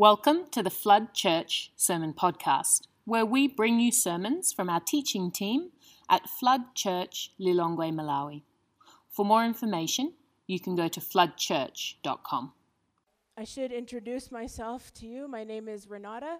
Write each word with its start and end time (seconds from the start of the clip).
Welcome 0.00 0.46
to 0.52 0.62
the 0.62 0.70
Flood 0.70 1.12
Church 1.12 1.72
Sermon 1.76 2.14
Podcast, 2.14 2.86
where 3.04 3.26
we 3.26 3.46
bring 3.46 3.78
you 3.80 3.92
sermons 3.92 4.50
from 4.50 4.70
our 4.70 4.80
teaching 4.80 5.30
team 5.30 5.72
at 6.08 6.26
Flood 6.26 6.74
Church 6.74 7.32
Lilongwe, 7.38 7.92
Malawi. 7.92 8.40
For 9.10 9.26
more 9.26 9.44
information, 9.44 10.14
you 10.46 10.58
can 10.58 10.74
go 10.74 10.88
to 10.88 11.00
floodchurch.com. 11.00 12.54
I 13.36 13.44
should 13.44 13.72
introduce 13.72 14.32
myself 14.32 14.90
to 14.94 15.06
you. 15.06 15.28
My 15.28 15.44
name 15.44 15.68
is 15.68 15.84
Renatta. 15.84 16.38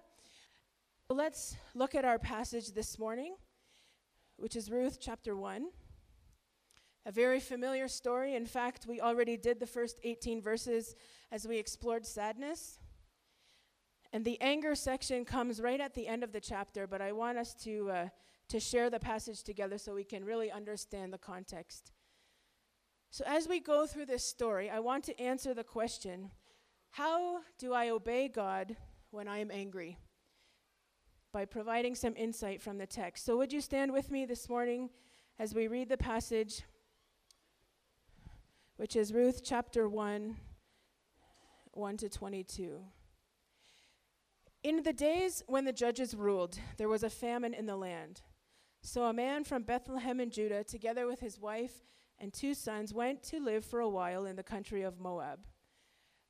Let's 1.11 1.55
look 1.75 1.93
at 1.93 2.03
our 2.03 2.17
passage 2.17 2.73
this 2.73 2.97
morning, 2.97 3.35
which 4.37 4.55
is 4.55 4.71
Ruth 4.71 4.97
chapter 4.99 5.35
1. 5.35 5.67
A 7.05 7.11
very 7.11 7.39
familiar 7.39 7.87
story. 7.87 8.33
In 8.33 8.47
fact, 8.47 8.87
we 8.89 8.99
already 8.99 9.37
did 9.37 9.59
the 9.59 9.67
first 9.67 9.99
18 10.03 10.41
verses 10.41 10.95
as 11.31 11.47
we 11.47 11.59
explored 11.59 12.07
sadness. 12.07 12.79
And 14.13 14.25
the 14.25 14.39
anger 14.41 14.75
section 14.75 15.23
comes 15.23 15.61
right 15.61 15.79
at 15.79 15.93
the 15.93 16.07
end 16.07 16.23
of 16.23 16.33
the 16.33 16.41
chapter, 16.41 16.85
but 16.85 17.01
I 17.01 17.11
want 17.13 17.37
us 17.37 17.53
to, 17.63 17.89
uh, 17.89 18.09
to 18.49 18.59
share 18.59 18.89
the 18.89 18.99
passage 18.99 19.43
together 19.43 19.77
so 19.77 19.95
we 19.95 20.03
can 20.03 20.25
really 20.25 20.51
understand 20.51 21.13
the 21.13 21.17
context. 21.17 21.93
So, 23.09 23.23
as 23.25 23.47
we 23.47 23.59
go 23.59 23.85
through 23.85 24.05
this 24.05 24.23
story, 24.23 24.69
I 24.69 24.79
want 24.79 25.03
to 25.05 25.19
answer 25.19 25.53
the 25.53 25.63
question 25.63 26.31
how 26.91 27.39
do 27.57 27.73
I 27.73 27.89
obey 27.89 28.27
God 28.27 28.75
when 29.11 29.27
I 29.27 29.37
am 29.37 29.49
angry? 29.51 29.97
By 31.31 31.45
providing 31.45 31.95
some 31.95 32.13
insight 32.17 32.61
from 32.61 32.77
the 32.77 32.85
text. 32.85 33.25
So, 33.25 33.37
would 33.37 33.53
you 33.53 33.61
stand 33.61 33.93
with 33.93 34.11
me 34.11 34.25
this 34.25 34.49
morning 34.49 34.89
as 35.39 35.55
we 35.55 35.67
read 35.67 35.89
the 35.89 35.97
passage, 35.97 36.61
which 38.75 38.95
is 38.95 39.13
Ruth 39.13 39.41
chapter 39.43 39.87
1, 39.89 40.35
1 41.73 41.97
to 41.97 42.09
22. 42.09 42.81
In 44.63 44.83
the 44.83 44.93
days 44.93 45.41
when 45.47 45.65
the 45.65 45.73
judges 45.73 46.13
ruled, 46.13 46.59
there 46.77 46.87
was 46.87 47.01
a 47.01 47.09
famine 47.09 47.55
in 47.55 47.65
the 47.65 47.75
land. 47.75 48.21
So 48.83 49.05
a 49.05 49.13
man 49.13 49.43
from 49.43 49.63
Bethlehem 49.63 50.19
in 50.19 50.29
Judah, 50.29 50.63
together 50.63 51.07
with 51.07 51.19
his 51.19 51.39
wife 51.39 51.83
and 52.19 52.31
two 52.31 52.53
sons, 52.53 52.93
went 52.93 53.23
to 53.23 53.39
live 53.39 53.65
for 53.65 53.79
a 53.79 53.89
while 53.89 54.25
in 54.25 54.35
the 54.35 54.43
country 54.43 54.83
of 54.83 54.99
Moab. 54.99 55.39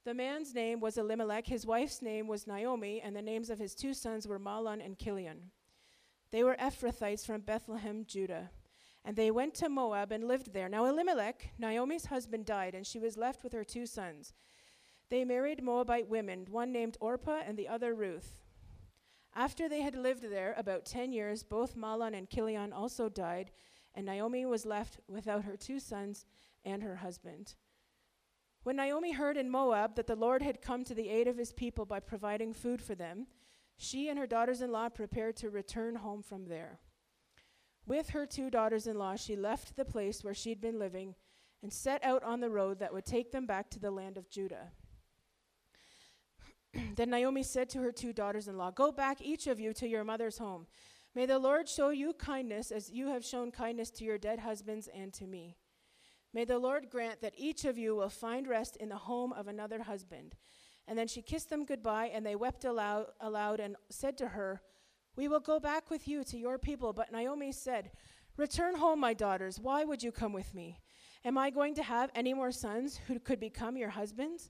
The 0.05 0.13
man's 0.13 0.53
name 0.53 0.79
was 0.79 0.97
Elimelech, 0.97 1.47
his 1.47 1.65
wife's 1.65 2.01
name 2.01 2.27
was 2.27 2.47
Naomi, 2.47 3.01
and 3.01 3.15
the 3.15 3.21
names 3.21 3.49
of 3.49 3.59
his 3.59 3.75
two 3.75 3.93
sons 3.93 4.25
were 4.25 4.39
Mahlon 4.39 4.83
and 4.83 4.97
Chilion. 4.97 5.51
They 6.31 6.43
were 6.43 6.55
Ephrathites 6.55 7.25
from 7.25 7.41
Bethlehem, 7.41 8.05
Judah. 8.07 8.51
And 9.03 9.17
they 9.17 9.31
went 9.31 9.55
to 9.55 9.67
Moab 9.67 10.11
and 10.11 10.27
lived 10.27 10.53
there. 10.53 10.69
Now 10.69 10.85
Elimelech, 10.85 11.51
Naomi's 11.57 12.05
husband, 12.05 12.45
died, 12.45 12.75
and 12.75 12.87
she 12.87 12.99
was 12.99 13.17
left 13.17 13.43
with 13.43 13.51
her 13.51 13.65
two 13.65 13.85
sons. 13.85 14.33
They 15.11 15.25
married 15.25 15.61
Moabite 15.61 16.07
women, 16.07 16.47
one 16.49 16.71
named 16.71 16.97
Orpah 17.01 17.41
and 17.45 17.57
the 17.57 17.67
other 17.67 17.93
Ruth. 17.93 18.39
After 19.35 19.67
they 19.67 19.81
had 19.81 19.93
lived 19.93 20.23
there 20.23 20.55
about 20.57 20.85
ten 20.85 21.11
years, 21.11 21.43
both 21.43 21.75
Mahlon 21.75 22.17
and 22.17 22.29
Chilion 22.29 22.71
also 22.71 23.09
died, 23.09 23.51
and 23.93 24.05
Naomi 24.05 24.45
was 24.45 24.65
left 24.65 25.01
without 25.09 25.43
her 25.43 25.57
two 25.57 25.81
sons 25.81 26.25
and 26.63 26.81
her 26.81 26.95
husband. 26.95 27.55
When 28.63 28.77
Naomi 28.77 29.11
heard 29.11 29.35
in 29.35 29.49
Moab 29.49 29.95
that 29.95 30.07
the 30.07 30.15
Lord 30.15 30.41
had 30.41 30.61
come 30.61 30.85
to 30.85 30.95
the 30.95 31.09
aid 31.09 31.27
of 31.27 31.37
his 31.37 31.51
people 31.51 31.85
by 31.85 31.99
providing 31.99 32.53
food 32.53 32.81
for 32.81 32.95
them, 32.95 33.27
she 33.75 34.07
and 34.07 34.17
her 34.17 34.27
daughters 34.27 34.61
in 34.61 34.71
law 34.71 34.87
prepared 34.87 35.35
to 35.37 35.49
return 35.49 35.95
home 35.95 36.21
from 36.21 36.45
there. 36.45 36.79
With 37.85 38.11
her 38.11 38.25
two 38.25 38.49
daughters 38.49 38.87
in 38.87 38.97
law, 38.97 39.17
she 39.17 39.35
left 39.35 39.75
the 39.75 39.83
place 39.83 40.23
where 40.23 40.33
she'd 40.33 40.61
been 40.61 40.79
living 40.79 41.15
and 41.61 41.73
set 41.73 42.01
out 42.01 42.23
on 42.23 42.39
the 42.39 42.49
road 42.49 42.79
that 42.79 42.93
would 42.93 43.05
take 43.05 43.33
them 43.33 43.45
back 43.45 43.69
to 43.71 43.79
the 43.79 43.91
land 43.91 44.15
of 44.15 44.29
Judah. 44.29 44.71
then 46.95 47.09
Naomi 47.09 47.43
said 47.43 47.69
to 47.69 47.79
her 47.79 47.91
two 47.91 48.13
daughters 48.13 48.47
in 48.47 48.57
law, 48.57 48.71
Go 48.71 48.91
back, 48.91 49.21
each 49.21 49.47
of 49.47 49.59
you, 49.59 49.73
to 49.73 49.87
your 49.87 50.03
mother's 50.03 50.37
home. 50.37 50.67
May 51.13 51.25
the 51.25 51.39
Lord 51.39 51.67
show 51.67 51.89
you 51.89 52.13
kindness 52.13 52.71
as 52.71 52.89
you 52.89 53.07
have 53.07 53.25
shown 53.25 53.51
kindness 53.51 53.89
to 53.91 54.05
your 54.05 54.17
dead 54.17 54.39
husbands 54.39 54.87
and 54.93 55.13
to 55.13 55.27
me. 55.27 55.57
May 56.33 56.45
the 56.45 56.59
Lord 56.59 56.89
grant 56.89 57.21
that 57.21 57.33
each 57.35 57.65
of 57.65 57.77
you 57.77 57.95
will 57.95 58.09
find 58.09 58.47
rest 58.47 58.77
in 58.77 58.87
the 58.87 58.95
home 58.95 59.33
of 59.33 59.47
another 59.47 59.83
husband. 59.83 60.35
And 60.87 60.97
then 60.97 61.07
she 61.07 61.21
kissed 61.21 61.49
them 61.49 61.65
goodbye, 61.65 62.11
and 62.13 62.25
they 62.25 62.35
wept 62.35 62.63
aloud, 62.63 63.07
aloud 63.19 63.59
and 63.59 63.75
said 63.89 64.17
to 64.19 64.29
her, 64.29 64.61
We 65.15 65.27
will 65.27 65.41
go 65.41 65.59
back 65.59 65.89
with 65.89 66.07
you 66.07 66.23
to 66.23 66.37
your 66.37 66.57
people. 66.57 66.93
But 66.93 67.11
Naomi 67.11 67.51
said, 67.51 67.91
Return 68.37 68.75
home, 68.75 68.99
my 68.99 69.13
daughters. 69.13 69.59
Why 69.59 69.83
would 69.83 70.01
you 70.01 70.11
come 70.11 70.31
with 70.31 70.53
me? 70.53 70.79
Am 71.25 71.37
I 71.37 71.49
going 71.49 71.75
to 71.75 71.83
have 71.83 72.09
any 72.15 72.33
more 72.33 72.51
sons 72.51 72.99
who 73.07 73.19
could 73.19 73.39
become 73.39 73.75
your 73.75 73.89
husbands? 73.89 74.49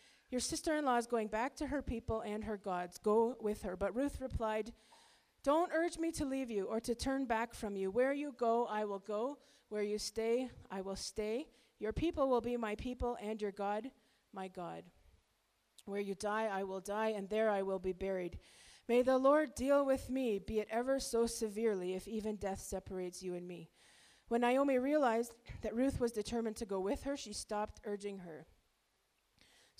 Your 0.31 0.39
sister 0.39 0.77
in 0.77 0.85
law 0.85 0.95
is 0.95 1.07
going 1.07 1.27
back 1.27 1.55
to 1.57 1.67
her 1.67 1.81
people 1.81 2.21
and 2.21 2.45
her 2.45 2.55
gods. 2.55 2.97
Go 2.97 3.35
with 3.41 3.63
her. 3.63 3.75
But 3.75 3.93
Ruth 3.93 4.21
replied, 4.21 4.71
Don't 5.43 5.71
urge 5.73 5.97
me 5.97 6.09
to 6.13 6.25
leave 6.25 6.49
you 6.49 6.65
or 6.65 6.79
to 6.79 6.95
turn 6.95 7.25
back 7.25 7.53
from 7.53 7.75
you. 7.75 7.91
Where 7.91 8.13
you 8.13 8.33
go, 8.37 8.65
I 8.65 8.85
will 8.85 8.99
go. 8.99 9.39
Where 9.67 9.83
you 9.83 9.97
stay, 9.97 10.49
I 10.71 10.81
will 10.81 10.95
stay. 10.95 11.47
Your 11.79 11.91
people 11.91 12.29
will 12.29 12.41
be 12.41 12.55
my 12.55 12.75
people, 12.75 13.17
and 13.21 13.41
your 13.41 13.51
God, 13.51 13.89
my 14.33 14.47
God. 14.47 14.83
Where 15.85 15.99
you 15.99 16.15
die, 16.15 16.47
I 16.51 16.63
will 16.63 16.79
die, 16.79 17.09
and 17.09 17.29
there 17.29 17.49
I 17.49 17.63
will 17.63 17.79
be 17.79 17.91
buried. 17.93 18.37
May 18.87 19.01
the 19.01 19.17
Lord 19.17 19.55
deal 19.55 19.85
with 19.85 20.09
me, 20.09 20.39
be 20.39 20.59
it 20.59 20.67
ever 20.69 20.99
so 20.99 21.25
severely, 21.25 21.95
if 21.95 22.07
even 22.07 22.35
death 22.35 22.61
separates 22.61 23.23
you 23.23 23.33
and 23.35 23.47
me. 23.47 23.69
When 24.27 24.41
Naomi 24.41 24.77
realized 24.77 25.33
that 25.61 25.75
Ruth 25.75 25.99
was 25.99 26.11
determined 26.11 26.55
to 26.57 26.65
go 26.65 26.79
with 26.79 27.03
her, 27.03 27.17
she 27.17 27.33
stopped 27.33 27.81
urging 27.83 28.19
her. 28.19 28.45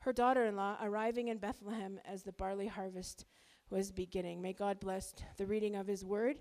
her 0.00 0.12
daughter 0.12 0.44
in 0.44 0.56
law, 0.56 0.76
arriving 0.82 1.28
in 1.28 1.38
Bethlehem 1.38 1.98
as 2.04 2.22
the 2.22 2.32
barley 2.32 2.66
harvest 2.66 3.24
was 3.70 3.90
beginning. 3.90 4.40
May 4.40 4.52
God 4.52 4.78
bless 4.80 5.14
the 5.36 5.46
reading 5.46 5.74
of 5.76 5.86
his 5.86 6.04
word, 6.04 6.38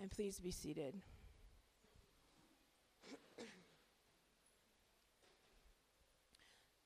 and 0.00 0.10
please 0.10 0.38
be 0.38 0.50
seated. 0.50 0.94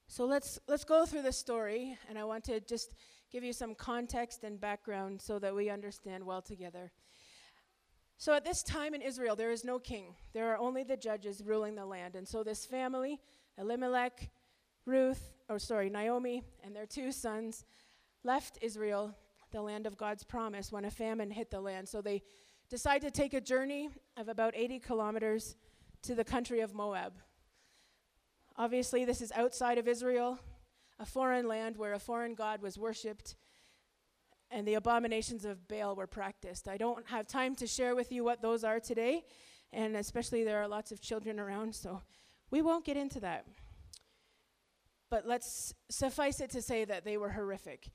So 0.08 0.26
let's 0.26 0.58
let's 0.68 0.84
go 0.84 1.06
through 1.06 1.22
the 1.22 1.32
story, 1.32 1.96
and 2.08 2.18
I 2.18 2.24
want 2.24 2.44
to 2.44 2.60
just 2.60 2.94
give 3.30 3.42
you 3.42 3.52
some 3.54 3.74
context 3.74 4.44
and 4.44 4.60
background 4.60 5.20
so 5.22 5.38
that 5.38 5.54
we 5.54 5.70
understand 5.70 6.24
well 6.24 6.42
together. 6.42 6.92
So 8.18 8.34
at 8.34 8.44
this 8.44 8.62
time 8.62 8.94
in 8.94 9.00
Israel, 9.02 9.34
there 9.34 9.50
is 9.50 9.64
no 9.64 9.78
king. 9.78 10.14
There 10.32 10.52
are 10.52 10.58
only 10.58 10.84
the 10.84 10.96
judges 10.96 11.42
ruling 11.42 11.74
the 11.74 11.86
land. 11.86 12.14
And 12.14 12.28
so 12.28 12.44
this 12.44 12.66
family, 12.66 13.20
Elimelech, 13.58 14.30
Ruth, 14.84 15.32
or 15.48 15.58
sorry, 15.58 15.90
Naomi 15.90 16.42
and 16.64 16.74
their 16.74 16.86
two 16.86 17.12
sons 17.12 17.64
left 18.24 18.58
Israel, 18.62 19.14
the 19.50 19.60
land 19.60 19.86
of 19.86 19.96
God's 19.96 20.24
promise, 20.24 20.72
when 20.72 20.84
a 20.84 20.90
famine 20.90 21.30
hit 21.30 21.50
the 21.50 21.60
land. 21.60 21.88
So 21.88 22.00
they 22.00 22.22
decided 22.70 23.02
to 23.02 23.20
take 23.20 23.34
a 23.34 23.40
journey 23.40 23.90
of 24.16 24.28
about 24.28 24.54
80 24.56 24.78
kilometers 24.80 25.56
to 26.02 26.14
the 26.14 26.24
country 26.24 26.60
of 26.60 26.74
Moab. 26.74 27.12
Obviously, 28.56 29.04
this 29.04 29.20
is 29.20 29.32
outside 29.32 29.78
of 29.78 29.88
Israel, 29.88 30.38
a 30.98 31.06
foreign 31.06 31.48
land 31.48 31.76
where 31.76 31.94
a 31.94 31.98
foreign 31.98 32.34
god 32.34 32.62
was 32.62 32.78
worshipped 32.78 33.36
and 34.52 34.68
the 34.68 34.74
abominations 34.74 35.44
of 35.44 35.66
Baal 35.66 35.96
were 35.96 36.06
practiced. 36.06 36.68
I 36.68 36.76
don't 36.76 37.08
have 37.08 37.26
time 37.26 37.54
to 37.56 37.66
share 37.66 37.94
with 37.94 38.12
you 38.12 38.22
what 38.22 38.42
those 38.42 38.64
are 38.64 38.78
today, 38.78 39.24
and 39.72 39.96
especially 39.96 40.44
there 40.44 40.62
are 40.62 40.68
lots 40.68 40.92
of 40.92 41.00
children 41.00 41.40
around, 41.40 41.74
so 41.74 42.02
we 42.50 42.60
won't 42.60 42.84
get 42.84 42.98
into 42.98 43.18
that 43.20 43.46
but 45.12 45.26
let's 45.26 45.74
suffice 45.90 46.40
it 46.40 46.48
to 46.48 46.62
say 46.62 46.86
that 46.86 47.04
they 47.04 47.18
were 47.18 47.28
horrific. 47.28 47.90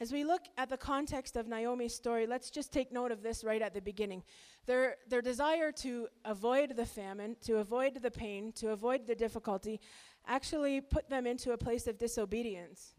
As 0.00 0.10
we 0.10 0.24
look 0.24 0.40
at 0.58 0.68
the 0.68 0.76
context 0.76 1.36
of 1.36 1.46
Naomi's 1.46 1.94
story, 1.94 2.26
let's 2.26 2.50
just 2.50 2.72
take 2.72 2.90
note 2.90 3.12
of 3.12 3.22
this 3.22 3.44
right 3.44 3.62
at 3.62 3.72
the 3.72 3.80
beginning. 3.80 4.24
Their, 4.66 4.96
their 5.08 5.22
desire 5.22 5.70
to 5.70 6.08
avoid 6.24 6.74
the 6.74 6.84
famine, 6.84 7.36
to 7.42 7.58
avoid 7.58 8.02
the 8.02 8.10
pain, 8.10 8.50
to 8.54 8.70
avoid 8.70 9.06
the 9.06 9.14
difficulty, 9.14 9.80
actually 10.26 10.80
put 10.80 11.08
them 11.08 11.24
into 11.24 11.52
a 11.52 11.56
place 11.56 11.86
of 11.86 11.98
disobedience. 11.98 12.94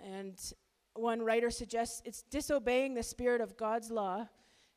And 0.00 0.40
one 0.94 1.20
writer 1.20 1.50
suggests 1.50 2.00
it's 2.06 2.22
disobeying 2.22 2.94
the 2.94 3.02
spirit 3.02 3.42
of 3.42 3.58
God's 3.58 3.90
law 3.90 4.28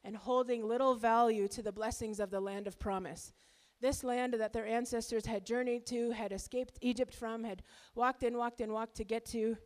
and 0.03 0.17
holding 0.17 0.67
little 0.67 0.95
value 0.95 1.47
to 1.47 1.61
the 1.61 1.71
blessings 1.71 2.19
of 2.19 2.29
the 2.29 2.41
land 2.41 2.67
of 2.67 2.77
promise. 2.77 3.31
This 3.79 4.03
land 4.03 4.33
that 4.33 4.53
their 4.53 4.65
ancestors 4.65 5.25
had 5.25 5.45
journeyed 5.45 5.85
to, 5.87 6.11
had 6.11 6.31
escaped 6.31 6.79
Egypt 6.81 7.13
from, 7.13 7.43
had 7.43 7.61
walked 7.95 8.23
and 8.23 8.37
walked 8.37 8.61
and 8.61 8.71
walked 8.71 8.95
to 8.95 9.03
get 9.03 9.25
to, 9.27 9.57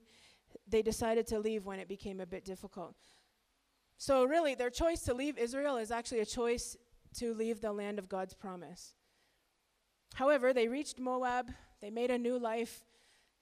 they 0.67 0.81
decided 0.81 1.27
to 1.27 1.39
leave 1.39 1.65
when 1.65 1.79
it 1.79 1.87
became 1.87 2.19
a 2.19 2.25
bit 2.25 2.43
difficult. 2.43 2.95
So, 3.97 4.25
really, 4.25 4.55
their 4.55 4.69
choice 4.69 5.01
to 5.03 5.13
leave 5.13 5.37
Israel 5.37 5.77
is 5.77 5.91
actually 5.91 6.19
a 6.19 6.25
choice 6.25 6.75
to 7.19 7.33
leave 7.33 7.61
the 7.61 7.71
land 7.71 7.99
of 7.99 8.09
God's 8.09 8.33
promise. 8.33 8.95
However, 10.15 10.53
they 10.53 10.67
reached 10.67 10.99
Moab, 10.99 11.51
they 11.81 11.89
made 11.89 12.11
a 12.11 12.17
new 12.17 12.37
life, 12.37 12.83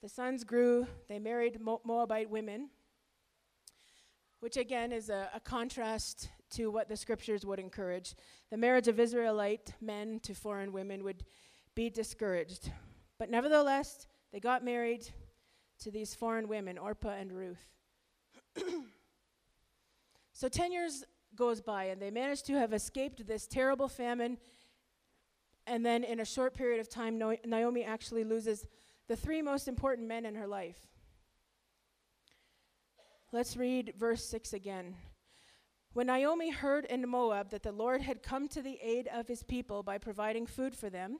the 0.02 0.08
sons 0.08 0.44
grew, 0.44 0.86
they 1.08 1.18
married 1.18 1.60
Mo- 1.60 1.80
Moabite 1.84 2.30
women, 2.30 2.70
which 4.40 4.56
again 4.56 4.92
is 4.92 5.10
a, 5.10 5.28
a 5.34 5.40
contrast 5.40 6.30
to 6.50 6.70
what 6.70 6.88
the 6.88 6.96
scriptures 6.96 7.46
would 7.46 7.58
encourage. 7.58 8.14
The 8.50 8.56
marriage 8.56 8.88
of 8.88 9.00
Israelite 9.00 9.74
men 9.80 10.20
to 10.20 10.34
foreign 10.34 10.72
women 10.72 11.04
would 11.04 11.24
be 11.74 11.90
discouraged. 11.90 12.70
But 13.18 13.30
nevertheless, 13.30 14.06
they 14.32 14.40
got 14.40 14.64
married, 14.64 15.08
to 15.80 15.90
these 15.90 16.14
foreign 16.14 16.46
women, 16.48 16.78
Orpah 16.78 17.10
and 17.10 17.32
Ruth. 17.32 17.66
so 20.32 20.48
10 20.48 20.72
years 20.72 21.04
goes 21.34 21.60
by, 21.60 21.84
and 21.84 22.00
they 22.00 22.10
manage 22.10 22.42
to 22.44 22.54
have 22.54 22.72
escaped 22.72 23.26
this 23.26 23.46
terrible 23.46 23.88
famine. 23.88 24.38
And 25.66 25.84
then, 25.84 26.04
in 26.04 26.20
a 26.20 26.24
short 26.24 26.54
period 26.54 26.80
of 26.80 26.88
time, 26.88 27.22
Naomi 27.44 27.84
actually 27.84 28.24
loses 28.24 28.66
the 29.08 29.16
three 29.16 29.42
most 29.42 29.68
important 29.68 30.06
men 30.06 30.26
in 30.26 30.34
her 30.34 30.46
life. 30.46 30.86
Let's 33.32 33.56
read 33.56 33.94
verse 33.96 34.24
6 34.24 34.52
again. 34.52 34.96
When 35.92 36.06
Naomi 36.06 36.50
heard 36.50 36.84
in 36.84 37.08
Moab 37.08 37.50
that 37.50 37.64
the 37.64 37.72
Lord 37.72 38.02
had 38.02 38.22
come 38.22 38.46
to 38.48 38.62
the 38.62 38.78
aid 38.80 39.08
of 39.12 39.26
his 39.26 39.42
people 39.42 39.82
by 39.82 39.98
providing 39.98 40.46
food 40.46 40.76
for 40.76 40.88
them, 40.88 41.18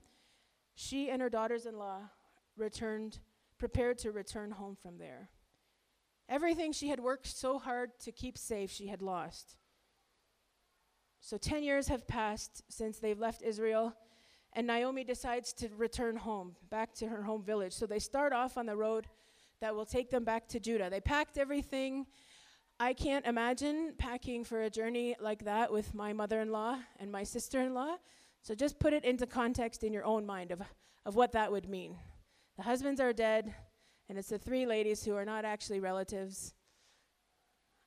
she 0.75 1.11
and 1.11 1.21
her 1.21 1.29
daughters 1.29 1.67
in 1.67 1.77
law 1.77 2.03
returned 2.57 3.19
prepared 3.59 3.99
to 3.99 4.11
return 4.11 4.53
home 4.53 4.75
from 4.75 4.99
there. 4.99 5.29
Everything 6.29 6.73
she 6.73 6.89
had 6.89 7.01
worked 7.01 7.27
so 7.27 7.59
hard 7.59 7.91
to 8.01 8.11
keep 8.11 8.39
safe, 8.39 8.71
she 8.71 8.87
had 8.87 9.03
lost. 9.03 9.57
So 11.21 11.37
10 11.37 11.63
years 11.63 11.89
have 11.89 12.09
passed 12.09 12.63
since 12.69 12.99
they've 12.99 13.19
left 13.19 13.43
Israel, 13.43 13.95
and 14.55 14.67
Naomi 14.67 15.05
decides 15.05 15.53
to 15.55 15.69
return 15.77 16.17
home, 16.17 16.57
back 16.71 16.95
to 16.95 17.09
her 17.09 17.25
home 17.25 17.43
village. 17.43 17.75
So 17.75 17.87
they 17.87 17.99
start 17.99 18.33
off 18.33 18.57
on 18.57 18.65
the 18.65 18.77
road 18.77 19.09
that 19.61 19.75
will 19.75 19.85
take 19.85 20.09
them 20.09 20.25
back 20.25 20.49
to 20.49 20.61
Judah. 20.61 20.89
They 20.89 21.01
packed 21.01 21.37
everything. 21.37 22.07
I 22.83 22.95
can't 22.95 23.27
imagine 23.27 23.93
packing 23.99 24.43
for 24.43 24.63
a 24.63 24.71
journey 24.71 25.15
like 25.21 25.45
that 25.45 25.71
with 25.71 25.95
my 25.95 26.15
mother 26.15 26.41
in 26.41 26.51
law 26.51 26.79
and 26.99 27.13
my 27.13 27.25
sister 27.25 27.61
in 27.61 27.75
law. 27.75 27.97
So 28.41 28.55
just 28.55 28.79
put 28.79 28.95
it 28.95 29.05
into 29.05 29.27
context 29.27 29.85
in 29.85 29.93
your 29.93 30.07
own 30.07 30.25
mind 30.25 30.51
of, 30.51 30.63
of 31.05 31.15
what 31.15 31.33
that 31.33 31.53
would 31.53 31.69
mean. 31.69 31.99
The 32.57 32.63
husbands 32.63 32.99
are 32.99 33.13
dead, 33.13 33.55
and 34.09 34.17
it's 34.17 34.31
the 34.31 34.39
three 34.39 34.65
ladies 34.65 35.05
who 35.05 35.15
are 35.15 35.27
not 35.27 35.45
actually 35.45 35.79
relatives. 35.79 36.55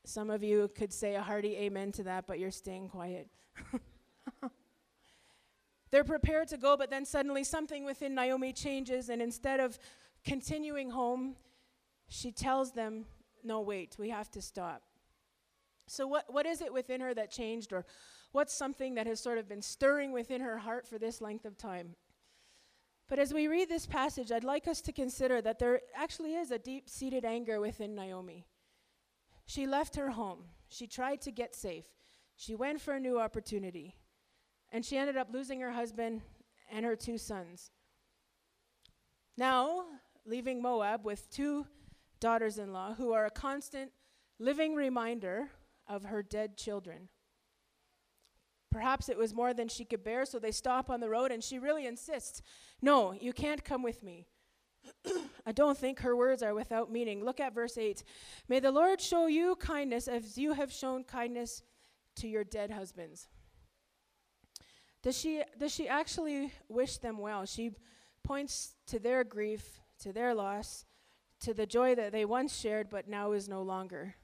Some 0.05 0.29
of 0.29 0.43
you 0.43 0.69
could 0.75 0.93
say 0.93 1.15
a 1.15 1.23
hearty 1.23 1.55
amen 1.57 1.91
to 1.93 2.03
that, 2.03 2.27
but 2.27 2.37
you're 2.37 2.51
staying 2.51 2.89
quiet. 2.89 3.27
They're 5.89 6.03
prepared 6.03 6.49
to 6.49 6.57
go, 6.57 6.77
but 6.77 6.91
then 6.91 7.03
suddenly 7.03 7.43
something 7.43 7.83
within 7.83 8.13
Naomi 8.13 8.53
changes, 8.53 9.09
and 9.09 9.23
instead 9.23 9.59
of 9.59 9.79
continuing 10.23 10.91
home, 10.91 11.35
she 12.09 12.31
tells 12.31 12.73
them, 12.73 13.05
No, 13.43 13.61
wait, 13.61 13.95
we 13.99 14.09
have 14.09 14.31
to 14.31 14.41
stop. 14.41 14.83
So, 15.87 16.07
what, 16.07 16.25
what 16.31 16.45
is 16.45 16.61
it 16.61 16.73
within 16.73 17.01
her 17.01 17.13
that 17.13 17.31
changed, 17.31 17.73
or 17.73 17.85
what's 18.31 18.53
something 18.53 18.95
that 18.95 19.07
has 19.07 19.19
sort 19.19 19.37
of 19.37 19.49
been 19.49 19.61
stirring 19.61 20.11
within 20.11 20.41
her 20.41 20.57
heart 20.57 20.87
for 20.87 20.97
this 20.97 21.21
length 21.21 21.45
of 21.45 21.57
time? 21.57 21.95
But 23.09 23.19
as 23.19 23.33
we 23.33 23.47
read 23.47 23.69
this 23.69 23.85
passage, 23.85 24.31
I'd 24.31 24.45
like 24.45 24.67
us 24.67 24.79
to 24.81 24.93
consider 24.93 25.41
that 25.41 25.59
there 25.59 25.81
actually 25.95 26.35
is 26.35 26.51
a 26.51 26.57
deep 26.57 26.89
seated 26.89 27.25
anger 27.25 27.59
within 27.59 27.95
Naomi. 27.95 28.45
She 29.45 29.67
left 29.67 29.97
her 29.97 30.11
home, 30.11 30.45
she 30.69 30.87
tried 30.87 31.21
to 31.21 31.31
get 31.31 31.53
safe, 31.53 31.85
she 32.35 32.55
went 32.55 32.79
for 32.79 32.93
a 32.93 32.99
new 32.99 33.19
opportunity, 33.19 33.97
and 34.71 34.85
she 34.85 34.97
ended 34.97 35.17
up 35.17 35.27
losing 35.31 35.59
her 35.59 35.71
husband 35.71 36.21
and 36.71 36.85
her 36.85 36.95
two 36.95 37.17
sons. 37.17 37.71
Now, 39.35 39.83
leaving 40.25 40.61
Moab 40.61 41.03
with 41.03 41.29
two 41.29 41.65
daughters 42.23 42.57
in 42.57 42.71
law 42.71 42.93
who 42.93 43.11
are 43.11 43.25
a 43.25 43.29
constant 43.29 43.91
living 44.39 44.75
reminder 44.75 45.49
of 45.89 46.05
her 46.05 46.23
dead 46.23 46.55
children. 46.55 47.09
Perhaps 48.71 49.09
it 49.09 49.17
was 49.17 49.33
more 49.33 49.53
than 49.53 49.67
she 49.67 49.83
could 49.83 50.05
bear, 50.05 50.25
so 50.25 50.39
they 50.39 50.49
stop 50.49 50.89
on 50.89 51.01
the 51.01 51.09
road 51.09 51.33
and 51.33 51.43
she 51.43 51.59
really 51.59 51.85
insists 51.85 52.41
No, 52.81 53.11
you 53.11 53.33
can't 53.33 53.65
come 53.65 53.83
with 53.83 54.03
me. 54.03 54.27
I 55.45 55.51
don't 55.51 55.77
think 55.77 55.99
her 55.99 56.15
words 56.15 56.41
are 56.41 56.55
without 56.55 56.89
meaning. 56.89 57.25
Look 57.25 57.41
at 57.41 57.53
verse 57.53 57.77
8. 57.77 58.03
May 58.47 58.61
the 58.61 58.71
Lord 58.71 59.01
show 59.01 59.27
you 59.27 59.57
kindness 59.57 60.07
as 60.07 60.37
you 60.37 60.53
have 60.53 60.71
shown 60.71 61.03
kindness 61.03 61.61
to 62.15 62.27
your 62.29 62.45
dead 62.45 62.71
husbands. 62.71 63.27
Does 65.01 65.17
she, 65.17 65.41
does 65.59 65.73
she 65.73 65.89
actually 65.89 66.53
wish 66.69 66.99
them 66.99 67.17
well? 67.17 67.45
She 67.45 67.71
points 68.23 68.75
to 68.87 68.97
their 68.97 69.25
grief, 69.25 69.81
to 69.99 70.13
their 70.13 70.33
loss, 70.33 70.85
to 71.43 71.53
the 71.53 71.65
joy 71.65 71.95
that 71.95 72.11
they 72.11 72.25
once 72.25 72.57
shared 72.57 72.89
but 72.89 73.07
now 73.07 73.31
is 73.31 73.47
no 73.47 73.61
longer. 73.61 74.15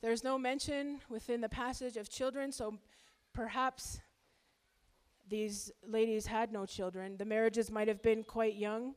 There's 0.00 0.24
no 0.24 0.38
mention 0.38 1.00
within 1.08 1.40
the 1.40 1.48
passage 1.48 1.96
of 1.96 2.08
children, 2.08 2.52
so 2.52 2.78
Perhaps 3.32 4.00
these 5.28 5.70
ladies 5.86 6.26
had 6.26 6.52
no 6.52 6.66
children. 6.66 7.16
The 7.16 7.24
marriages 7.24 7.70
might 7.70 7.88
have 7.88 8.02
been 8.02 8.24
quite 8.24 8.56
young. 8.56 8.94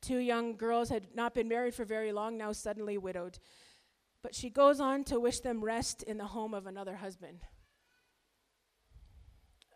Two 0.00 0.18
young 0.18 0.56
girls 0.56 0.88
had 0.88 1.14
not 1.14 1.34
been 1.34 1.48
married 1.48 1.74
for 1.74 1.84
very 1.84 2.12
long, 2.12 2.36
now 2.36 2.52
suddenly 2.52 2.98
widowed. 2.98 3.38
But 4.22 4.34
she 4.34 4.50
goes 4.50 4.80
on 4.80 5.04
to 5.04 5.20
wish 5.20 5.40
them 5.40 5.64
rest 5.64 6.02
in 6.02 6.18
the 6.18 6.26
home 6.26 6.54
of 6.54 6.66
another 6.66 6.96
husband. 6.96 7.40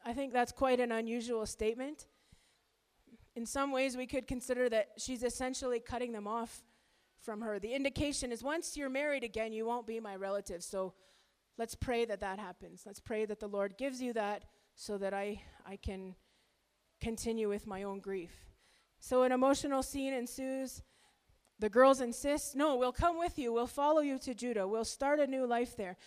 I 0.04 0.12
think 0.12 0.32
that's 0.32 0.52
quite 0.52 0.80
an 0.80 0.90
unusual 0.90 1.47
statement. 1.47 2.06
In 3.40 3.47
some 3.47 3.73
ways, 3.73 3.97
we 3.97 4.06
could 4.06 4.28
consider 4.28 4.68
that 4.68 4.90
she's 4.99 5.25
essentially 5.25 5.80
cutting 5.80 6.12
them 6.12 6.28
off 6.28 6.62
from 7.18 7.40
her. 7.40 7.59
The 7.59 7.73
indication 7.73 8.30
is 8.30 8.44
once 8.44 8.76
you're 8.76 8.88
married 8.88 9.25
again, 9.25 9.52
you 9.52 9.66
won't 9.66 9.87
be 9.87 9.99
my 9.99 10.14
relative. 10.14 10.62
So 10.62 10.94
Let's 11.61 11.75
pray 11.75 12.06
that 12.06 12.20
that 12.20 12.38
happens. 12.38 12.85
Let's 12.87 13.00
pray 13.00 13.26
that 13.26 13.38
the 13.38 13.47
Lord 13.47 13.76
gives 13.76 14.00
you 14.00 14.14
that 14.14 14.44
so 14.76 14.97
that 14.97 15.12
I, 15.12 15.42
I 15.66 15.76
can 15.76 16.14
continue 17.02 17.50
with 17.50 17.66
my 17.66 17.82
own 17.82 18.00
grief. 18.00 18.30
So 18.99 19.25
an 19.25 19.32
emotional 19.32 19.82
scene 19.82 20.14
ensues. 20.14 20.82
The 21.59 21.68
girls 21.68 22.00
insist, 22.00 22.56
No, 22.56 22.76
we'll 22.76 22.92
come 22.92 23.18
with 23.18 23.38
you. 23.38 23.52
We'll 23.52 23.66
follow 23.66 24.00
you 24.00 24.18
to 24.20 24.32
Judah. 24.32 24.66
We'll 24.66 24.87
start 24.87 25.20
a 25.20 25.26
new 25.26 25.47
life 25.47 25.76
there. 25.76 25.99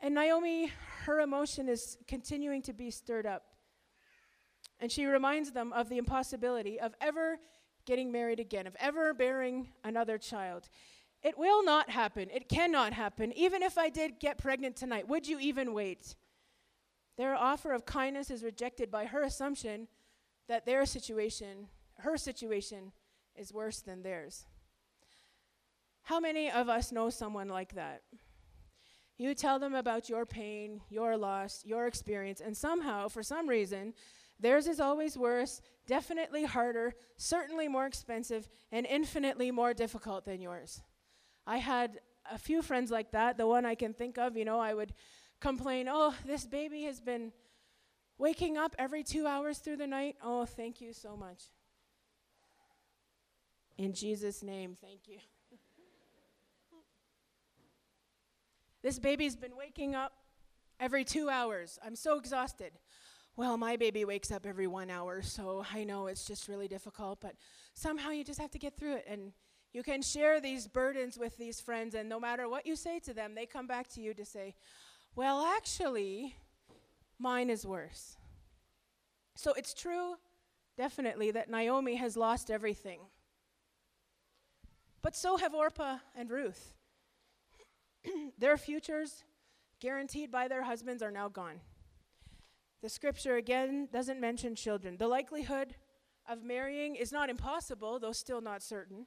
And 0.00 0.14
Naomi, 0.14 0.72
her 1.04 1.20
emotion 1.20 1.68
is 1.68 1.98
continuing 2.08 2.62
to 2.62 2.72
be 2.72 2.90
stirred 2.90 3.26
up. 3.26 3.42
And 4.80 4.90
she 4.90 5.06
reminds 5.06 5.52
them 5.52 5.72
of 5.72 5.88
the 5.88 5.98
impossibility 5.98 6.80
of 6.80 6.94
ever 7.00 7.38
getting 7.86 8.10
married 8.10 8.40
again, 8.40 8.66
of 8.66 8.76
ever 8.80 9.14
bearing 9.14 9.68
another 9.82 10.18
child. 10.18 10.68
It 11.22 11.38
will 11.38 11.64
not 11.64 11.90
happen. 11.90 12.28
It 12.32 12.48
cannot 12.48 12.92
happen. 12.92 13.32
Even 13.32 13.62
if 13.62 13.78
I 13.78 13.88
did 13.88 14.20
get 14.20 14.38
pregnant 14.38 14.76
tonight, 14.76 15.08
would 15.08 15.26
you 15.26 15.38
even 15.38 15.72
wait? 15.72 16.16
Their 17.16 17.34
offer 17.34 17.72
of 17.72 17.86
kindness 17.86 18.30
is 18.30 18.42
rejected 18.42 18.90
by 18.90 19.06
her 19.06 19.22
assumption 19.22 19.88
that 20.48 20.66
their 20.66 20.84
situation, 20.84 21.68
her 21.98 22.16
situation, 22.16 22.92
is 23.36 23.52
worse 23.52 23.80
than 23.80 24.02
theirs. 24.02 24.44
How 26.02 26.20
many 26.20 26.50
of 26.50 26.68
us 26.68 26.92
know 26.92 27.08
someone 27.08 27.48
like 27.48 27.74
that? 27.74 28.02
You 29.16 29.34
tell 29.34 29.58
them 29.58 29.74
about 29.74 30.08
your 30.08 30.26
pain, 30.26 30.82
your 30.90 31.16
loss, 31.16 31.62
your 31.64 31.86
experience, 31.86 32.40
and 32.40 32.56
somehow, 32.56 33.08
for 33.08 33.22
some 33.22 33.48
reason, 33.48 33.94
theirs 34.40 34.66
is 34.66 34.80
always 34.80 35.16
worse, 35.16 35.60
definitely 35.86 36.44
harder, 36.44 36.94
certainly 37.16 37.68
more 37.68 37.86
expensive, 37.86 38.48
and 38.72 38.86
infinitely 38.86 39.50
more 39.50 39.74
difficult 39.74 40.24
than 40.24 40.40
yours. 40.40 40.82
I 41.46 41.58
had 41.58 42.00
a 42.30 42.38
few 42.38 42.62
friends 42.62 42.90
like 42.90 43.12
that. 43.12 43.36
The 43.36 43.46
one 43.46 43.66
I 43.66 43.74
can 43.74 43.92
think 43.92 44.18
of, 44.18 44.36
you 44.36 44.44
know, 44.44 44.58
I 44.58 44.74
would 44.74 44.94
complain, 45.40 45.88
oh, 45.90 46.14
this 46.26 46.46
baby 46.46 46.84
has 46.84 47.00
been 47.00 47.32
waking 48.18 48.56
up 48.56 48.74
every 48.78 49.02
two 49.02 49.26
hours 49.26 49.58
through 49.58 49.76
the 49.76 49.86
night. 49.86 50.16
Oh, 50.22 50.46
thank 50.46 50.80
you 50.80 50.92
so 50.92 51.16
much. 51.16 51.44
In 53.76 53.92
Jesus' 53.92 54.42
name, 54.42 54.76
thank 54.80 55.08
you. 55.08 55.18
This 58.82 58.98
baby's 58.98 59.34
been 59.34 59.56
waking 59.56 59.94
up 59.94 60.12
every 60.78 61.04
two 61.04 61.28
hours. 61.28 61.78
I'm 61.84 61.96
so 61.96 62.18
exhausted. 62.18 62.72
Well, 63.36 63.56
my 63.56 63.76
baby 63.76 64.04
wakes 64.04 64.30
up 64.30 64.46
every 64.46 64.68
one 64.68 64.90
hour, 64.90 65.20
so 65.20 65.64
I 65.72 65.82
know 65.82 66.06
it's 66.06 66.24
just 66.24 66.46
really 66.46 66.68
difficult, 66.68 67.20
but 67.20 67.34
somehow 67.74 68.10
you 68.10 68.22
just 68.22 68.40
have 68.40 68.52
to 68.52 68.58
get 68.60 68.76
through 68.76 68.94
it. 68.94 69.06
And 69.08 69.32
you 69.72 69.82
can 69.82 70.02
share 70.02 70.40
these 70.40 70.68
burdens 70.68 71.18
with 71.18 71.36
these 71.36 71.60
friends, 71.60 71.96
and 71.96 72.08
no 72.08 72.20
matter 72.20 72.48
what 72.48 72.64
you 72.64 72.76
say 72.76 73.00
to 73.00 73.12
them, 73.12 73.34
they 73.34 73.44
come 73.44 73.66
back 73.66 73.88
to 73.94 74.00
you 74.00 74.14
to 74.14 74.24
say, 74.24 74.54
Well, 75.16 75.44
actually, 75.44 76.36
mine 77.18 77.50
is 77.50 77.66
worse. 77.66 78.16
So 79.34 79.52
it's 79.54 79.74
true, 79.74 80.14
definitely, 80.76 81.32
that 81.32 81.50
Naomi 81.50 81.96
has 81.96 82.16
lost 82.16 82.52
everything. 82.52 83.00
But 85.02 85.16
so 85.16 85.38
have 85.38 85.54
Orpah 85.54 85.98
and 86.14 86.30
Ruth. 86.30 86.72
their 88.38 88.56
futures, 88.56 89.24
guaranteed 89.80 90.30
by 90.30 90.46
their 90.46 90.62
husbands, 90.62 91.02
are 91.02 91.10
now 91.10 91.28
gone. 91.28 91.60
The 92.84 92.90
scripture 92.90 93.36
again 93.36 93.88
doesn't 93.90 94.20
mention 94.20 94.54
children. 94.54 94.98
The 94.98 95.08
likelihood 95.08 95.74
of 96.28 96.44
marrying 96.44 96.96
is 96.96 97.12
not 97.12 97.30
impossible, 97.30 97.98
though 97.98 98.12
still 98.12 98.42
not 98.42 98.62
certain. 98.62 99.06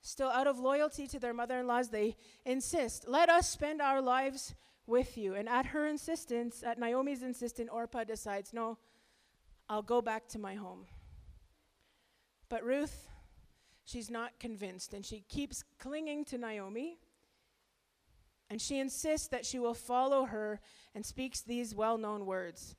Still, 0.00 0.30
out 0.30 0.46
of 0.46 0.58
loyalty 0.58 1.06
to 1.08 1.18
their 1.18 1.34
mother 1.34 1.60
in 1.60 1.66
laws, 1.66 1.90
they 1.90 2.16
insist, 2.46 3.06
Let 3.06 3.28
us 3.28 3.50
spend 3.50 3.82
our 3.82 4.00
lives 4.00 4.54
with 4.86 5.18
you. 5.18 5.34
And 5.34 5.50
at 5.50 5.66
her 5.66 5.86
insistence, 5.86 6.62
at 6.62 6.78
Naomi's 6.78 7.22
insistence, 7.22 7.68
Orpah 7.70 8.04
decides, 8.04 8.54
No, 8.54 8.78
I'll 9.68 9.82
go 9.82 10.00
back 10.00 10.26
to 10.28 10.38
my 10.38 10.54
home. 10.54 10.86
But 12.48 12.64
Ruth, 12.64 13.06
she's 13.84 14.10
not 14.10 14.40
convinced, 14.40 14.94
and 14.94 15.04
she 15.04 15.24
keeps 15.28 15.62
clinging 15.78 16.24
to 16.24 16.38
Naomi. 16.38 17.00
And 18.50 18.60
she 18.60 18.80
insists 18.80 19.28
that 19.28 19.46
she 19.46 19.60
will 19.60 19.74
follow 19.74 20.24
her 20.24 20.60
and 20.94 21.06
speaks 21.06 21.40
these 21.40 21.74
well 21.74 21.96
known 21.96 22.26
words 22.26 22.74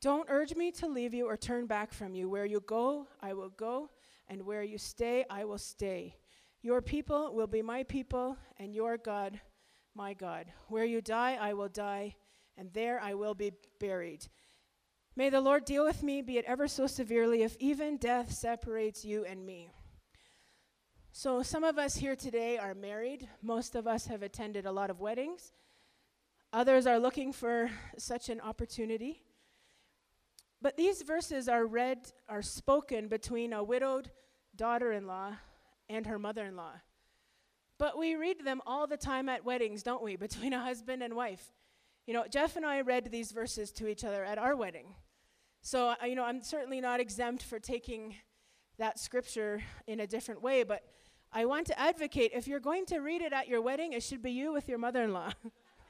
Don't 0.00 0.30
urge 0.30 0.56
me 0.56 0.72
to 0.72 0.88
leave 0.88 1.12
you 1.12 1.26
or 1.26 1.36
turn 1.36 1.66
back 1.66 1.92
from 1.92 2.14
you. 2.14 2.28
Where 2.28 2.46
you 2.46 2.60
go, 2.66 3.06
I 3.20 3.34
will 3.34 3.50
go, 3.50 3.90
and 4.26 4.46
where 4.46 4.62
you 4.62 4.78
stay, 4.78 5.26
I 5.28 5.44
will 5.44 5.58
stay. 5.58 6.16
Your 6.62 6.80
people 6.80 7.34
will 7.34 7.46
be 7.46 7.62
my 7.62 7.84
people, 7.84 8.36
and 8.56 8.74
your 8.74 8.96
God, 8.96 9.38
my 9.94 10.14
God. 10.14 10.46
Where 10.68 10.84
you 10.84 11.00
die, 11.00 11.38
I 11.40 11.52
will 11.52 11.68
die, 11.68 12.16
and 12.56 12.72
there 12.72 13.00
I 13.00 13.14
will 13.14 13.34
be 13.34 13.52
buried. 13.78 14.26
May 15.14 15.30
the 15.30 15.40
Lord 15.40 15.64
deal 15.64 15.84
with 15.84 16.02
me, 16.02 16.22
be 16.22 16.38
it 16.38 16.44
ever 16.46 16.66
so 16.66 16.86
severely, 16.86 17.42
if 17.42 17.56
even 17.58 17.96
death 17.96 18.32
separates 18.32 19.04
you 19.04 19.24
and 19.24 19.44
me. 19.44 19.70
So, 21.18 21.42
some 21.42 21.64
of 21.64 21.78
us 21.78 21.96
here 21.96 22.14
today 22.14 22.58
are 22.58 22.76
married. 22.76 23.28
Most 23.42 23.74
of 23.74 23.88
us 23.88 24.06
have 24.06 24.22
attended 24.22 24.66
a 24.66 24.70
lot 24.70 24.88
of 24.88 25.00
weddings. 25.00 25.50
Others 26.52 26.86
are 26.86 27.00
looking 27.00 27.32
for 27.32 27.72
such 27.96 28.28
an 28.28 28.40
opportunity. 28.40 29.24
But 30.62 30.76
these 30.76 31.02
verses 31.02 31.48
are 31.48 31.66
read, 31.66 32.12
are 32.28 32.40
spoken 32.40 33.08
between 33.08 33.52
a 33.52 33.64
widowed 33.64 34.12
daughter 34.54 34.92
in 34.92 35.08
law 35.08 35.32
and 35.88 36.06
her 36.06 36.20
mother 36.20 36.44
in 36.44 36.54
law. 36.54 36.74
But 37.80 37.98
we 37.98 38.14
read 38.14 38.44
them 38.44 38.62
all 38.64 38.86
the 38.86 38.96
time 38.96 39.28
at 39.28 39.44
weddings, 39.44 39.82
don't 39.82 40.04
we? 40.04 40.14
Between 40.28 40.52
a 40.52 40.60
husband 40.60 41.02
and 41.02 41.16
wife. 41.16 41.50
You 42.06 42.14
know, 42.14 42.26
Jeff 42.30 42.54
and 42.54 42.64
I 42.64 42.82
read 42.82 43.10
these 43.10 43.32
verses 43.32 43.72
to 43.72 43.88
each 43.88 44.04
other 44.04 44.24
at 44.24 44.38
our 44.38 44.54
wedding. 44.54 44.94
So, 45.62 45.96
uh, 46.00 46.06
you 46.06 46.14
know, 46.14 46.22
I'm 46.22 46.42
certainly 46.42 46.80
not 46.80 47.00
exempt 47.00 47.42
for 47.42 47.58
taking 47.58 48.14
that 48.78 49.00
scripture 49.00 49.64
in 49.88 49.98
a 49.98 50.06
different 50.06 50.40
way, 50.40 50.62
but 50.62 50.84
I 51.32 51.44
want 51.44 51.66
to 51.66 51.78
advocate 51.78 52.32
if 52.34 52.48
you're 52.48 52.60
going 52.60 52.86
to 52.86 52.98
read 53.00 53.20
it 53.20 53.32
at 53.32 53.48
your 53.48 53.60
wedding, 53.60 53.92
it 53.92 54.02
should 54.02 54.22
be 54.22 54.30
you 54.30 54.52
with 54.52 54.68
your 54.68 54.78
mother 54.78 55.02
in 55.02 55.12
law. 55.12 55.30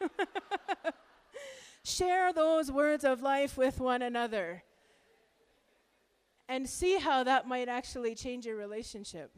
Share 1.85 2.33
those 2.33 2.73
words 2.73 3.05
of 3.05 3.23
life 3.23 3.57
with 3.57 3.81
one 3.81 4.03
another 4.03 4.65
and 6.49 6.69
see 6.69 6.99
how 6.99 7.23
that 7.25 7.47
might 7.47 7.69
actually 7.69 8.15
change 8.15 8.47
your 8.47 8.57
relationship. 8.57 9.31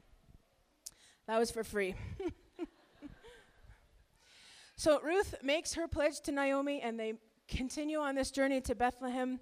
That 1.26 1.38
was 1.38 1.50
for 1.50 1.62
free. 1.62 1.95
so 4.76 5.00
Ruth 5.00 5.35
makes 5.42 5.75
her 5.75 5.87
pledge 5.87 6.21
to 6.23 6.33
Naomi 6.33 6.80
and 6.80 6.99
they 6.99 7.14
continue 7.47 7.99
on 7.99 8.14
this 8.14 8.30
journey 8.30 8.61
to 8.62 8.75
Bethlehem. 8.75 9.38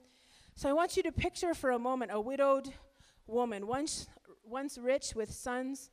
So 0.57 0.69
I 0.69 0.73
want 0.73 0.97
you 0.97 1.03
to 1.05 1.13
picture 1.13 1.55
for 1.55 1.71
a 1.71 1.79
moment 1.79 2.11
a 2.13 2.21
widowed 2.21 2.73
woman, 3.27 3.67
once, 3.67 4.09
once 4.45 4.77
rich 4.77 5.15
with 5.15 5.31
sons 5.31 5.91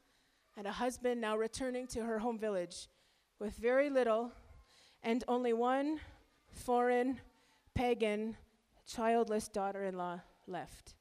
and 0.58 0.68
a 0.68 0.72
husband 0.72 1.22
now 1.22 1.38
returning 1.38 1.88
to 1.88 2.04
her 2.04 2.20
home 2.20 2.40
village 2.40 2.88
with 3.40 3.56
very 3.56 3.90
little 3.90 4.32
and 5.04 5.24
only 5.28 5.54
one 5.54 6.00
foreign, 6.52 7.20
pagan, 7.74 8.36
childless 8.88 9.48
daughter 9.48 9.84
in 9.84 9.98
law 9.98 10.20
left. 10.48 10.96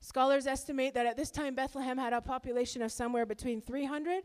Scholars 0.00 0.46
estimate 0.46 0.94
that 0.94 1.06
at 1.06 1.16
this 1.16 1.30
time 1.30 1.54
Bethlehem 1.54 1.98
had 1.98 2.12
a 2.12 2.20
population 2.20 2.80
of 2.80 2.90
somewhere 2.90 3.26
between 3.26 3.60
300 3.60 4.24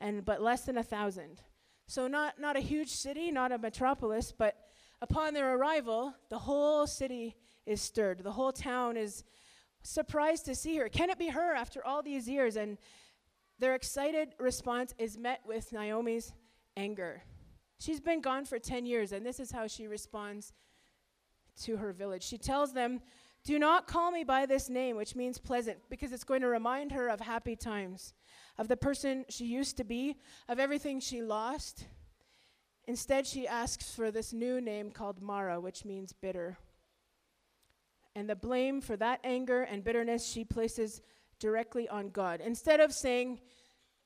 and 0.00 0.24
but 0.24 0.42
less 0.42 0.62
than 0.62 0.76
a 0.76 0.80
1,000. 0.80 1.40
So 1.86 2.08
not, 2.08 2.40
not 2.40 2.56
a 2.56 2.60
huge 2.60 2.88
city, 2.88 3.30
not 3.30 3.52
a 3.52 3.58
metropolis, 3.58 4.32
but 4.36 4.56
upon 5.00 5.34
their 5.34 5.54
arrival, 5.56 6.14
the 6.28 6.38
whole 6.38 6.86
city 6.86 7.36
is 7.66 7.80
stirred. 7.80 8.24
The 8.24 8.32
whole 8.32 8.52
town 8.52 8.96
is 8.96 9.24
surprised 9.82 10.44
to 10.46 10.54
see 10.54 10.76
her. 10.76 10.88
Can 10.88 11.10
it 11.10 11.18
be 11.18 11.28
her 11.28 11.54
after 11.54 11.84
all 11.84 12.02
these 12.02 12.28
years? 12.28 12.56
And 12.56 12.78
their 13.62 13.76
excited 13.76 14.30
response 14.40 14.92
is 14.98 15.16
met 15.16 15.40
with 15.46 15.72
Naomi's 15.72 16.32
anger. 16.76 17.22
She's 17.78 18.00
been 18.00 18.20
gone 18.20 18.44
for 18.44 18.58
10 18.58 18.86
years, 18.86 19.12
and 19.12 19.24
this 19.24 19.38
is 19.38 19.52
how 19.52 19.68
she 19.68 19.86
responds 19.86 20.52
to 21.62 21.76
her 21.76 21.92
village. 21.92 22.24
She 22.24 22.38
tells 22.38 22.72
them, 22.72 23.00
Do 23.44 23.60
not 23.60 23.86
call 23.86 24.10
me 24.10 24.24
by 24.24 24.46
this 24.46 24.68
name, 24.68 24.96
which 24.96 25.14
means 25.14 25.38
pleasant, 25.38 25.78
because 25.88 26.12
it's 26.12 26.24
going 26.24 26.40
to 26.40 26.48
remind 26.48 26.90
her 26.90 27.06
of 27.06 27.20
happy 27.20 27.54
times, 27.54 28.14
of 28.58 28.66
the 28.66 28.76
person 28.76 29.24
she 29.28 29.44
used 29.44 29.76
to 29.76 29.84
be, 29.84 30.16
of 30.48 30.58
everything 30.58 30.98
she 30.98 31.22
lost. 31.22 31.86
Instead, 32.88 33.28
she 33.28 33.46
asks 33.46 33.94
for 33.94 34.10
this 34.10 34.32
new 34.32 34.60
name 34.60 34.90
called 34.90 35.22
Mara, 35.22 35.60
which 35.60 35.84
means 35.84 36.12
bitter. 36.12 36.58
And 38.16 38.28
the 38.28 38.34
blame 38.34 38.80
for 38.80 38.96
that 38.96 39.20
anger 39.22 39.62
and 39.62 39.84
bitterness 39.84 40.26
she 40.26 40.44
places 40.44 41.00
directly 41.42 41.88
on 41.88 42.08
God. 42.08 42.40
Instead 42.40 42.80
of 42.80 42.92
saying, 42.92 43.40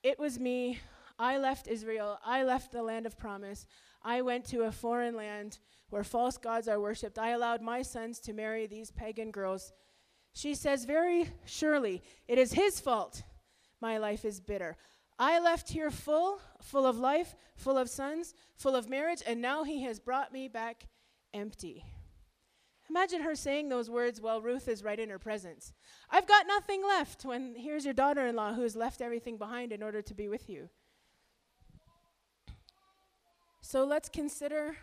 It 0.02 0.18
was 0.18 0.40
me, 0.40 0.80
I 1.18 1.36
left 1.36 1.68
Israel, 1.68 2.18
I 2.24 2.42
left 2.42 2.72
the 2.72 2.82
land 2.82 3.06
of 3.06 3.18
promise, 3.18 3.66
I 4.02 4.22
went 4.22 4.46
to 4.46 4.62
a 4.62 4.72
foreign 4.72 5.14
land 5.14 5.58
where 5.90 6.02
false 6.02 6.38
gods 6.38 6.66
are 6.66 6.80
worshipped, 6.80 7.18
I 7.18 7.30
allowed 7.30 7.60
my 7.60 7.82
sons 7.82 8.18
to 8.20 8.32
marry 8.32 8.66
these 8.66 8.90
pagan 8.90 9.30
girls. 9.30 9.72
She 10.32 10.54
says 10.54 10.84
very 10.86 11.30
surely, 11.44 12.02
It 12.26 12.38
is 12.38 12.54
his 12.54 12.80
fault 12.80 13.22
my 13.80 13.98
life 13.98 14.24
is 14.24 14.40
bitter. 14.40 14.76
I 15.18 15.38
left 15.38 15.68
here 15.68 15.90
full, 15.90 16.40
full 16.62 16.86
of 16.86 16.98
life, 16.98 17.34
full 17.54 17.76
of 17.76 17.90
sons, 17.90 18.34
full 18.56 18.74
of 18.74 18.88
marriage, 18.88 19.22
and 19.26 19.40
now 19.40 19.64
he 19.64 19.82
has 19.82 20.00
brought 20.00 20.32
me 20.32 20.48
back 20.48 20.88
empty. 21.34 21.84
Imagine 22.88 23.22
her 23.22 23.34
saying 23.34 23.68
those 23.68 23.90
words 23.90 24.20
while 24.20 24.40
Ruth 24.40 24.68
is 24.68 24.84
right 24.84 24.98
in 24.98 25.10
her 25.10 25.18
presence. 25.18 25.72
I've 26.10 26.26
got 26.26 26.46
nothing 26.46 26.84
left 26.84 27.24
when 27.24 27.54
here's 27.56 27.84
your 27.84 27.94
daughter 27.94 28.26
in 28.26 28.36
law 28.36 28.54
who 28.54 28.62
has 28.62 28.76
left 28.76 29.00
everything 29.00 29.36
behind 29.36 29.72
in 29.72 29.82
order 29.82 30.02
to 30.02 30.14
be 30.14 30.28
with 30.28 30.48
you. 30.48 30.68
So 33.60 33.84
let's 33.84 34.08
consider 34.08 34.76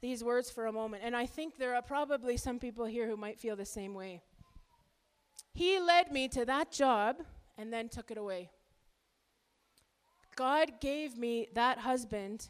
these 0.00 0.24
words 0.24 0.50
for 0.50 0.66
a 0.66 0.72
moment. 0.72 1.02
And 1.04 1.14
I 1.14 1.26
think 1.26 1.58
there 1.58 1.74
are 1.74 1.82
probably 1.82 2.38
some 2.38 2.58
people 2.58 2.86
here 2.86 3.06
who 3.06 3.16
might 3.16 3.38
feel 3.38 3.56
the 3.56 3.66
same 3.66 3.92
way. 3.92 4.22
He 5.52 5.78
led 5.78 6.10
me 6.10 6.28
to 6.28 6.44
that 6.46 6.72
job 6.72 7.16
and 7.58 7.70
then 7.70 7.88
took 7.90 8.10
it 8.10 8.16
away. 8.16 8.50
God 10.36 10.80
gave 10.80 11.18
me 11.18 11.48
that 11.54 11.78
husband, 11.78 12.48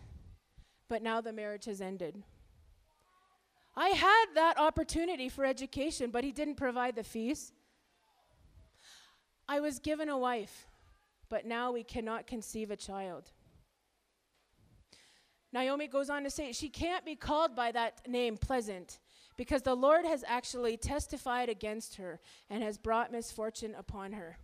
but 0.89 1.03
now 1.03 1.21
the 1.21 1.33
marriage 1.33 1.65
has 1.65 1.81
ended. 1.81 2.23
I 3.77 3.89
had 3.89 4.27
that 4.35 4.59
opportunity 4.59 5.29
for 5.29 5.45
education, 5.45 6.11
but 6.11 6.25
he 6.25 6.33
didn't 6.33 6.57
provide 6.57 6.97
the 6.97 7.05
fees. 7.05 7.53
I 9.49 9.61
was 9.61 9.79
given 9.79 10.09
a 10.09 10.19
wife, 10.19 10.69
but 11.29 11.47
now 11.47 11.73
we 11.73 11.83
cannot 11.83 12.27
conceive 12.27 12.71
a 12.71 12.77
child. 12.77 13.31
Naomi 15.53 15.89
goes 15.89 16.11
on 16.11 16.23
to 16.23 16.31
say 16.31 16.53
she 16.53 16.69
can't 16.69 17.05
be 17.05 17.17
called 17.17 17.57
by 17.57 17.73
that 17.73 18.07
name, 18.07 18.37
pleasant, 18.37 18.99
because 19.37 19.63
the 19.63 19.75
Lord 19.75 20.05
has 20.05 20.25
actually 20.27 20.77
testified 20.77 21.49
against 21.49 21.97
her 21.97 22.21
and 22.49 22.63
has 22.63 22.79
brought 22.79 23.11
misfortune 23.11 23.75
upon 23.77 24.13
her. 24.13 24.39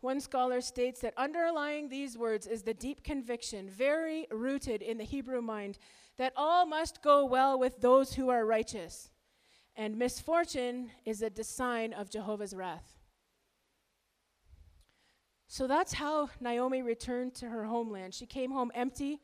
One 0.00 0.20
scholar 0.20 0.60
states 0.60 1.00
that 1.00 1.14
underlying 1.16 1.88
these 1.88 2.16
words 2.16 2.46
is 2.46 2.62
the 2.62 2.74
deep 2.74 3.02
conviction, 3.02 3.68
very 3.68 4.26
rooted 4.30 4.80
in 4.80 4.98
the 4.98 5.04
Hebrew 5.04 5.42
mind, 5.42 5.78
that 6.18 6.32
all 6.36 6.66
must 6.66 7.02
go 7.02 7.24
well 7.24 7.58
with 7.58 7.80
those 7.80 8.14
who 8.14 8.28
are 8.28 8.44
righteous, 8.46 9.10
and 9.76 9.96
misfortune 9.96 10.90
is 11.04 11.22
a 11.22 11.44
sign 11.44 11.92
of 11.92 12.10
Jehovah's 12.10 12.54
wrath. 12.54 12.98
So 15.48 15.66
that's 15.66 15.94
how 15.94 16.28
Naomi 16.40 16.82
returned 16.82 17.34
to 17.36 17.48
her 17.48 17.64
homeland. 17.64 18.14
She 18.14 18.26
came 18.26 18.50
home 18.50 18.70
empty 18.74 19.20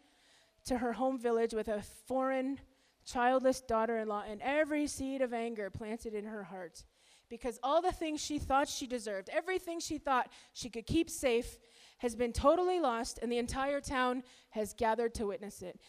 to 0.64 0.78
her 0.78 0.94
home 0.94 1.18
village 1.18 1.52
with 1.52 1.68
a 1.68 1.82
foreign, 1.82 2.58
childless 3.04 3.60
daughter 3.60 3.98
in 3.98 4.08
law 4.08 4.24
and 4.26 4.40
every 4.40 4.86
seed 4.86 5.20
of 5.20 5.34
anger 5.34 5.68
planted 5.68 6.14
in 6.14 6.24
her 6.24 6.44
heart. 6.44 6.84
Because 7.28 7.58
all 7.62 7.80
the 7.80 7.92
things 7.92 8.20
she 8.20 8.38
thought 8.38 8.68
she 8.68 8.86
deserved, 8.86 9.28
everything 9.32 9.80
she 9.80 9.98
thought 9.98 10.30
she 10.52 10.68
could 10.68 10.86
keep 10.86 11.08
safe, 11.08 11.58
has 11.98 12.14
been 12.14 12.32
totally 12.32 12.80
lost, 12.80 13.18
and 13.22 13.30
the 13.30 13.38
entire 13.38 13.80
town 13.80 14.22
has 14.50 14.74
gathered 14.74 15.14
to 15.14 15.26
witness 15.26 15.62
it. 15.62 15.80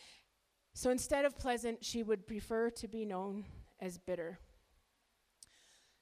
So 0.73 0.89
instead 0.89 1.25
of 1.25 1.37
pleasant, 1.37 1.83
she 1.83 2.03
would 2.03 2.27
prefer 2.27 2.69
to 2.69 2.87
be 2.87 3.05
known 3.05 3.45
as 3.79 3.97
bitter. 3.97 4.39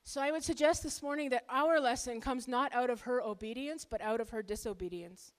So 0.03 0.21
I 0.21 0.31
would 0.31 0.43
suggest 0.43 0.83
this 0.83 1.01
morning 1.01 1.29
that 1.29 1.45
our 1.49 1.79
lesson 1.79 2.19
comes 2.19 2.47
not 2.47 2.73
out 2.75 2.89
of 2.89 3.01
her 3.01 3.21
obedience, 3.21 3.85
but 3.85 4.01
out 4.01 4.19
of 4.19 4.31
her 4.31 4.43
disobedience. 4.43 5.31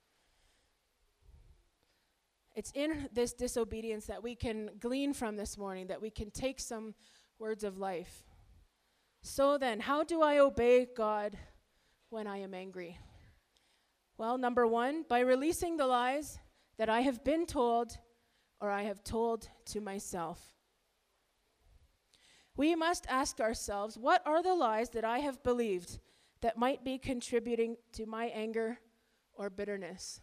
It's 2.54 2.72
in 2.74 3.08
this 3.12 3.32
disobedience 3.32 4.06
that 4.06 4.22
we 4.22 4.34
can 4.34 4.70
glean 4.80 5.12
from 5.12 5.36
this 5.36 5.58
morning, 5.58 5.88
that 5.88 6.00
we 6.00 6.10
can 6.10 6.30
take 6.30 6.60
some 6.60 6.94
words 7.38 7.64
of 7.64 7.78
life. 7.78 8.24
So 9.26 9.56
then, 9.56 9.80
how 9.80 10.04
do 10.04 10.20
I 10.20 10.36
obey 10.38 10.84
God 10.84 11.38
when 12.10 12.26
I 12.26 12.36
am 12.38 12.52
angry? 12.52 12.98
Well, 14.18 14.36
number 14.36 14.66
one, 14.66 15.06
by 15.08 15.20
releasing 15.20 15.78
the 15.78 15.86
lies 15.86 16.38
that 16.76 16.90
I 16.90 17.00
have 17.00 17.24
been 17.24 17.46
told 17.46 17.96
or 18.60 18.70
I 18.70 18.82
have 18.82 19.02
told 19.02 19.48
to 19.72 19.80
myself. 19.80 20.52
We 22.54 22.74
must 22.74 23.06
ask 23.08 23.40
ourselves 23.40 23.96
what 23.96 24.22
are 24.26 24.42
the 24.42 24.54
lies 24.54 24.90
that 24.90 25.06
I 25.06 25.20
have 25.20 25.42
believed 25.42 26.00
that 26.42 26.58
might 26.58 26.84
be 26.84 26.98
contributing 26.98 27.78
to 27.94 28.04
my 28.04 28.26
anger 28.26 28.78
or 29.32 29.48
bitterness? 29.48 30.20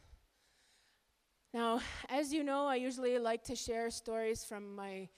Now, 1.55 1.81
as 2.08 2.31
you 2.31 2.43
know, 2.43 2.67
I 2.67 2.75
usually 2.75 3.17
like 3.17 3.46
to 3.46 3.55
share 3.55 3.89
stories 3.89 4.46
from 4.46 4.75
my 4.75 5.10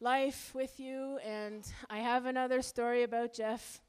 life 0.00 0.52
with 0.54 0.78
you, 0.78 1.18
and 1.24 1.66
I 1.90 1.98
have 1.98 2.26
another 2.26 2.62
story 2.62 3.02
about 3.02 3.32
Jeff. 3.32 3.80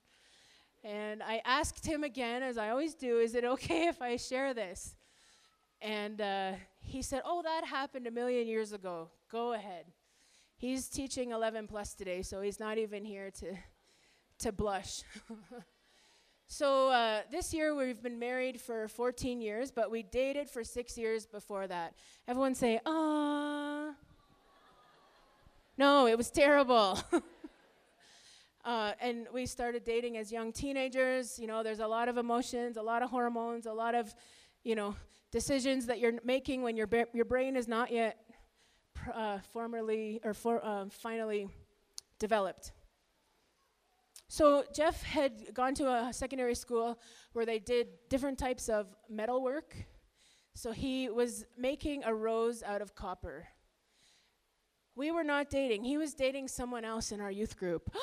And 0.83 1.21
I 1.21 1.41
asked 1.45 1.85
him 1.85 2.03
again, 2.03 2.41
as 2.41 2.57
I 2.57 2.69
always 2.69 2.95
do, 2.95 3.19
is 3.19 3.35
it 3.35 3.43
okay 3.43 3.87
if 3.87 4.01
I 4.01 4.15
share 4.15 4.53
this? 4.53 4.95
And 5.81 6.19
uh, 6.19 6.53
he 6.81 7.01
said, 7.01 7.21
Oh, 7.25 7.41
that 7.43 7.65
happened 7.65 8.07
a 8.07 8.11
million 8.11 8.47
years 8.47 8.73
ago. 8.73 9.09
Go 9.31 9.53
ahead. 9.53 9.85
He's 10.57 10.89
teaching 10.89 11.31
11 11.31 11.67
plus 11.67 11.93
today, 11.93 12.21
so 12.21 12.41
he's 12.41 12.59
not 12.59 12.77
even 12.77 13.05
here 13.05 13.31
to, 13.39 13.55
to 14.39 14.51
blush. 14.51 15.03
so 16.47 16.89
uh, 16.89 17.21
this 17.31 17.53
year 17.53 17.75
we've 17.75 18.01
been 18.01 18.19
married 18.19 18.59
for 18.59 18.87
14 18.89 19.41
years, 19.41 19.71
but 19.71 19.89
we 19.89 20.03
dated 20.03 20.49
for 20.49 20.65
six 20.65 20.97
years 20.97 21.25
before 21.25 21.67
that. 21.67 21.93
Everyone 22.27 22.55
say, 22.55 22.79
ah. 22.85 23.91
No, 25.79 26.07
it 26.07 26.17
was 26.17 26.29
terrible. 26.29 26.99
Uh, 28.65 28.91
and 28.99 29.25
we 29.33 29.45
started 29.45 29.85
dating 29.85 30.17
as 30.17 30.33
young 30.33 30.51
teenagers. 30.51 31.39
You 31.39 31.47
know, 31.47 31.63
there's 31.63 31.79
a 31.79 31.87
lot 31.87 32.09
of 32.09 32.17
emotions, 32.17 32.75
a 32.75 32.81
lot 32.81 33.01
of 33.01 33.09
hormones, 33.09 33.65
a 33.65 33.71
lot 33.71 33.95
of, 33.95 34.13
you 34.65 34.75
know, 34.75 34.95
decisions 35.31 35.85
that 35.85 35.99
you're 35.99 36.19
making 36.25 36.61
when 36.61 36.75
your 36.75 36.85
ba- 36.85 37.07
your 37.13 37.23
brain 37.23 37.55
is 37.55 37.69
not 37.69 37.89
yet 37.89 38.17
uh, 39.15 39.39
formerly 39.53 40.19
or 40.25 40.33
for, 40.33 40.63
uh, 40.63 40.85
finally 40.89 41.47
developed. 42.19 42.73
So 44.27 44.65
Jeff 44.75 45.01
had 45.03 45.53
gone 45.53 45.73
to 45.75 45.87
a 45.87 46.11
secondary 46.11 46.53
school 46.53 46.99
where 47.31 47.45
they 47.45 47.59
did 47.59 47.87
different 48.09 48.37
types 48.37 48.67
of 48.67 48.87
metal 49.09 49.41
work. 49.41 49.73
So 50.53 50.73
he 50.73 51.09
was 51.09 51.45
making 51.57 52.03
a 52.03 52.13
rose 52.13 52.61
out 52.61 52.81
of 52.81 52.93
copper. 52.93 53.47
We 54.99 55.11
were 55.11 55.23
not 55.23 55.49
dating. 55.49 55.85
He 55.85 55.97
was 55.97 56.13
dating 56.13 56.49
someone 56.49 56.83
else 56.83 57.13
in 57.13 57.21
our 57.21 57.31
youth 57.31 57.57
group. 57.57 57.89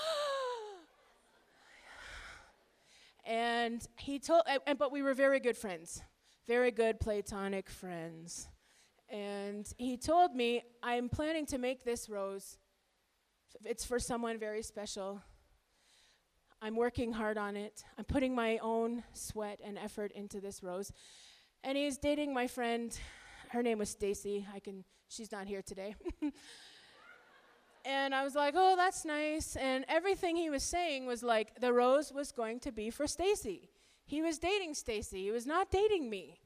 And 3.28 3.84
he 3.98 4.20
told, 4.20 4.42
and, 4.46 4.78
but 4.78 4.92
we 4.92 5.02
were 5.02 5.12
very 5.12 5.40
good 5.40 5.56
friends, 5.56 6.00
very 6.46 6.70
good 6.70 7.00
platonic 7.00 7.68
friends. 7.68 8.46
And 9.10 9.68
he 9.78 9.96
told 9.96 10.36
me, 10.36 10.62
I'm 10.80 11.08
planning 11.08 11.44
to 11.46 11.58
make 11.58 11.84
this 11.84 12.08
rose. 12.08 12.56
It's 13.64 13.84
for 13.84 13.98
someone 13.98 14.38
very 14.38 14.62
special. 14.62 15.20
I'm 16.62 16.76
working 16.76 17.12
hard 17.12 17.36
on 17.36 17.56
it. 17.56 17.82
I'm 17.98 18.04
putting 18.04 18.32
my 18.32 18.58
own 18.58 19.02
sweat 19.12 19.58
and 19.62 19.76
effort 19.76 20.12
into 20.12 20.40
this 20.40 20.62
rose. 20.62 20.92
And 21.64 21.76
he's 21.76 21.98
dating 21.98 22.32
my 22.32 22.46
friend. 22.46 22.96
Her 23.48 23.62
name 23.64 23.78
was 23.78 23.90
Stacy. 23.90 24.46
I 24.54 24.60
can 24.60 24.84
she's 25.08 25.32
not 25.32 25.48
here 25.48 25.62
today. 25.62 25.96
And 27.86 28.14
I 28.14 28.24
was 28.24 28.34
like, 28.34 28.54
"Oh, 28.56 28.74
that's 28.76 29.04
nice." 29.04 29.54
And 29.56 29.84
everything 29.88 30.36
he 30.36 30.50
was 30.50 30.64
saying 30.64 31.06
was 31.06 31.22
like 31.22 31.60
the 31.60 31.72
rose 31.72 32.12
was 32.12 32.32
going 32.32 32.58
to 32.60 32.72
be 32.72 32.90
for 32.90 33.06
Stacy. 33.06 33.70
He 34.04 34.22
was 34.22 34.38
dating 34.38 34.74
Stacy. 34.74 35.22
He 35.24 35.30
was 35.30 35.46
not 35.46 35.70
dating 35.70 36.10
me. 36.10 36.40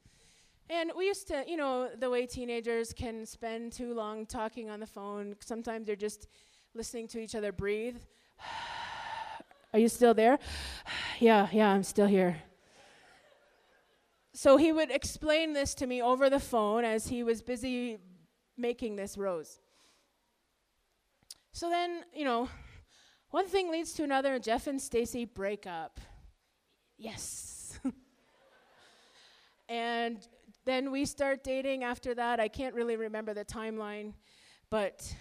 And 0.69 0.93
we 0.97 1.07
used 1.07 1.27
to, 1.29 1.45
you 1.49 1.57
know, 1.57 1.89
the 1.99 2.09
way 2.09 2.27
teenagers 2.27 2.93
can 2.93 3.27
spend 3.27 3.73
too 3.73 3.93
long 3.93 4.25
talking 4.25 4.71
on 4.71 4.79
the 4.79 4.87
phone. 4.87 5.35
Sometimes 5.41 5.87
they're 5.87 5.97
just 5.97 6.29
listening 6.75 7.09
to 7.09 7.19
each 7.19 7.35
other 7.35 7.53
breathe. 7.53 7.97
Are 9.73 9.79
you 9.79 9.89
still 9.89 10.15
there? 10.15 10.39
yeah, 11.19 11.49
yeah, 11.51 11.71
I'm 11.71 11.83
still 11.83 12.07
here. 12.07 12.43
So 14.33 14.57
he 14.57 14.73
would 14.73 14.91
explain 14.91 15.55
this 15.55 15.75
to 15.75 15.87
me 15.87 16.01
over 16.01 16.31
the 16.31 16.39
phone 16.39 16.85
as 16.85 17.09
he 17.09 17.25
was 17.25 17.43
busy 17.43 17.99
making 18.57 18.97
this 18.97 19.19
rose. 19.19 19.59
So 21.53 21.69
then, 21.69 22.05
you 22.15 22.25
know, 22.25 22.49
one 23.31 23.47
thing 23.47 23.71
leads 23.71 23.93
to 23.95 24.05
another, 24.05 24.35
and 24.35 24.43
Jeff 24.45 24.67
and 24.67 24.81
Stacy 24.81 25.25
break 25.25 25.67
up. 25.67 26.01
Yes. 26.99 27.79
and 29.69 30.19
then 30.65 30.91
we 30.91 31.05
start 31.05 31.43
dating 31.45 31.85
after 31.85 32.15
that. 32.15 32.41
I 32.41 32.49
can't 32.49 32.75
really 32.75 32.97
remember 32.97 33.35
the 33.35 33.45
timeline, 33.45 34.15
but 34.69 35.15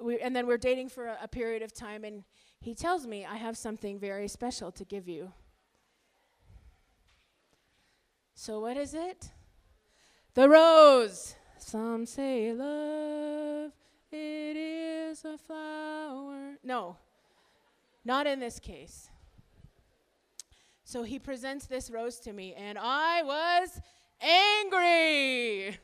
we 0.00 0.18
and 0.20 0.34
then 0.34 0.46
we're 0.46 0.58
dating 0.58 0.88
for 0.88 1.06
a, 1.06 1.18
a 1.22 1.28
period 1.28 1.62
of 1.62 1.72
time 1.72 2.04
and 2.04 2.24
he 2.60 2.74
tells 2.74 3.06
me 3.06 3.24
I 3.24 3.36
have 3.36 3.56
something 3.56 3.98
very 3.98 4.28
special 4.28 4.70
to 4.72 4.84
give 4.84 5.08
you. 5.08 5.32
So 8.34 8.60
what 8.60 8.76
is 8.76 8.94
it? 8.94 9.30
The 10.34 10.48
rose. 10.48 11.34
Some 11.58 12.06
say 12.06 12.52
love 12.52 13.51
a 15.24 15.38
flower. 15.38 16.56
No, 16.62 16.96
not 18.04 18.26
in 18.26 18.40
this 18.40 18.58
case. 18.58 19.08
So 20.84 21.02
he 21.02 21.18
presents 21.18 21.66
this 21.66 21.90
rose 21.90 22.18
to 22.20 22.32
me, 22.32 22.54
and 22.54 22.78
I 22.78 23.22
was 23.22 23.80
angry. 24.20 25.78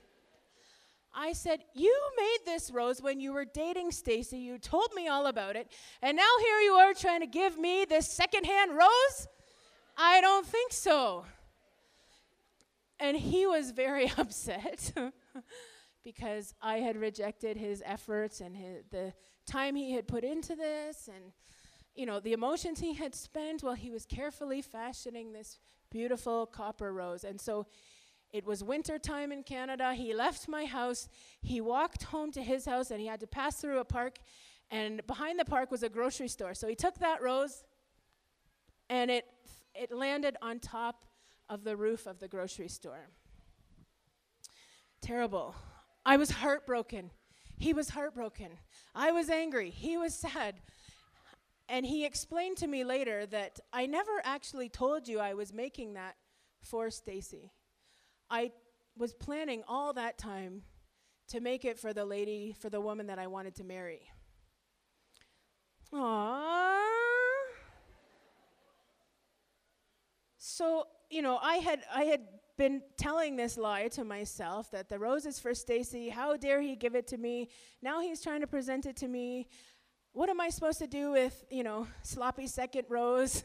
I 1.15 1.33
said, 1.33 1.61
You 1.75 1.95
made 2.17 2.39
this 2.45 2.71
rose 2.71 3.03
when 3.03 3.21
you 3.21 3.33
were 3.33 3.45
dating 3.45 3.91
Stacy. 3.91 4.39
You 4.39 4.59
told 4.59 4.93
me 4.95 5.09
all 5.09 5.27
about 5.27 5.57
it. 5.57 5.69
And 6.03 6.17
now 6.17 6.31
here 6.41 6.61
you 6.61 6.73
are 6.73 6.95
trying 6.95 7.21
to 7.21 7.27
give 7.27 7.59
me 7.59 7.85
this 7.85 8.09
secondhand 8.09 8.77
rose? 8.77 9.29
I 9.97 10.21
don't 10.21 10.47
think 10.47 10.73
so. 10.73 11.25
And 13.01 13.17
he 13.17 13.47
was 13.47 13.73
very 13.73 14.13
upset 14.19 14.93
because 16.15 16.55
I 16.63 16.79
had 16.79 16.97
rejected 16.97 17.59
his 17.59 17.83
efforts 17.85 18.41
and 18.41 18.57
his, 18.57 18.83
the 18.91 19.13
time 19.47 19.77
he 19.77 19.93
had 19.93 20.09
put 20.09 20.25
into 20.25 20.57
this 20.57 21.07
and 21.15 21.33
you 21.95 22.07
know 22.07 22.19
the 22.19 22.33
emotions 22.33 22.81
he 22.81 22.95
had 22.95 23.15
spent 23.15 23.63
while 23.63 23.75
he 23.75 23.91
was 23.91 24.07
carefully 24.07 24.63
fashioning 24.63 25.35
this 25.35 25.59
beautiful 25.91 26.47
copper 26.47 26.95
rose. 26.95 27.25
And 27.25 27.39
so 27.39 27.67
it 28.33 28.47
was 28.47 28.65
winter 28.65 28.99
time 28.99 29.33
in 29.33 29.43
Canada. 29.43 29.93
He 29.93 30.15
left 30.15 30.49
my 30.49 30.65
house. 30.65 31.11
He 31.43 31.61
walked 31.61 32.05
home 32.05 32.33
to 32.33 32.43
his 32.43 32.65
house 32.65 32.91
and 32.91 33.03
he 33.03 33.07
had 33.07 33.21
to 33.21 33.27
pass 33.27 33.57
through 33.57 33.79
a 33.79 33.85
park. 33.85 34.17
And 34.71 35.07
behind 35.07 35.39
the 35.39 35.45
park 35.45 35.71
was 35.71 35.83
a 35.83 35.91
grocery 35.91 36.29
store. 36.29 36.55
So 36.55 36.69
he 36.69 36.75
took 36.75 36.99
that 37.01 37.21
rose 37.21 37.65
and 38.89 39.11
it 39.11 39.27
it 39.75 39.93
landed 39.93 40.39
on 40.41 40.59
top 40.59 41.05
of 41.51 41.65
the 41.65 41.77
roof 41.77 42.07
of 42.07 42.19
the 42.19 42.29
grocery 42.29 42.69
store. 42.69 43.09
Terrible 45.03 45.55
I 46.09 46.17
was 46.17 46.31
heartbroken. 46.31 47.11
He 47.59 47.75
was 47.75 47.91
heartbroken. 47.91 48.53
I 48.95 49.13
was 49.13 49.29
angry. 49.29 49.69
He 49.69 49.99
was 49.99 50.15
sad. 50.15 50.55
And 51.69 51.85
he 51.85 52.07
explained 52.07 52.57
to 52.59 52.67
me 52.67 52.83
later 52.83 53.27
that 53.27 53.61
I 53.75 53.85
never 53.85 54.23
actually 54.25 54.71
told 54.71 55.07
you 55.07 55.21
I 55.21 55.35
was 55.35 55.53
making 55.53 55.93
that 55.95 56.17
for 56.63 56.89
Stacy. 56.89 57.53
I 58.31 58.53
was 58.97 59.13
planning 59.13 59.63
all 59.69 59.93
that 59.93 60.17
time 60.17 60.63
to 61.29 61.41
make 61.41 61.67
it 61.67 61.79
for 61.79 61.93
the 61.93 62.07
lady, 62.07 62.57
for 62.59 62.71
the 62.71 62.81
woman 62.81 63.09
that 63.09 63.19
I 63.19 63.27
wanted 63.27 63.55
to 63.57 63.65
marry. 63.65 64.01
So 70.59 70.89
you 71.09 71.23
know, 71.23 71.39
I 71.41 71.59
had 71.59 71.85
I 71.95 72.03
had 72.03 72.23
been 72.57 72.83
telling 72.97 73.37
this 73.37 73.57
lie 73.57 73.87
to 73.87 74.03
myself 74.03 74.73
that 74.73 74.89
the 74.89 74.99
rose 74.99 75.25
is 75.25 75.39
for 75.39 75.55
Stacy. 75.55 76.09
How 76.09 76.37
dare 76.37 76.61
he 76.61 76.75
give 76.75 76.97
it 76.97 77.07
to 77.09 77.17
me? 77.17 77.49
Now 77.81 78.01
he's 78.01 78.21
trying 78.21 78.41
to 78.41 78.49
present 78.49 78.85
it 78.85 78.97
to 78.97 79.07
me. 79.07 79.47
What 80.15 80.29
am 80.29 80.41
I 80.41 80.49
supposed 80.49 80.81
to 80.81 80.89
do 80.89 81.13
with, 81.13 81.45
you 81.49 81.63
know, 81.63 81.87
sloppy 82.03 82.49
second 82.49 82.87
rose? 82.89 83.45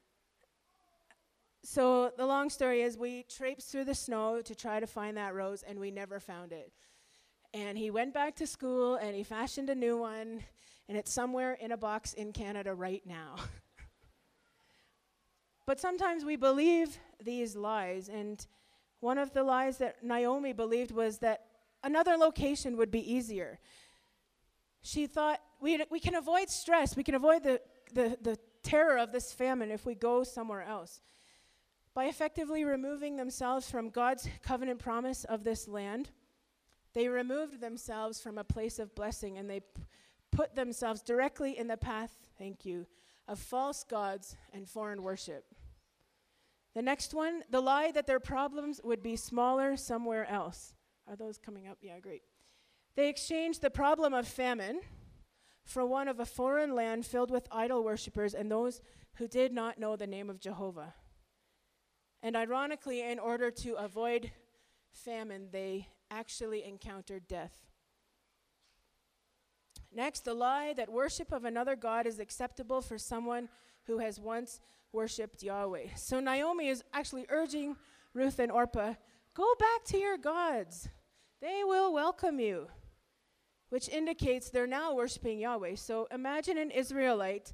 so 1.62 2.12
the 2.18 2.26
long 2.26 2.50
story 2.50 2.82
is 2.82 2.98
we 2.98 3.22
traipsed 3.22 3.72
through 3.72 3.86
the 3.86 3.94
snow 3.94 4.42
to 4.42 4.54
try 4.54 4.78
to 4.78 4.86
find 4.86 5.16
that 5.16 5.34
rose 5.34 5.62
and 5.62 5.80
we 5.80 5.90
never 5.90 6.20
found 6.20 6.52
it. 6.52 6.70
And 7.54 7.78
he 7.78 7.90
went 7.90 8.12
back 8.12 8.36
to 8.36 8.46
school 8.46 8.96
and 8.96 9.16
he 9.16 9.22
fashioned 9.22 9.70
a 9.70 9.74
new 9.74 9.96
one 9.96 10.42
and 10.86 10.98
it's 10.98 11.10
somewhere 11.10 11.54
in 11.54 11.72
a 11.72 11.78
box 11.78 12.12
in 12.12 12.34
Canada 12.34 12.74
right 12.74 13.02
now. 13.06 13.36
But 15.70 15.78
sometimes 15.78 16.24
we 16.24 16.34
believe 16.34 16.98
these 17.22 17.54
lies. 17.54 18.08
And 18.08 18.44
one 18.98 19.18
of 19.18 19.32
the 19.32 19.44
lies 19.44 19.78
that 19.78 20.02
Naomi 20.02 20.52
believed 20.52 20.90
was 20.90 21.18
that 21.18 21.44
another 21.84 22.16
location 22.16 22.76
would 22.76 22.90
be 22.90 23.14
easier. 23.14 23.60
She 24.82 25.06
thought 25.06 25.38
we, 25.60 25.80
we 25.88 26.00
can 26.00 26.16
avoid 26.16 26.50
stress, 26.50 26.96
we 26.96 27.04
can 27.04 27.14
avoid 27.14 27.44
the, 27.44 27.60
the, 27.94 28.18
the 28.20 28.36
terror 28.64 28.98
of 28.98 29.12
this 29.12 29.32
famine 29.32 29.70
if 29.70 29.86
we 29.86 29.94
go 29.94 30.24
somewhere 30.24 30.64
else. 30.64 31.02
By 31.94 32.06
effectively 32.06 32.64
removing 32.64 33.14
themselves 33.14 33.70
from 33.70 33.90
God's 33.90 34.28
covenant 34.42 34.80
promise 34.80 35.22
of 35.22 35.44
this 35.44 35.68
land, 35.68 36.10
they 36.94 37.06
removed 37.06 37.60
themselves 37.60 38.20
from 38.20 38.38
a 38.38 38.42
place 38.42 38.80
of 38.80 38.96
blessing 38.96 39.38
and 39.38 39.48
they 39.48 39.60
p- 39.60 39.82
put 40.32 40.56
themselves 40.56 41.00
directly 41.00 41.56
in 41.56 41.68
the 41.68 41.76
path, 41.76 42.10
thank 42.38 42.66
you, 42.66 42.88
of 43.28 43.38
false 43.38 43.84
gods 43.84 44.34
and 44.52 44.68
foreign 44.68 45.04
worship. 45.04 45.44
The 46.74 46.82
next 46.82 47.14
one, 47.14 47.42
the 47.50 47.60
lie 47.60 47.90
that 47.92 48.06
their 48.06 48.20
problems 48.20 48.80
would 48.84 49.02
be 49.02 49.16
smaller 49.16 49.76
somewhere 49.76 50.28
else. 50.28 50.74
Are 51.08 51.16
those 51.16 51.38
coming 51.38 51.66
up? 51.66 51.78
Yeah, 51.80 51.98
great. 51.98 52.22
They 52.94 53.08
exchanged 53.08 53.60
the 53.62 53.70
problem 53.70 54.14
of 54.14 54.28
famine 54.28 54.80
for 55.64 55.84
one 55.84 56.08
of 56.08 56.20
a 56.20 56.26
foreign 56.26 56.74
land 56.74 57.06
filled 57.06 57.30
with 57.30 57.48
idol 57.50 57.82
worshippers 57.82 58.34
and 58.34 58.50
those 58.50 58.80
who 59.14 59.26
did 59.26 59.52
not 59.52 59.78
know 59.78 59.96
the 59.96 60.06
name 60.06 60.30
of 60.30 60.40
Jehovah. 60.40 60.94
And 62.22 62.36
ironically, 62.36 63.00
in 63.02 63.18
order 63.18 63.50
to 63.50 63.74
avoid 63.74 64.30
famine, 64.92 65.48
they 65.52 65.88
actually 66.10 66.64
encountered 66.64 67.26
death. 67.26 67.58
Next, 69.92 70.24
the 70.24 70.34
lie 70.34 70.72
that 70.74 70.92
worship 70.92 71.32
of 71.32 71.44
another 71.44 71.74
God 71.74 72.06
is 72.06 72.20
acceptable 72.20 72.80
for 72.80 72.98
someone 72.98 73.48
who 73.86 73.98
has 73.98 74.20
once 74.20 74.60
worshiped 74.92 75.42
Yahweh. 75.42 75.88
So 75.96 76.20
Naomi 76.20 76.68
is 76.68 76.82
actually 76.92 77.26
urging 77.28 77.76
Ruth 78.14 78.38
and 78.38 78.50
Orpah 78.50 78.94
go 79.34 79.54
back 79.58 79.84
to 79.86 79.98
your 79.98 80.18
gods, 80.18 80.88
they 81.40 81.62
will 81.64 81.92
welcome 81.92 82.40
you, 82.40 82.68
which 83.70 83.88
indicates 83.88 84.50
they're 84.50 84.66
now 84.66 84.94
worshiping 84.94 85.38
Yahweh. 85.38 85.76
So 85.76 86.08
imagine 86.10 86.58
an 86.58 86.70
Israelite 86.70 87.52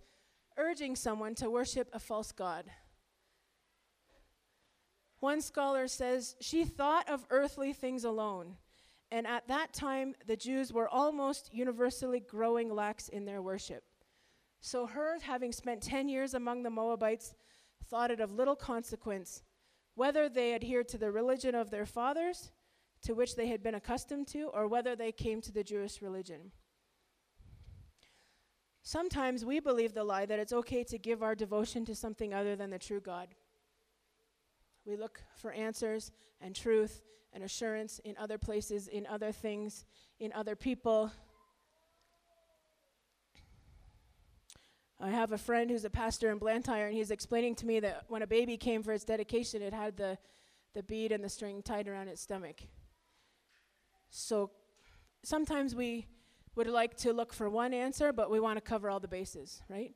urging 0.57 0.97
someone 0.97 1.35
to 1.37 1.51
worship 1.51 1.89
a 1.93 1.99
false 1.99 2.33
God. 2.33 2.65
One 5.21 5.41
scholar 5.41 5.87
says 5.89 6.37
she 6.41 6.65
thought 6.65 7.09
of 7.09 7.27
earthly 7.31 7.73
things 7.73 8.05
alone. 8.05 8.57
And 9.13 9.27
at 9.27 9.47
that 9.47 9.73
time, 9.73 10.15
the 10.27 10.37
Jews 10.37 10.73
were 10.73 10.89
almost 10.89 11.55
universally 11.55 12.19
growing 12.19 12.75
lax 12.75 13.09
in 13.09 13.25
their 13.25 13.41
worship. 13.41 13.85
So 14.67 14.85
her, 14.85 15.17
having 15.23 15.53
spent 15.53 15.81
10 15.81 16.09
years 16.09 16.35
among 16.35 16.65
the 16.65 16.71
Moabites, 16.71 17.35
thought 17.85 18.11
it 18.11 18.19
of 18.19 18.33
little 18.33 18.57
consequence 18.57 19.45
whether 19.95 20.29
they 20.29 20.57
adhered 20.57 20.89
to 20.89 20.99
the 20.99 21.13
religion 21.13 21.55
of 21.55 21.71
their 21.71 21.87
fathers, 21.87 22.51
to 23.03 23.15
which 23.15 23.37
they 23.37 23.47
had 23.47 23.63
been 23.63 23.77
accustomed 23.77 24.27
to, 24.27 24.51
or 24.53 24.67
whether 24.67 24.97
they 24.97 25.13
came 25.13 25.41
to 25.41 25.53
the 25.53 25.63
Jewish 25.63 26.03
religion. 26.03 26.51
Sometimes 28.83 29.45
we 29.45 29.61
believe 29.61 29.95
the 29.95 30.03
lie 30.03 30.27
that 30.27 30.41
it's 30.41 30.53
okay 30.53 30.83
to 30.83 30.99
give 30.99 31.23
our 31.23 31.37
devotion 31.37 31.85
to 31.85 31.95
something 31.95 32.35
other 32.35 32.57
than 32.57 32.71
the 32.71 32.79
true 32.81 33.01
God. 33.01 33.29
We 34.85 34.97
look 34.97 35.23
for 35.37 35.53
answers 35.53 36.11
and 36.41 36.57
truth 36.57 37.05
and 37.33 37.45
assurance 37.45 38.01
in 38.01 38.17
other 38.19 38.37
places, 38.37 38.89
in 38.89 39.07
other 39.07 39.31
things, 39.31 39.87
in 40.19 40.33
other 40.33 40.57
people, 40.57 41.13
I 44.99 45.11
have 45.11 45.33
a 45.33 45.39
friend 45.39 45.71
who's 45.71 45.85
a 45.85 45.91
pastor 45.91 46.31
in 46.31 46.39
Blantyre, 46.39 46.87
and 46.87 46.97
he's 46.97 47.11
explaining 47.11 47.55
to 47.57 47.67
me 47.67 47.81
that 47.81 48.05
when 48.09 48.23
a 48.23 48.27
baby 48.27 48.57
came 48.57 48.83
for 48.83 48.93
its 48.93 49.05
dedication, 49.05 49.61
it 49.61 49.75
had 49.75 49.97
the, 49.97 50.17
the 50.73 50.83
bead 50.83 51.13
and 51.13 51.23
the 51.23 51.29
string 51.29 51.63
tied 51.63 51.87
around 51.87 52.09
its 52.09 52.23
stomach. 52.23 52.63
So 54.09 54.51
sometimes 55.23 55.75
we 55.75 56.07
would 56.55 56.67
like 56.67 56.97
to 56.99 57.13
look 57.13 57.35
for 57.35 57.51
one 57.51 57.75
answer, 57.75 58.13
but 58.13 58.31
we 58.31 58.41
want 58.41 58.57
to 58.57 58.63
cover 58.63 58.89
all 58.89 59.01
the 59.01 59.09
bases, 59.09 59.63
right? 59.69 59.93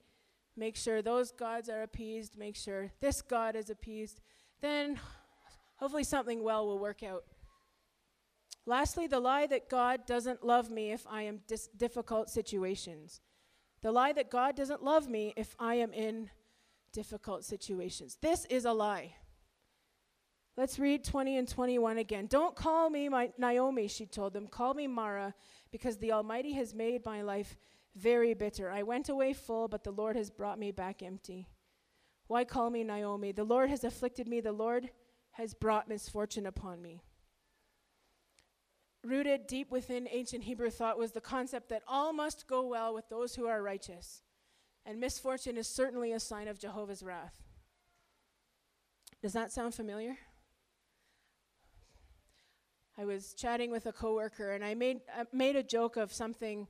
Make 0.57 0.77
sure 0.77 1.01
those 1.01 1.33
gods 1.33 1.71
are 1.71 1.83
appeased, 1.83 2.37
make 2.37 2.57
sure 2.57 2.91
this 3.01 3.23
God 3.23 3.57
is 3.57 3.71
appeased. 3.71 4.21
Then 4.61 5.01
hopefully 5.77 6.05
something 6.05 6.43
well 6.43 6.67
will 6.67 6.79
work 6.79 7.03
out. 7.03 7.25
Lastly, 8.67 9.07
the 9.07 9.21
lie 9.21 9.47
that 9.47 9.71
God 9.71 10.05
doesn't 10.07 10.45
love 10.45 10.71
me 10.71 10.93
if 10.93 11.07
I 11.09 11.23
am 11.23 11.41
dis- 11.49 11.69
difficult 11.69 12.29
situations. 12.29 13.23
The 13.83 13.93
lie 13.93 14.13
that 14.13 14.31
God 14.31 14.57
doesn't 14.57 14.83
love 14.83 15.09
me 15.09 15.33
if 15.37 15.55
I 15.59 15.77
am 15.77 15.93
in 15.93 16.31
difficult 16.93 17.45
situations. 17.45 18.19
This 18.21 18.45
is 18.47 18.65
a 18.65 18.73
lie. 18.73 19.15
Let's 20.57 20.79
read 20.79 21.05
20 21.05 21.39
and 21.39 21.49
21 21.49 21.99
again. 21.99 22.27
Don't 22.27 22.55
call 22.55 22.91
me 22.91 23.09
my 23.09 23.33
Naomi, 23.39 23.89
she 23.89 24.05
told 24.05 24.35
them. 24.35 24.47
Call 24.47 24.75
me 24.75 24.87
Mara, 24.87 25.35
because 25.71 25.97
the 25.99 26.13
Almighty 26.13 26.53
has 26.55 26.75
made 26.75 27.07
my 27.07 27.23
life 27.23 27.57
very 27.97 28.35
bitter. 28.35 28.71
I 28.71 28.83
went 28.83 29.09
away 29.09 29.33
full, 29.33 29.69
but 29.69 29.85
the 29.85 29.91
Lord 29.91 30.17
has 30.17 30.29
brought 30.31 30.59
me 30.59 30.71
back 30.71 31.03
empty. 31.03 31.49
Why 32.27 32.45
call 32.45 32.71
me 32.71 32.85
Naomi? 32.85 33.33
The 33.33 33.45
Lord 33.45 33.71
has 33.71 33.85
afflicted 33.85 34.29
me, 34.29 34.41
the 34.41 34.53
Lord 34.53 34.91
has 35.33 35.55
brought 35.55 35.89
misfortune 35.89 36.47
upon 36.47 36.83
me. 36.83 37.03
Rooted 39.03 39.47
deep 39.47 39.71
within 39.71 40.07
ancient 40.11 40.45
Hebrew 40.45 40.71
thought 40.71 40.99
was 40.99 41.13
the 41.13 41.21
concept 41.21 41.71
that 41.71 41.83
all 41.89 42.13
must 42.13 42.47
go 42.47 42.67
well 42.67 42.93
with 42.93 43.09
those 43.09 43.35
who 43.35 43.47
are 43.47 43.63
righteous, 43.63 44.23
and 44.85 45.01
misfortune 45.01 45.57
is 45.57 45.67
certainly 45.67 46.13
a 46.13 46.21
sign 46.21 46.49
of 46.49 46.59
Jehovah's 46.59 47.03
wrath. 47.03 47.43
Does 49.23 49.33
that 49.33 49.53
sound 49.53 49.75
familiar? 49.75 50.19
I 52.99 53.07
was 53.07 53.33
chatting 53.33 53.71
with 53.71 53.87
a 53.87 53.93
coworker 53.93 54.53
and 54.53 54.63
I 54.63 54.75
made 54.75 55.01
I 55.15 55.25
made 55.33 55.57
a 55.57 55.63
joke 55.63 55.97
of 55.97 56.13
something 56.13 56.69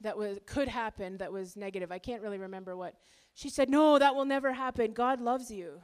that 0.00 0.16
was 0.16 0.38
could 0.46 0.68
happen 0.68 1.18
that 1.18 1.32
was 1.32 1.56
negative. 1.56 1.90
I 1.90 1.98
can't 1.98 2.22
really 2.22 2.38
remember 2.38 2.76
what. 2.76 2.94
She 3.34 3.48
said, 3.48 3.68
"No, 3.68 3.98
that 3.98 4.14
will 4.14 4.24
never 4.24 4.52
happen. 4.52 4.92
God 4.92 5.20
loves 5.20 5.50
you." 5.50 5.82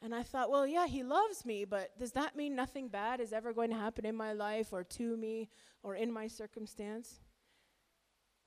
And 0.00 0.14
I 0.14 0.22
thought, 0.22 0.50
well, 0.50 0.66
yeah, 0.66 0.86
he 0.86 1.02
loves 1.02 1.44
me, 1.44 1.64
but 1.64 1.98
does 1.98 2.12
that 2.12 2.36
mean 2.36 2.54
nothing 2.54 2.88
bad 2.88 3.20
is 3.20 3.32
ever 3.32 3.52
going 3.52 3.70
to 3.70 3.76
happen 3.76 4.06
in 4.06 4.14
my 4.14 4.32
life 4.32 4.72
or 4.72 4.84
to 4.84 5.16
me 5.16 5.48
or 5.82 5.96
in 5.96 6.12
my 6.12 6.28
circumstance? 6.28 7.20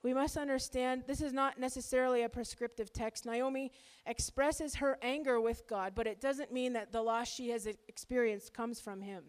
We 0.03 0.13
must 0.13 0.37
understand 0.37 1.03
this 1.05 1.21
is 1.21 1.33
not 1.33 1.59
necessarily 1.59 2.23
a 2.23 2.29
prescriptive 2.29 2.91
text. 2.91 3.25
Naomi 3.25 3.71
expresses 4.05 4.75
her 4.75 4.97
anger 5.01 5.39
with 5.39 5.67
God, 5.67 5.93
but 5.93 6.07
it 6.07 6.21
doesn't 6.21 6.53
mean 6.53 6.73
that 6.73 6.91
the 6.91 7.01
loss 7.01 7.31
she 7.31 7.49
has 7.49 7.67
experienced 7.87 8.53
comes 8.53 8.79
from 8.79 9.01
him. 9.01 9.25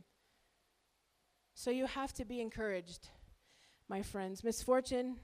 So 1.55 1.71
you 1.71 1.87
have 1.87 2.15
to 2.15 2.25
be 2.25 2.41
encouraged, 2.41 3.11
my 3.89 4.01
friends. 4.01 4.43
Misfortune 4.43 5.17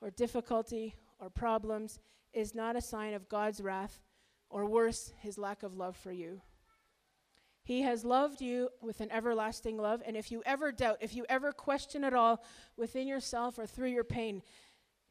or 0.00 0.10
difficulty 0.10 0.94
or 1.18 1.28
problems 1.28 1.98
is 2.32 2.54
not 2.54 2.76
a 2.76 2.80
sign 2.80 3.14
of 3.14 3.28
God's 3.28 3.60
wrath 3.60 4.00
or 4.54 4.64
worse, 4.66 5.12
his 5.18 5.36
lack 5.36 5.64
of 5.64 5.76
love 5.76 5.96
for 5.96 6.12
you. 6.12 6.40
He 7.64 7.82
has 7.82 8.04
loved 8.04 8.40
you 8.40 8.68
with 8.80 9.00
an 9.00 9.10
everlasting 9.10 9.76
love, 9.76 10.00
and 10.06 10.16
if 10.16 10.30
you 10.30 10.44
ever 10.46 10.70
doubt, 10.70 10.98
if 11.00 11.12
you 11.16 11.26
ever 11.28 11.50
question 11.50 12.04
at 12.04 12.14
all 12.14 12.40
within 12.76 13.08
yourself 13.08 13.58
or 13.58 13.66
through 13.66 13.88
your 13.88 14.04
pain, 14.04 14.42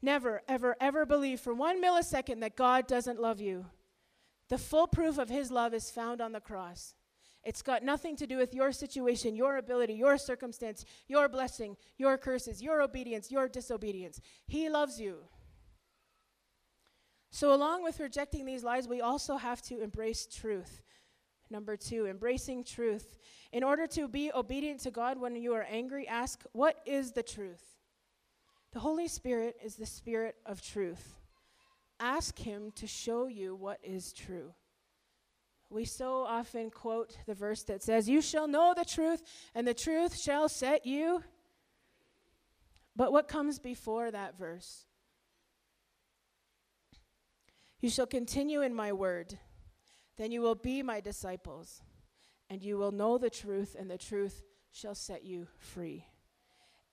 never, 0.02 0.42
ever, 0.48 0.78
ever 0.80 1.06
believe 1.06 1.42
for 1.42 1.54
one 1.54 1.84
millisecond 1.84 2.40
that 2.40 2.56
God 2.56 2.88
doesn't 2.88 3.20
love 3.20 3.42
you. 3.42 3.66
The 4.48 4.58
full 4.58 4.88
proof 4.88 5.18
of 5.18 5.28
his 5.28 5.52
love 5.52 5.74
is 5.74 5.92
found 5.92 6.22
on 6.22 6.32
the 6.32 6.40
cross. 6.40 6.96
It's 7.44 7.62
got 7.62 7.84
nothing 7.84 8.16
to 8.18 8.28
do 8.28 8.38
with 8.38 8.54
your 8.54 8.72
situation, 8.72 9.36
your 9.36 9.58
ability, 9.58 9.96
your 9.96 10.18
circumstance, 10.18 10.86
your 11.10 11.28
blessing, 11.28 11.76
your 11.98 12.18
curses, 12.18 12.62
your 12.62 12.82
obedience, 12.82 13.30
your 13.30 13.50
disobedience. 13.50 14.22
He 14.48 14.70
loves 14.70 15.02
you. 15.02 15.18
So, 17.34 17.52
along 17.52 17.82
with 17.82 18.00
rejecting 18.00 18.46
these 18.46 18.64
lies, 18.64 18.88
we 18.88 19.02
also 19.02 19.38
have 19.38 19.60
to 19.64 19.82
embrace 19.82 20.28
truth. 20.28 20.84
Number 21.50 21.76
two, 21.76 22.06
embracing 22.06 22.64
truth. 22.64 23.18
In 23.52 23.64
order 23.64 23.88
to 23.88 24.08
be 24.08 24.32
obedient 24.32 24.82
to 24.82 24.92
God 24.92 25.20
when 25.20 25.36
you 25.36 25.56
are 25.56 25.66
angry, 25.68 26.08
ask, 26.08 26.44
What 26.52 26.78
is 26.86 27.14
the 27.14 27.24
truth? 27.24 27.64
The 28.72 28.80
Holy 28.80 29.08
Spirit 29.08 29.56
is 29.66 29.74
the 29.74 29.88
Spirit 29.88 30.36
of 30.46 30.62
truth. 30.62 31.16
Ask 32.00 32.38
Him 32.38 32.72
to 32.76 32.86
show 32.86 33.26
you 33.26 33.56
what 33.56 33.80
is 33.82 34.14
true. 34.14 34.54
We 35.72 35.86
so 35.86 36.26
often 36.26 36.70
quote 36.70 37.18
the 37.26 37.34
verse 37.34 37.64
that 37.64 37.82
says, 37.82 38.08
You 38.08 38.22
shall 38.22 38.48
know 38.48 38.76
the 38.78 38.86
truth, 38.86 39.24
and 39.56 39.68
the 39.68 39.74
truth 39.74 40.16
shall 40.16 40.48
set 40.48 40.86
you. 40.86 41.24
But 42.96 43.12
what 43.12 43.28
comes 43.28 43.58
before 43.58 44.12
that 44.12 44.38
verse? 44.38 44.86
You 47.84 47.90
shall 47.90 48.08
continue 48.08 48.62
in 48.62 48.74
my 48.74 48.94
word, 48.94 49.38
then 50.18 50.32
you 50.32 50.40
will 50.40 50.56
be 50.56 50.82
my 50.82 51.02
disciples, 51.02 51.82
and 52.50 52.64
you 52.64 52.78
will 52.78 52.94
know 52.94 53.18
the 53.18 53.30
truth, 53.30 53.76
and 53.78 53.92
the 53.92 53.98
truth 53.98 54.42
shall 54.72 54.96
set 54.96 55.26
you 55.26 55.50
free. 55.58 56.08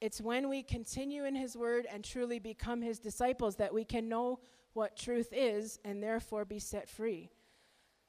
It's 0.00 0.20
when 0.20 0.48
we 0.48 0.64
continue 0.64 1.24
in 1.26 1.36
his 1.36 1.56
word 1.56 1.86
and 1.88 2.02
truly 2.02 2.40
become 2.40 2.82
his 2.82 2.98
disciples 2.98 3.54
that 3.54 3.72
we 3.72 3.84
can 3.84 4.08
know 4.08 4.40
what 4.72 4.96
truth 4.96 5.28
is 5.30 5.78
and 5.84 6.02
therefore 6.02 6.44
be 6.44 6.58
set 6.58 6.88
free. 6.88 7.30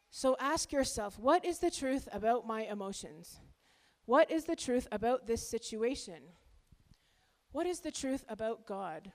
So 0.09 0.35
ask 0.39 0.71
yourself 0.71 1.19
what 1.19 1.45
is 1.45 1.59
the 1.59 1.69
truth 1.69 2.09
about 2.11 2.47
my 2.47 2.63
emotions? 2.63 3.41
What 4.05 4.31
is 4.31 4.45
the 4.45 4.55
truth 4.55 4.87
about 4.91 5.27
this 5.27 5.47
situation? 5.47 6.23
What 7.51 7.67
is 7.67 7.81
the 7.81 7.91
truth 7.91 8.25
about 8.27 8.65
God? 8.65 9.11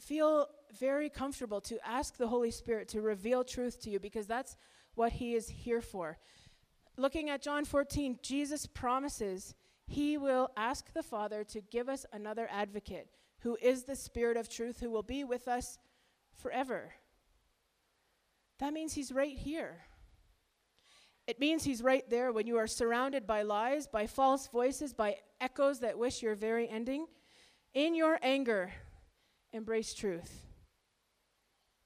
Feel 0.00 0.48
very 0.78 1.10
comfortable 1.10 1.60
to 1.62 1.78
ask 1.86 2.16
the 2.16 2.28
Holy 2.28 2.50
Spirit 2.50 2.88
to 2.88 3.00
reveal 3.02 3.44
truth 3.44 3.80
to 3.82 3.90
you 3.90 4.00
because 4.00 4.26
that's 4.26 4.56
what 4.94 5.12
He 5.12 5.34
is 5.34 5.48
here 5.48 5.82
for. 5.82 6.18
Looking 6.96 7.30
at 7.30 7.42
John 7.42 7.64
14, 7.64 8.18
Jesus 8.22 8.66
promises 8.66 9.54
He 9.86 10.16
will 10.16 10.50
ask 10.56 10.92
the 10.92 11.02
Father 11.02 11.44
to 11.44 11.60
give 11.60 11.88
us 11.88 12.06
another 12.12 12.48
advocate 12.50 13.08
who 13.40 13.56
is 13.60 13.84
the 13.84 13.96
Spirit 13.96 14.36
of 14.36 14.48
truth 14.48 14.80
who 14.80 14.90
will 14.90 15.02
be 15.02 15.24
with 15.24 15.48
us 15.48 15.78
forever. 16.34 16.94
That 18.58 18.72
means 18.72 18.94
He's 18.94 19.12
right 19.12 19.36
here. 19.36 19.82
It 21.26 21.38
means 21.38 21.64
He's 21.64 21.82
right 21.82 22.08
there 22.08 22.32
when 22.32 22.46
you 22.46 22.56
are 22.56 22.66
surrounded 22.66 23.26
by 23.26 23.42
lies, 23.42 23.86
by 23.86 24.06
false 24.06 24.48
voices, 24.48 24.92
by 24.92 25.16
echoes 25.40 25.80
that 25.80 25.98
wish 25.98 26.22
your 26.22 26.34
very 26.34 26.68
ending. 26.68 27.06
In 27.74 27.94
your 27.94 28.18
anger, 28.22 28.72
embrace 29.52 29.94
truth. 29.94 30.42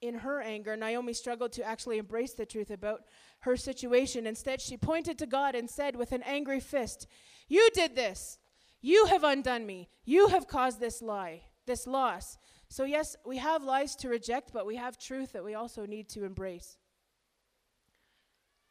In 0.03 0.17
her 0.17 0.41
anger, 0.43 0.77
Naomi 0.77 1.15
struggled 1.15 1.53
to 1.53 1.65
actually 1.65 1.99
embrace 1.99 2.35
the 2.35 2.47
truth 2.47 2.71
about 2.71 3.03
her 3.41 3.57
situation. 3.57 4.27
Instead, 4.27 4.61
she 4.61 4.77
pointed 4.77 5.19
to 5.19 5.27
God 5.27 5.55
and 5.55 5.69
said 5.69 5.97
with 5.97 6.13
an 6.13 6.23
angry 6.23 6.61
fist, 6.61 7.07
You 7.49 7.69
did 7.73 7.97
this. 7.97 8.39
You 8.83 9.07
have 9.07 9.25
undone 9.25 9.67
me. 9.67 9.89
You 10.05 10.29
have 10.29 10.47
caused 10.47 10.81
this 10.81 11.01
lie, 11.01 11.43
this 11.67 11.87
loss. 11.87 12.39
So, 12.69 12.85
yes, 12.85 13.17
we 13.25 13.39
have 13.39 13.63
lies 13.63 13.97
to 13.97 14.09
reject, 14.09 14.53
but 14.53 14.67
we 14.67 14.77
have 14.77 14.99
truth 14.99 15.33
that 15.33 15.45
we 15.45 15.55
also 15.55 15.87
need 15.87 16.09
to 16.11 16.25
embrace. 16.25 16.77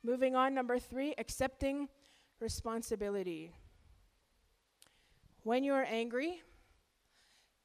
Moving 0.04 0.36
on, 0.36 0.54
number 0.54 0.78
three, 0.78 1.16
accepting 1.18 1.90
responsibility. 2.40 3.52
When 5.44 5.64
you're 5.64 5.86
angry, 5.86 6.42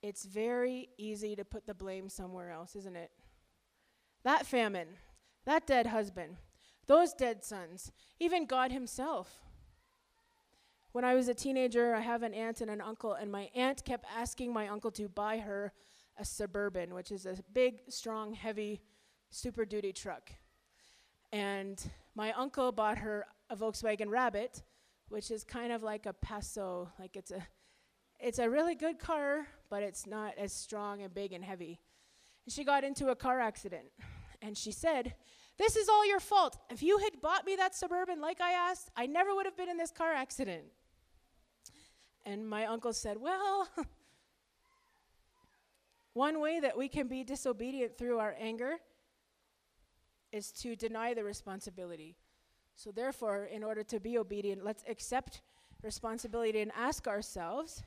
it's 0.02 0.24
very 0.24 0.88
easy 0.96 1.36
to 1.36 1.44
put 1.44 1.66
the 1.66 1.74
blame 1.74 2.08
somewhere 2.08 2.50
else, 2.50 2.74
isn't 2.76 2.96
it? 2.96 3.10
That 4.24 4.46
famine, 4.46 4.88
that 5.44 5.66
dead 5.66 5.86
husband, 5.86 6.36
those 6.86 7.12
dead 7.12 7.44
sons, 7.44 7.92
even 8.18 8.46
God 8.46 8.72
Himself. 8.72 9.40
When 10.92 11.04
I 11.04 11.14
was 11.14 11.28
a 11.28 11.34
teenager, 11.34 11.94
I 11.94 12.00
have 12.00 12.22
an 12.22 12.34
aunt 12.34 12.60
and 12.60 12.70
an 12.70 12.80
uncle, 12.80 13.14
and 13.14 13.30
my 13.30 13.48
aunt 13.54 13.84
kept 13.84 14.06
asking 14.14 14.52
my 14.52 14.68
uncle 14.68 14.90
to 14.92 15.08
buy 15.08 15.38
her 15.38 15.72
a 16.18 16.24
Suburban, 16.24 16.94
which 16.94 17.12
is 17.12 17.26
a 17.26 17.36
big, 17.52 17.80
strong, 17.88 18.34
heavy 18.34 18.80
Super 19.30 19.64
Duty 19.64 19.92
truck. 19.92 20.32
And 21.32 21.80
my 22.14 22.32
uncle 22.32 22.72
bought 22.72 22.98
her 22.98 23.24
a 23.48 23.56
Volkswagen 23.56 24.10
Rabbit, 24.10 24.62
which 25.08 25.30
is 25.30 25.44
kind 25.44 25.72
of 25.72 25.82
like 25.82 26.06
a 26.06 26.12
Passo, 26.12 26.88
like 26.98 27.16
it's 27.16 27.30
a 27.30 27.46
it's 28.18 28.38
a 28.38 28.50
really 28.50 28.74
good 28.74 28.98
car, 28.98 29.46
but 29.70 29.82
it's 29.82 30.06
not 30.06 30.34
as 30.36 30.52
strong 30.52 31.02
and 31.02 31.14
big 31.14 31.32
and 31.32 31.44
heavy. 31.44 31.80
And 32.44 32.52
she 32.52 32.64
got 32.64 32.84
into 32.84 33.08
a 33.08 33.16
car 33.16 33.40
accident. 33.40 33.86
And 34.42 34.56
she 34.56 34.72
said, 34.72 35.14
This 35.58 35.76
is 35.76 35.88
all 35.88 36.06
your 36.06 36.20
fault. 36.20 36.58
If 36.70 36.82
you 36.82 36.98
had 36.98 37.20
bought 37.20 37.46
me 37.46 37.56
that 37.56 37.74
Suburban 37.74 38.20
like 38.20 38.40
I 38.40 38.52
asked, 38.52 38.90
I 38.96 39.06
never 39.06 39.34
would 39.34 39.46
have 39.46 39.56
been 39.56 39.68
in 39.68 39.76
this 39.76 39.90
car 39.90 40.12
accident. 40.12 40.64
And 42.24 42.48
my 42.48 42.66
uncle 42.66 42.92
said, 42.92 43.18
Well, 43.18 43.68
one 46.14 46.40
way 46.40 46.60
that 46.60 46.76
we 46.76 46.88
can 46.88 47.06
be 47.06 47.22
disobedient 47.22 47.96
through 47.96 48.18
our 48.18 48.34
anger 48.38 48.76
is 50.32 50.52
to 50.52 50.76
deny 50.76 51.14
the 51.14 51.24
responsibility. 51.24 52.16
So, 52.74 52.90
therefore, 52.90 53.44
in 53.44 53.62
order 53.62 53.82
to 53.84 54.00
be 54.00 54.16
obedient, 54.16 54.64
let's 54.64 54.82
accept 54.88 55.42
responsibility 55.82 56.60
and 56.60 56.72
ask 56.76 57.06
ourselves 57.06 57.82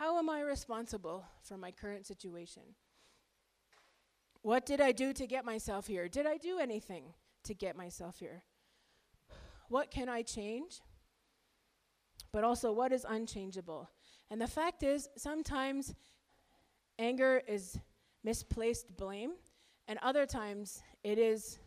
how 0.00 0.16
am 0.16 0.30
I 0.30 0.40
responsible 0.40 1.26
for 1.42 1.58
my 1.58 1.70
current 1.70 2.06
situation? 2.06 2.62
What 4.40 4.64
did 4.64 4.80
I 4.80 4.92
do 4.92 5.12
to 5.12 5.26
get 5.26 5.44
myself 5.44 5.86
here? 5.86 6.08
Did 6.08 6.24
I 6.26 6.38
do 6.38 6.58
anything 6.58 7.12
to 7.44 7.52
get 7.52 7.76
myself 7.76 8.18
here? 8.18 8.42
What 9.68 9.90
can 9.90 10.08
I 10.08 10.22
change? 10.22 10.80
But 12.32 12.44
also, 12.44 12.72
what 12.72 12.92
is 12.92 13.04
unchangeable? 13.06 13.90
And 14.30 14.40
the 14.40 14.46
fact 14.46 14.82
is, 14.82 15.10
sometimes 15.18 15.94
anger 16.98 17.42
is 17.46 17.78
misplaced 18.24 18.96
blame, 18.96 19.32
and 19.86 19.98
other 20.00 20.24
times 20.24 20.82
it 21.04 21.18
is, 21.18 21.58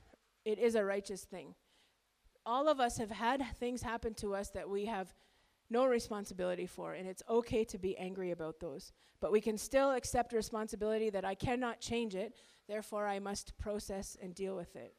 it 0.44 0.58
is 0.58 0.74
a 0.74 0.84
righteous 0.84 1.24
thing. 1.24 1.54
All 2.48 2.68
of 2.68 2.80
us 2.80 2.98
have 2.98 3.12
had 3.12 3.46
things 3.60 3.84
happen 3.84 4.16
to 4.16 4.34
us 4.34 4.50
that 4.50 4.68
we 4.68 4.88
have 4.88 5.14
no 5.70 5.86
responsibility 5.86 6.66
for, 6.66 6.94
and 6.94 7.08
it's 7.08 7.24
okay 7.30 7.64
to 7.66 7.78
be 7.78 7.98
angry 7.98 8.32
about 8.32 8.60
those. 8.60 8.92
But 9.20 9.32
we 9.32 9.42
can 9.42 9.58
still 9.58 9.92
accept 9.92 10.34
responsibility 10.34 11.10
that 11.10 11.26
I 11.26 11.36
cannot 11.36 11.80
change 11.80 12.16
it, 12.16 12.34
therefore, 12.68 13.08
I 13.08 13.20
must 13.20 13.58
process 13.58 14.18
and 14.22 14.36
deal 14.36 14.56
with 14.56 14.76
it. 14.76 14.94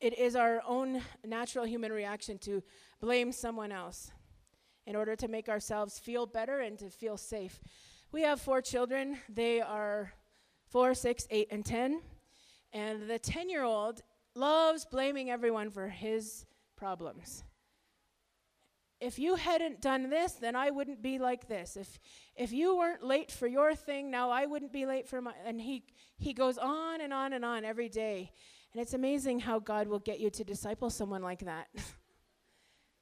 It 0.00 0.16
is 0.16 0.36
our 0.36 0.62
own 0.66 1.02
natural 1.24 1.64
human 1.64 1.92
reaction 1.92 2.38
to 2.38 2.62
blame 3.00 3.32
someone 3.32 3.72
else 3.72 4.12
in 4.86 4.94
order 4.94 5.16
to 5.16 5.28
make 5.28 5.48
ourselves 5.48 5.98
feel 5.98 6.24
better 6.24 6.60
and 6.60 6.78
to 6.78 6.88
feel 6.88 7.16
safe. 7.16 7.60
We 8.12 8.22
have 8.22 8.40
four 8.40 8.62
children. 8.62 9.18
They 9.28 9.60
are 9.60 10.12
four, 10.68 10.94
six, 10.94 11.26
eight, 11.30 11.48
and 11.50 11.64
10. 11.64 12.00
And 12.72 13.08
the 13.08 13.18
10 13.18 13.50
year 13.50 13.64
old 13.64 14.02
loves 14.34 14.86
blaming 14.86 15.30
everyone 15.30 15.70
for 15.70 15.88
his 15.88 16.46
problems. 16.76 17.44
If 19.00 19.18
you 19.18 19.36
hadn't 19.36 19.80
done 19.80 20.10
this, 20.10 20.32
then 20.32 20.56
I 20.56 20.70
wouldn't 20.70 21.02
be 21.02 21.18
like 21.18 21.46
this. 21.46 21.76
If, 21.76 22.00
if 22.34 22.52
you 22.52 22.76
weren't 22.76 23.04
late 23.04 23.30
for 23.30 23.46
your 23.46 23.74
thing, 23.74 24.10
now 24.10 24.30
I 24.30 24.46
wouldn't 24.46 24.72
be 24.72 24.86
late 24.86 25.08
for 25.08 25.20
my. 25.20 25.34
And 25.46 25.60
he, 25.60 25.84
he 26.18 26.32
goes 26.32 26.58
on 26.58 27.00
and 27.00 27.12
on 27.12 27.32
and 27.32 27.44
on 27.44 27.64
every 27.64 27.88
day. 27.88 28.32
And 28.72 28.82
it's 28.82 28.94
amazing 28.94 29.40
how 29.40 29.60
God 29.60 29.86
will 29.86 30.00
get 30.00 30.18
you 30.18 30.30
to 30.30 30.44
disciple 30.44 30.90
someone 30.90 31.22
like 31.22 31.40
that. 31.40 31.68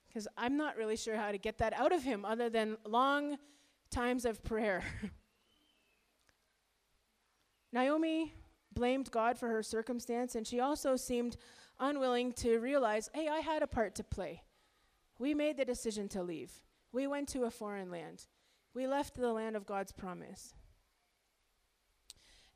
Because 0.08 0.28
I'm 0.38 0.56
not 0.56 0.78
really 0.78 0.96
sure 0.96 1.14
how 1.14 1.30
to 1.30 1.36
get 1.36 1.58
that 1.58 1.74
out 1.74 1.92
of 1.92 2.02
him 2.02 2.24
other 2.24 2.48
than 2.48 2.78
long 2.86 3.36
times 3.90 4.24
of 4.24 4.42
prayer. 4.42 4.82
Naomi 7.70 8.32
blamed 8.72 9.10
God 9.10 9.38
for 9.38 9.48
her 9.48 9.62
circumstance, 9.62 10.34
and 10.34 10.46
she 10.46 10.58
also 10.58 10.96
seemed 10.96 11.36
unwilling 11.78 12.32
to 12.32 12.58
realize 12.58 13.10
hey, 13.12 13.28
I 13.28 13.40
had 13.40 13.62
a 13.62 13.66
part 13.66 13.94
to 13.96 14.04
play. 14.04 14.40
We 15.18 15.34
made 15.34 15.56
the 15.56 15.64
decision 15.64 16.08
to 16.10 16.22
leave. 16.22 16.52
We 16.92 17.06
went 17.06 17.28
to 17.30 17.44
a 17.44 17.50
foreign 17.50 17.90
land. 17.90 18.26
We 18.74 18.86
left 18.86 19.14
the 19.14 19.32
land 19.32 19.56
of 19.56 19.66
God's 19.66 19.92
promise. 19.92 20.54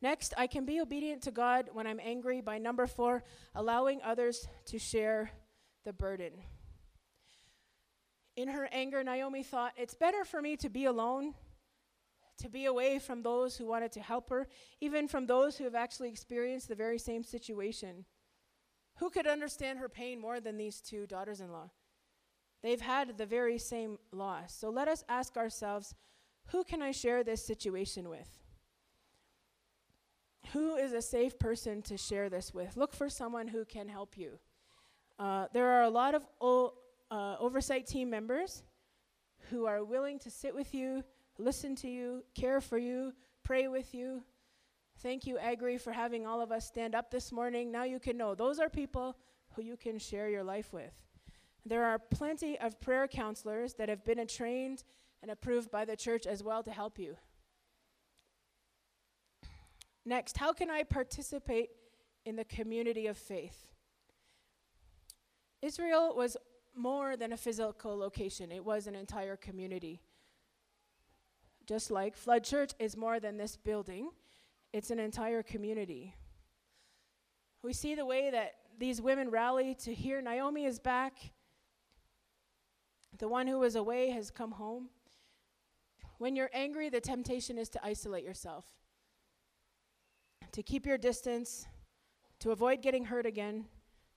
Next, 0.02 0.32
I 0.36 0.46
can 0.46 0.64
be 0.64 0.80
obedient 0.80 1.22
to 1.22 1.30
God 1.30 1.70
when 1.72 1.86
I'm 1.86 2.00
angry 2.02 2.40
by 2.40 2.58
number 2.58 2.86
four, 2.86 3.22
allowing 3.54 4.00
others 4.02 4.48
to 4.66 4.78
share 4.78 5.30
the 5.84 5.92
burden. 5.92 6.32
In 8.36 8.48
her 8.48 8.68
anger, 8.72 9.04
Naomi 9.04 9.42
thought, 9.42 9.72
it's 9.76 9.94
better 9.94 10.24
for 10.24 10.40
me 10.40 10.56
to 10.56 10.68
be 10.70 10.86
alone 10.86 11.34
to 12.40 12.48
be 12.48 12.64
away 12.64 12.98
from 12.98 13.22
those 13.22 13.56
who 13.56 13.66
wanted 13.66 13.92
to 13.92 14.00
help 14.00 14.30
her, 14.30 14.48
even 14.80 15.06
from 15.06 15.26
those 15.26 15.56
who 15.56 15.64
have 15.64 15.74
actually 15.74 16.08
experienced 16.08 16.68
the 16.68 16.74
very 16.74 16.98
same 16.98 17.22
situation. 17.22 18.04
Who 18.96 19.10
could 19.10 19.26
understand 19.26 19.78
her 19.78 19.88
pain 19.88 20.20
more 20.20 20.40
than 20.40 20.56
these 20.56 20.80
two 20.80 21.06
daughters 21.06 21.40
in 21.40 21.52
law? 21.52 21.70
They've 22.62 22.80
had 22.80 23.16
the 23.16 23.26
very 23.26 23.58
same 23.58 23.98
loss. 24.12 24.54
So 24.54 24.70
let 24.70 24.88
us 24.88 25.04
ask 25.08 25.36
ourselves 25.36 25.94
who 26.48 26.64
can 26.64 26.82
I 26.82 26.90
share 26.90 27.22
this 27.22 27.44
situation 27.44 28.08
with? 28.08 28.28
Who 30.52 30.74
is 30.76 30.92
a 30.92 31.02
safe 31.02 31.38
person 31.38 31.80
to 31.82 31.96
share 31.96 32.28
this 32.28 32.52
with? 32.52 32.76
Look 32.76 32.92
for 32.92 33.08
someone 33.08 33.46
who 33.46 33.64
can 33.64 33.88
help 33.88 34.18
you. 34.18 34.38
Uh, 35.18 35.46
there 35.52 35.70
are 35.70 35.82
a 35.82 35.90
lot 35.90 36.14
of 36.14 36.26
o- 36.40 36.74
uh, 37.10 37.36
oversight 37.38 37.86
team 37.86 38.10
members 38.10 38.62
who 39.50 39.66
are 39.66 39.84
willing 39.84 40.18
to 40.18 40.30
sit 40.30 40.54
with 40.54 40.74
you 40.74 41.04
listen 41.40 41.74
to 41.74 41.88
you, 41.88 42.22
care 42.34 42.60
for 42.60 42.78
you, 42.78 43.12
pray 43.42 43.68
with 43.68 43.94
you. 43.94 44.22
Thank 44.98 45.26
you, 45.26 45.38
Agri, 45.38 45.78
for 45.78 45.92
having 45.92 46.26
all 46.26 46.40
of 46.40 46.52
us 46.52 46.66
stand 46.66 46.94
up 46.94 47.10
this 47.10 47.32
morning. 47.32 47.72
Now 47.72 47.84
you 47.84 47.98
can 47.98 48.16
know 48.16 48.34
those 48.34 48.58
are 48.58 48.68
people 48.68 49.16
who 49.54 49.62
you 49.62 49.76
can 49.76 49.98
share 49.98 50.28
your 50.28 50.44
life 50.44 50.72
with. 50.72 50.92
There 51.64 51.84
are 51.84 51.98
plenty 51.98 52.58
of 52.58 52.80
prayer 52.80 53.06
counselors 53.06 53.74
that 53.74 53.88
have 53.88 54.04
been 54.04 54.26
trained 54.26 54.84
and 55.22 55.30
approved 55.30 55.70
by 55.70 55.84
the 55.84 55.96
church 55.96 56.26
as 56.26 56.42
well 56.42 56.62
to 56.62 56.70
help 56.70 56.98
you. 56.98 57.16
Next, 60.04 60.38
how 60.38 60.52
can 60.52 60.70
I 60.70 60.82
participate 60.82 61.70
in 62.24 62.36
the 62.36 62.44
community 62.44 63.06
of 63.06 63.18
faith? 63.18 63.66
Israel 65.62 66.14
was 66.16 66.36
more 66.74 67.16
than 67.16 67.32
a 67.32 67.36
physical 67.36 67.96
location, 67.96 68.50
it 68.50 68.64
was 68.64 68.86
an 68.86 68.94
entire 68.94 69.36
community. 69.36 70.00
Just 71.66 71.90
like 71.90 72.16
Flood 72.16 72.44
Church 72.44 72.72
is 72.78 72.96
more 72.96 73.20
than 73.20 73.36
this 73.36 73.56
building, 73.56 74.10
it's 74.72 74.90
an 74.90 74.98
entire 74.98 75.42
community. 75.42 76.14
We 77.62 77.72
see 77.72 77.94
the 77.94 78.06
way 78.06 78.30
that 78.30 78.54
these 78.78 79.02
women 79.02 79.30
rally 79.30 79.74
to 79.84 79.92
hear 79.92 80.22
Naomi 80.22 80.64
is 80.64 80.78
back. 80.78 81.18
The 83.18 83.28
one 83.28 83.46
who 83.46 83.58
was 83.58 83.76
away 83.76 84.10
has 84.10 84.30
come 84.30 84.52
home. 84.52 84.88
When 86.18 86.36
you're 86.36 86.50
angry, 86.52 86.88
the 86.88 87.00
temptation 87.00 87.58
is 87.58 87.68
to 87.70 87.84
isolate 87.84 88.24
yourself, 88.24 88.66
to 90.52 90.62
keep 90.62 90.86
your 90.86 90.98
distance, 90.98 91.66
to 92.40 92.50
avoid 92.50 92.82
getting 92.82 93.06
hurt 93.06 93.26
again, 93.26 93.66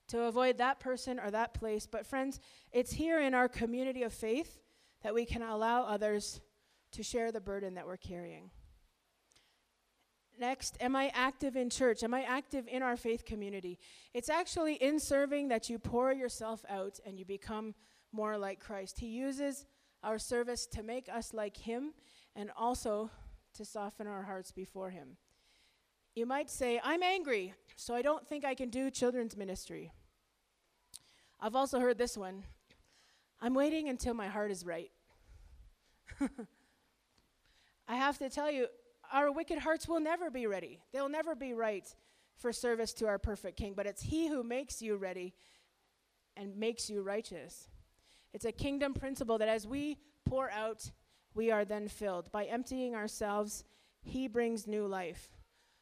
to 0.10 0.24
avoid 0.24 0.58
that 0.58 0.80
person 0.80 1.20
or 1.20 1.32
that 1.32 1.54
place. 1.54 1.88
But, 1.88 2.06
friends, 2.06 2.40
it's 2.72 2.94
here 2.94 3.22
in 3.22 3.34
our 3.34 3.48
community 3.48 4.04
of 4.04 4.14
faith 4.14 4.60
that 5.02 5.14
we 5.14 5.26
can 5.26 5.42
allow 5.42 5.84
others 5.84 6.42
to 6.92 7.04
share 7.04 7.32
the 7.32 7.42
burden 7.42 7.76
that 7.76 7.86
we're 7.88 7.98
carrying. 7.98 8.52
Next, 10.40 10.78
am 10.82 10.96
I 10.96 11.12
active 11.14 11.56
in 11.56 11.70
church? 11.70 12.04
Am 12.04 12.14
I 12.14 12.24
active 12.24 12.68
in 12.68 12.82
our 12.82 12.98
faith 12.98 13.24
community? 13.24 13.78
It's 14.14 14.30
actually 14.30 14.76
in 14.76 15.00
serving 15.00 15.50
that 15.50 15.70
you 15.70 15.78
pour 15.78 16.12
yourself 16.12 16.66
out 16.68 17.00
and 17.06 17.20
you 17.20 17.26
become 17.26 17.76
more 18.14 18.38
like 18.38 18.60
Christ. 18.60 19.00
He 19.00 19.08
uses 19.08 19.66
our 20.04 20.20
service 20.20 20.66
to 20.68 20.84
make 20.84 21.10
us 21.10 21.34
like 21.34 21.58
Him 21.58 21.94
and 22.36 22.52
also 22.58 23.10
to 23.56 23.66
soften 23.66 24.08
our 24.08 24.24
hearts 24.24 24.52
before 24.52 24.90
Him. 24.90 25.18
You 26.16 26.26
might 26.26 26.50
say, 26.50 26.80
I'm 26.84 27.02
angry, 27.02 27.54
so 27.76 27.96
I 27.96 28.02
don't 28.02 28.28
think 28.28 28.46
I 28.46 28.54
can 28.54 28.70
do 28.70 28.92
children's 28.92 29.36
ministry. 29.36 29.92
I've 31.40 31.56
also 31.56 31.80
heard 31.80 31.98
this 31.98 32.18
one 32.18 32.44
I'm 33.42 33.54
waiting 33.54 33.90
until 33.90 34.14
my 34.14 34.28
heart 34.28 34.52
is 34.52 34.66
right. 34.66 34.90
I 37.88 37.96
have 37.96 38.18
to 38.20 38.30
tell 38.30 38.50
you, 38.50 38.68
our 39.12 39.32
wicked 39.32 39.60
hearts 39.60 39.88
will 39.88 40.00
never 40.00 40.32
be 40.32 40.48
ready. 40.48 40.80
They'll 40.94 41.10
never 41.10 41.36
be 41.36 41.54
right 41.54 41.86
for 42.38 42.54
service 42.54 42.94
to 42.94 43.08
our 43.08 43.20
perfect 43.20 43.58
King, 43.58 43.74
but 43.76 43.86
it's 43.86 44.02
He 44.02 44.28
who 44.28 44.44
makes 44.44 44.82
you 44.82 44.96
ready 44.96 45.34
and 46.38 46.56
makes 46.56 46.90
you 46.90 47.02
righteous. 47.02 47.68
It's 48.34 48.46
a 48.46 48.52
kingdom 48.52 48.94
principle 48.94 49.38
that 49.38 49.48
as 49.48 49.68
we 49.68 49.98
pour 50.26 50.50
out, 50.50 50.92
we 51.36 51.52
are 51.52 51.66
then 51.66 51.88
filled. 51.88 52.32
By 52.32 52.46
emptying 52.46 52.96
ourselves, 52.96 53.64
He 54.02 54.28
brings 54.28 54.68
new 54.68 54.88
life. 54.88 55.30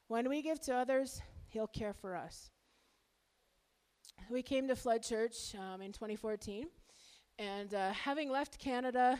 When 0.07 0.27
we 0.27 0.41
give 0.41 0.59
to 0.61 0.75
others, 0.75 1.21
He'll 1.47 1.67
care 1.67 1.93
for 1.93 2.15
us. 2.15 2.49
We 4.29 4.41
came 4.41 4.67
to 4.67 4.75
Flood 4.75 5.03
Church 5.03 5.55
um, 5.55 5.81
in 5.81 5.91
2014, 5.91 6.67
and 7.39 7.73
uh, 7.73 7.91
having 7.91 8.29
left 8.29 8.59
Canada, 8.59 9.19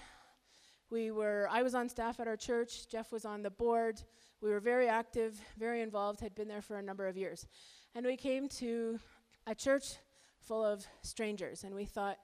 we 0.89 1.11
were, 1.11 1.47
I 1.49 1.63
was 1.63 1.73
on 1.73 1.89
staff 1.89 2.19
at 2.19 2.27
our 2.27 2.37
church, 2.37 2.89
Jeff 2.89 3.11
was 3.11 3.25
on 3.25 3.41
the 3.41 3.49
board. 3.49 4.01
We 4.41 4.49
were 4.49 4.59
very 4.59 4.87
active, 4.87 5.39
very 5.57 5.81
involved, 5.81 6.19
had 6.19 6.35
been 6.35 6.47
there 6.47 6.61
for 6.61 6.77
a 6.77 6.81
number 6.81 7.07
of 7.07 7.15
years. 7.15 7.47
And 7.95 8.05
we 8.05 8.17
came 8.17 8.49
to 8.49 8.99
a 9.47 9.55
church 9.55 9.95
full 10.39 10.63
of 10.63 10.85
strangers, 11.01 11.63
and 11.63 11.73
we 11.73 11.85
thought, 11.85 12.17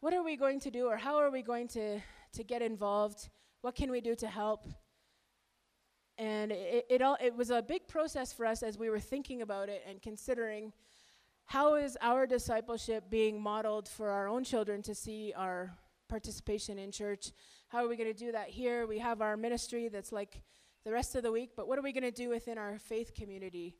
what 0.00 0.14
are 0.14 0.22
we 0.22 0.36
going 0.36 0.60
to 0.60 0.70
do, 0.70 0.86
or 0.86 0.96
how 0.96 1.16
are 1.18 1.30
we 1.30 1.42
going 1.42 1.68
to, 1.68 2.00
to 2.32 2.44
get 2.44 2.62
involved? 2.62 3.28
What 3.60 3.74
can 3.74 3.90
we 3.90 4.00
do 4.00 4.14
to 4.16 4.26
help? 4.26 4.66
And 6.16 6.52
it, 6.52 6.86
it, 6.88 7.02
all, 7.02 7.16
it 7.22 7.36
was 7.36 7.50
a 7.50 7.62
big 7.62 7.86
process 7.86 8.32
for 8.32 8.46
us 8.46 8.62
as 8.62 8.78
we 8.78 8.90
were 8.90 9.00
thinking 9.00 9.42
about 9.42 9.68
it 9.68 9.82
and 9.88 10.00
considering 10.00 10.72
how 11.44 11.74
is 11.74 11.98
our 12.00 12.26
discipleship 12.26 13.10
being 13.10 13.42
modeled 13.42 13.88
for 13.88 14.10
our 14.10 14.28
own 14.28 14.44
children 14.44 14.82
to 14.82 14.94
see 14.94 15.32
our 15.36 15.76
participation 16.08 16.78
in 16.78 16.90
church. 16.92 17.32
How 17.68 17.84
are 17.84 17.88
we 17.88 17.96
going 17.96 18.12
to 18.12 18.18
do 18.18 18.32
that 18.32 18.48
here? 18.48 18.86
We 18.86 18.98
have 18.98 19.20
our 19.20 19.36
ministry 19.36 19.88
that's 19.88 20.12
like 20.12 20.42
the 20.84 20.92
rest 20.92 21.14
of 21.14 21.22
the 21.22 21.32
week, 21.32 21.50
but 21.56 21.68
what 21.68 21.78
are 21.78 21.82
we 21.82 21.92
going 21.92 22.04
to 22.04 22.10
do 22.10 22.28
within 22.30 22.56
our 22.56 22.78
faith 22.78 23.14
community? 23.14 23.76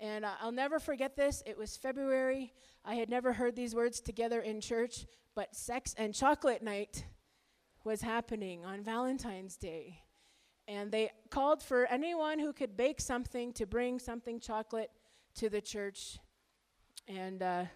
And 0.00 0.24
I'll 0.24 0.52
never 0.52 0.78
forget 0.78 1.16
this. 1.16 1.42
It 1.44 1.58
was 1.58 1.76
February. 1.76 2.52
I 2.84 2.94
had 2.94 3.10
never 3.10 3.32
heard 3.32 3.56
these 3.56 3.74
words 3.74 4.00
together 4.00 4.40
in 4.40 4.60
church, 4.60 5.06
but 5.38 5.54
sex 5.54 5.94
and 5.96 6.12
chocolate 6.12 6.64
night 6.64 7.04
was 7.84 8.02
happening 8.02 8.64
on 8.64 8.82
Valentine's 8.82 9.56
Day. 9.56 10.02
And 10.66 10.90
they 10.90 11.12
called 11.30 11.62
for 11.62 11.86
anyone 11.86 12.40
who 12.40 12.52
could 12.52 12.76
bake 12.76 13.00
something 13.00 13.52
to 13.52 13.64
bring 13.64 14.00
something 14.00 14.40
chocolate 14.40 14.90
to 15.36 15.48
the 15.48 15.60
church 15.60 16.18
and 17.06 17.40
uh, 17.40 17.66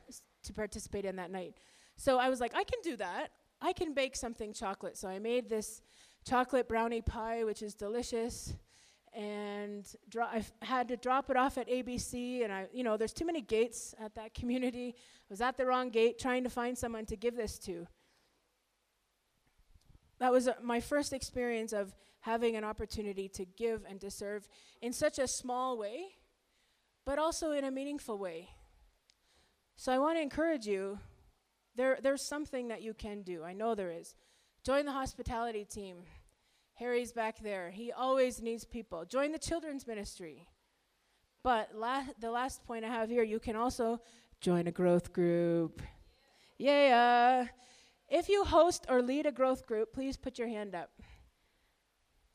to 0.42 0.52
participate 0.52 1.04
in 1.04 1.14
that 1.14 1.30
night. 1.30 1.54
So 1.94 2.18
I 2.18 2.30
was 2.30 2.40
like, 2.40 2.50
I 2.52 2.64
can 2.64 2.80
do 2.82 2.96
that. 2.96 3.28
I 3.60 3.72
can 3.72 3.94
bake 3.94 4.16
something 4.16 4.52
chocolate. 4.52 4.96
So 4.96 5.06
I 5.06 5.20
made 5.20 5.48
this 5.48 5.82
chocolate 6.26 6.68
brownie 6.68 7.00
pie, 7.00 7.44
which 7.44 7.62
is 7.62 7.74
delicious. 7.76 8.54
And 9.14 9.86
dro- 10.08 10.24
I 10.24 10.44
had 10.62 10.88
to 10.88 10.96
drop 10.96 11.28
it 11.28 11.36
off 11.36 11.58
at 11.58 11.68
ABC, 11.68 12.44
and 12.44 12.52
I, 12.52 12.66
you 12.72 12.82
know, 12.82 12.96
there's 12.96 13.12
too 13.12 13.26
many 13.26 13.42
gates 13.42 13.94
at 14.00 14.14
that 14.14 14.34
community. 14.34 14.94
I 14.96 15.26
was 15.28 15.40
at 15.40 15.56
the 15.56 15.66
wrong 15.66 15.90
gate 15.90 16.18
trying 16.18 16.44
to 16.44 16.50
find 16.50 16.76
someone 16.78 17.04
to 17.06 17.16
give 17.16 17.36
this 17.36 17.58
to. 17.60 17.86
That 20.18 20.32
was 20.32 20.48
uh, 20.48 20.54
my 20.62 20.80
first 20.80 21.12
experience 21.12 21.72
of 21.72 21.94
having 22.20 22.56
an 22.56 22.64
opportunity 22.64 23.28
to 23.28 23.44
give 23.44 23.84
and 23.88 24.00
to 24.00 24.10
serve 24.10 24.48
in 24.80 24.92
such 24.92 25.18
a 25.18 25.26
small 25.26 25.76
way, 25.76 26.04
but 27.04 27.18
also 27.18 27.50
in 27.50 27.64
a 27.64 27.70
meaningful 27.70 28.16
way. 28.16 28.48
So 29.76 29.92
I 29.92 29.98
want 29.98 30.16
to 30.16 30.22
encourage 30.22 30.64
you 30.64 31.00
there, 31.74 31.98
there's 32.02 32.28
something 32.28 32.68
that 32.68 32.82
you 32.82 32.94
can 32.94 33.22
do. 33.22 33.42
I 33.42 33.52
know 33.52 33.74
there 33.74 33.90
is. 33.90 34.14
Join 34.64 34.86
the 34.86 34.92
hospitality 34.92 35.64
team. 35.64 36.04
Harry's 36.74 37.12
back 37.12 37.38
there. 37.40 37.70
He 37.70 37.92
always 37.92 38.40
needs 38.40 38.64
people. 38.64 39.04
Join 39.04 39.32
the 39.32 39.38
children's 39.38 39.86
ministry. 39.86 40.48
But 41.42 41.70
la- 41.74 42.04
the 42.20 42.30
last 42.30 42.64
point 42.64 42.84
I 42.84 42.88
have 42.88 43.10
here, 43.10 43.22
you 43.22 43.38
can 43.38 43.56
also 43.56 44.00
join 44.40 44.66
a 44.66 44.72
growth 44.72 45.12
group. 45.12 45.82
Yeah. 46.58 47.46
If 48.08 48.28
you 48.28 48.44
host 48.44 48.86
or 48.88 49.02
lead 49.02 49.26
a 49.26 49.32
growth 49.32 49.66
group, 49.66 49.92
please 49.92 50.16
put 50.16 50.38
your 50.38 50.48
hand 50.48 50.74
up. 50.74 50.90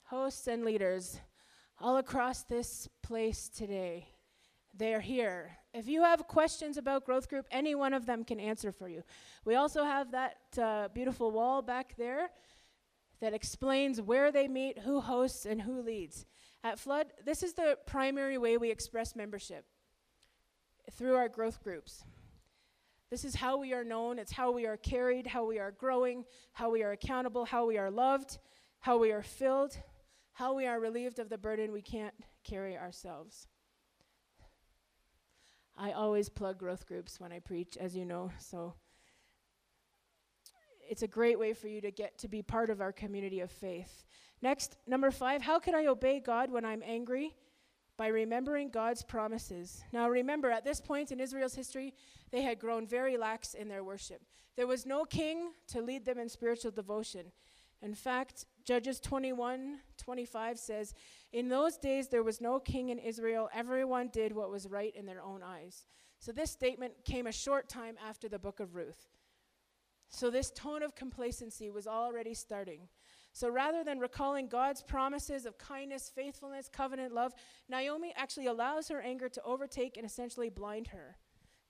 Hosts 0.04 0.48
and 0.48 0.64
leaders 0.64 1.20
all 1.80 1.98
across 1.98 2.44
this 2.44 2.88
place 3.04 3.50
today, 3.50 4.08
they're 4.74 5.02
here. 5.02 5.58
If 5.74 5.88
you 5.88 6.02
have 6.04 6.28
questions 6.28 6.78
about 6.78 7.06
growth 7.06 7.30
group, 7.30 7.46
any 7.52 7.76
one 7.76 7.94
of 7.94 8.06
them 8.06 8.24
can 8.24 8.40
answer 8.40 8.72
for 8.72 8.90
you. 8.90 9.04
We 9.46 9.56
also 9.56 9.84
have 9.84 10.12
that 10.12 10.38
uh, 10.60 10.88
beautiful 10.94 11.32
wall 11.32 11.62
back 11.62 11.96
there 11.98 12.30
that 13.22 13.34
explains 13.34 14.02
where 14.02 14.32
they 14.32 14.48
meet, 14.48 14.80
who 14.80 15.00
hosts, 15.00 15.46
and 15.46 15.62
who 15.62 15.82
leads. 15.82 16.26
At 16.64 16.80
Flood, 16.80 17.08
this 17.26 17.44
is 17.44 17.54
the 17.54 17.78
primary 17.86 18.38
way 18.38 18.58
we 18.58 18.72
express 18.72 19.16
membership 19.16 19.66
through 20.92 21.16
our 21.16 21.30
growth 21.30 21.64
groups. 21.64 22.04
This 23.10 23.24
is 23.24 23.36
how 23.36 23.58
we 23.58 23.74
are 23.74 23.86
known, 23.86 24.20
it's 24.20 24.34
how 24.34 24.52
we 24.52 24.66
are 24.66 24.78
carried, 24.78 25.28
how 25.28 25.46
we 25.46 25.60
are 25.60 25.72
growing, 25.72 26.26
how 26.54 26.70
we 26.70 26.84
are 26.84 26.92
accountable, 26.92 27.46
how 27.46 27.66
we 27.66 27.78
are 27.78 27.90
loved, 27.90 28.38
how 28.80 28.98
we 28.98 29.12
are 29.12 29.24
filled, 29.24 29.78
how 30.34 30.54
we 30.54 30.68
are 30.68 30.80
relieved 30.80 31.20
of 31.20 31.30
the 31.30 31.38
burden 31.38 31.72
we 31.72 31.82
can't 31.82 32.14
carry 32.44 32.78
ourselves. 32.78 33.48
I 35.78 35.92
always 35.92 36.28
plug 36.28 36.58
growth 36.58 36.86
groups 36.86 37.20
when 37.20 37.32
I 37.32 37.40
preach, 37.40 37.78
as 37.78 37.96
you 37.96 38.04
know, 38.04 38.32
so 38.40 38.74
it's 40.90 41.04
a 41.04 41.08
great 41.08 41.40
way 41.40 41.54
for 41.54 41.68
you 41.68 41.82
to 41.82 41.92
get 41.92 42.18
to 42.20 42.28
be 42.28 42.42
part 42.42 42.70
of 42.70 42.82
our 42.82 42.92
community 42.92 43.40
of 43.40 43.52
faith. 43.52 44.04
Next, 44.42 44.78
number 44.86 45.12
five, 45.12 45.42
how 45.42 45.60
can 45.60 45.76
I 45.76 45.88
obey 45.88 46.20
God 46.20 46.52
when 46.52 46.66
I'm 46.66 46.84
angry? 46.86 47.36
By 47.98 48.08
remembering 48.08 48.70
God's 48.70 49.02
promises. 49.02 49.84
Now, 49.92 50.08
remember, 50.08 50.52
at 50.52 50.64
this 50.64 50.80
point 50.80 51.12
in 51.12 51.20
Israel's 51.20 51.56
history, 51.56 51.96
they 52.32 52.44
had 52.44 52.60
grown 52.60 52.86
very 52.86 53.18
lax 53.18 53.56
in 53.56 53.68
their 53.68 53.84
worship. 53.84 54.22
There 54.56 54.68
was 54.68 54.86
no 54.86 55.06
king 55.06 55.52
to 55.70 55.82
lead 55.82 56.06
them 56.06 56.20
in 56.20 56.30
spiritual 56.30 56.72
devotion. 56.72 57.32
In 57.82 57.94
fact, 57.94 58.46
Judges 58.66 59.00
21 59.00 59.80
25 59.98 60.60
says, 60.60 60.94
In 61.32 61.48
those 61.48 61.78
days 61.78 62.08
there 62.08 62.24
was 62.24 62.42
no 62.42 62.60
king 62.60 62.90
in 62.90 63.00
Israel. 63.00 63.50
Everyone 63.54 64.10
did 64.12 64.34
what 64.34 64.50
was 64.50 64.68
right 64.68 64.96
in 64.96 65.06
their 65.06 65.22
own 65.22 65.42
eyes. 65.44 65.86
So 66.20 66.32
this 66.32 66.52
statement 66.52 66.94
came 67.06 67.28
a 67.28 67.32
short 67.32 67.70
time 67.70 67.96
after 68.08 68.28
the 68.28 68.40
book 68.40 68.60
of 68.60 68.76
Ruth. 68.76 69.08
So 70.10 70.30
this 70.30 70.52
tone 70.52 70.84
of 70.84 70.96
complacency 70.96 71.70
was 71.70 71.88
already 71.88 72.34
starting. 72.34 72.88
So 73.34 73.50
rather 73.50 73.84
than 73.84 74.00
recalling 74.00 74.48
God's 74.48 74.82
promises 74.82 75.46
of 75.46 75.58
kindness, 75.58 76.12
faithfulness, 76.14 76.70
covenant 76.72 77.14
love, 77.14 77.34
Naomi 77.70 78.14
actually 78.16 78.48
allows 78.48 78.88
her 78.88 79.02
anger 79.02 79.30
to 79.30 79.44
overtake 79.44 79.98
and 79.98 80.06
essentially 80.06 80.50
blind 80.50 80.88
her 80.88 81.18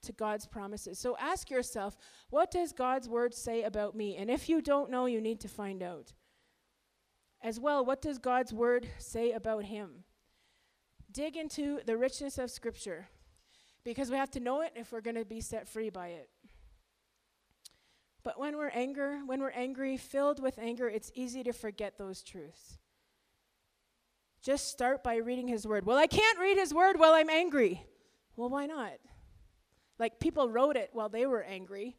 to 0.02 0.12
God's 0.12 0.46
promises. 0.46 0.98
So 0.98 1.16
ask 1.18 1.50
yourself, 1.50 1.96
what 2.30 2.50
does 2.50 2.72
God's 2.72 3.08
word 3.08 3.34
say 3.34 3.64
about 3.64 3.94
me? 3.94 4.16
And 4.16 4.30
if 4.30 4.48
you 4.48 4.62
don't 4.62 4.90
know, 4.90 5.06
you 5.06 5.20
need 5.20 5.40
to 5.40 5.48
find 5.48 5.82
out. 5.82 6.12
As 7.42 7.60
well, 7.60 7.84
what 7.84 8.00
does 8.00 8.18
God's 8.18 8.52
word 8.52 8.88
say 8.98 9.32
about 9.32 9.64
him? 9.64 10.04
Dig 11.10 11.36
into 11.36 11.80
the 11.84 11.96
richness 11.96 12.38
of 12.38 12.50
Scripture 12.50 13.08
because 13.84 14.10
we 14.10 14.16
have 14.16 14.30
to 14.30 14.40
know 14.40 14.60
it 14.60 14.72
if 14.74 14.92
we're 14.92 15.00
going 15.00 15.16
to 15.16 15.24
be 15.24 15.40
set 15.40 15.68
free 15.68 15.90
by 15.90 16.08
it. 16.08 16.30
But 18.28 18.38
when 18.38 18.58
we're 18.58 18.68
anger, 18.68 19.20
when 19.24 19.40
we're 19.40 19.52
angry, 19.52 19.96
filled 19.96 20.38
with 20.38 20.58
anger, 20.58 20.86
it's 20.86 21.10
easy 21.14 21.42
to 21.44 21.54
forget 21.54 21.96
those 21.96 22.22
truths. 22.22 22.76
Just 24.42 24.68
start 24.68 25.02
by 25.02 25.16
reading 25.16 25.48
his 25.48 25.66
word. 25.66 25.86
Well, 25.86 25.96
I 25.96 26.08
can't 26.08 26.38
read 26.38 26.58
his 26.58 26.74
word 26.74 26.98
while 26.98 27.14
I'm 27.14 27.30
angry. 27.30 27.86
Well, 28.36 28.50
why 28.50 28.66
not? 28.66 28.98
Like 29.98 30.20
people 30.20 30.50
wrote 30.50 30.76
it 30.76 30.90
while 30.92 31.08
they 31.08 31.24
were 31.24 31.42
angry. 31.42 31.96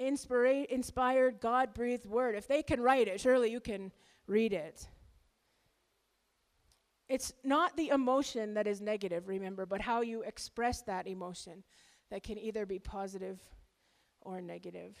Inspira- 0.00 0.66
inspired, 0.66 1.40
God 1.40 1.74
breathed 1.74 2.06
word. 2.06 2.36
If 2.36 2.46
they 2.46 2.62
can 2.62 2.80
write 2.80 3.08
it, 3.08 3.20
surely 3.20 3.50
you 3.50 3.58
can 3.58 3.90
read 4.28 4.52
it. 4.52 4.86
It's 7.08 7.32
not 7.42 7.76
the 7.76 7.88
emotion 7.88 8.54
that 8.54 8.68
is 8.68 8.80
negative, 8.80 9.26
remember, 9.26 9.66
but 9.66 9.80
how 9.80 10.02
you 10.02 10.22
express 10.22 10.80
that 10.82 11.08
emotion 11.08 11.64
that 12.12 12.22
can 12.22 12.38
either 12.38 12.64
be 12.64 12.78
positive 12.78 13.40
or 14.24 14.40
negative. 14.40 14.96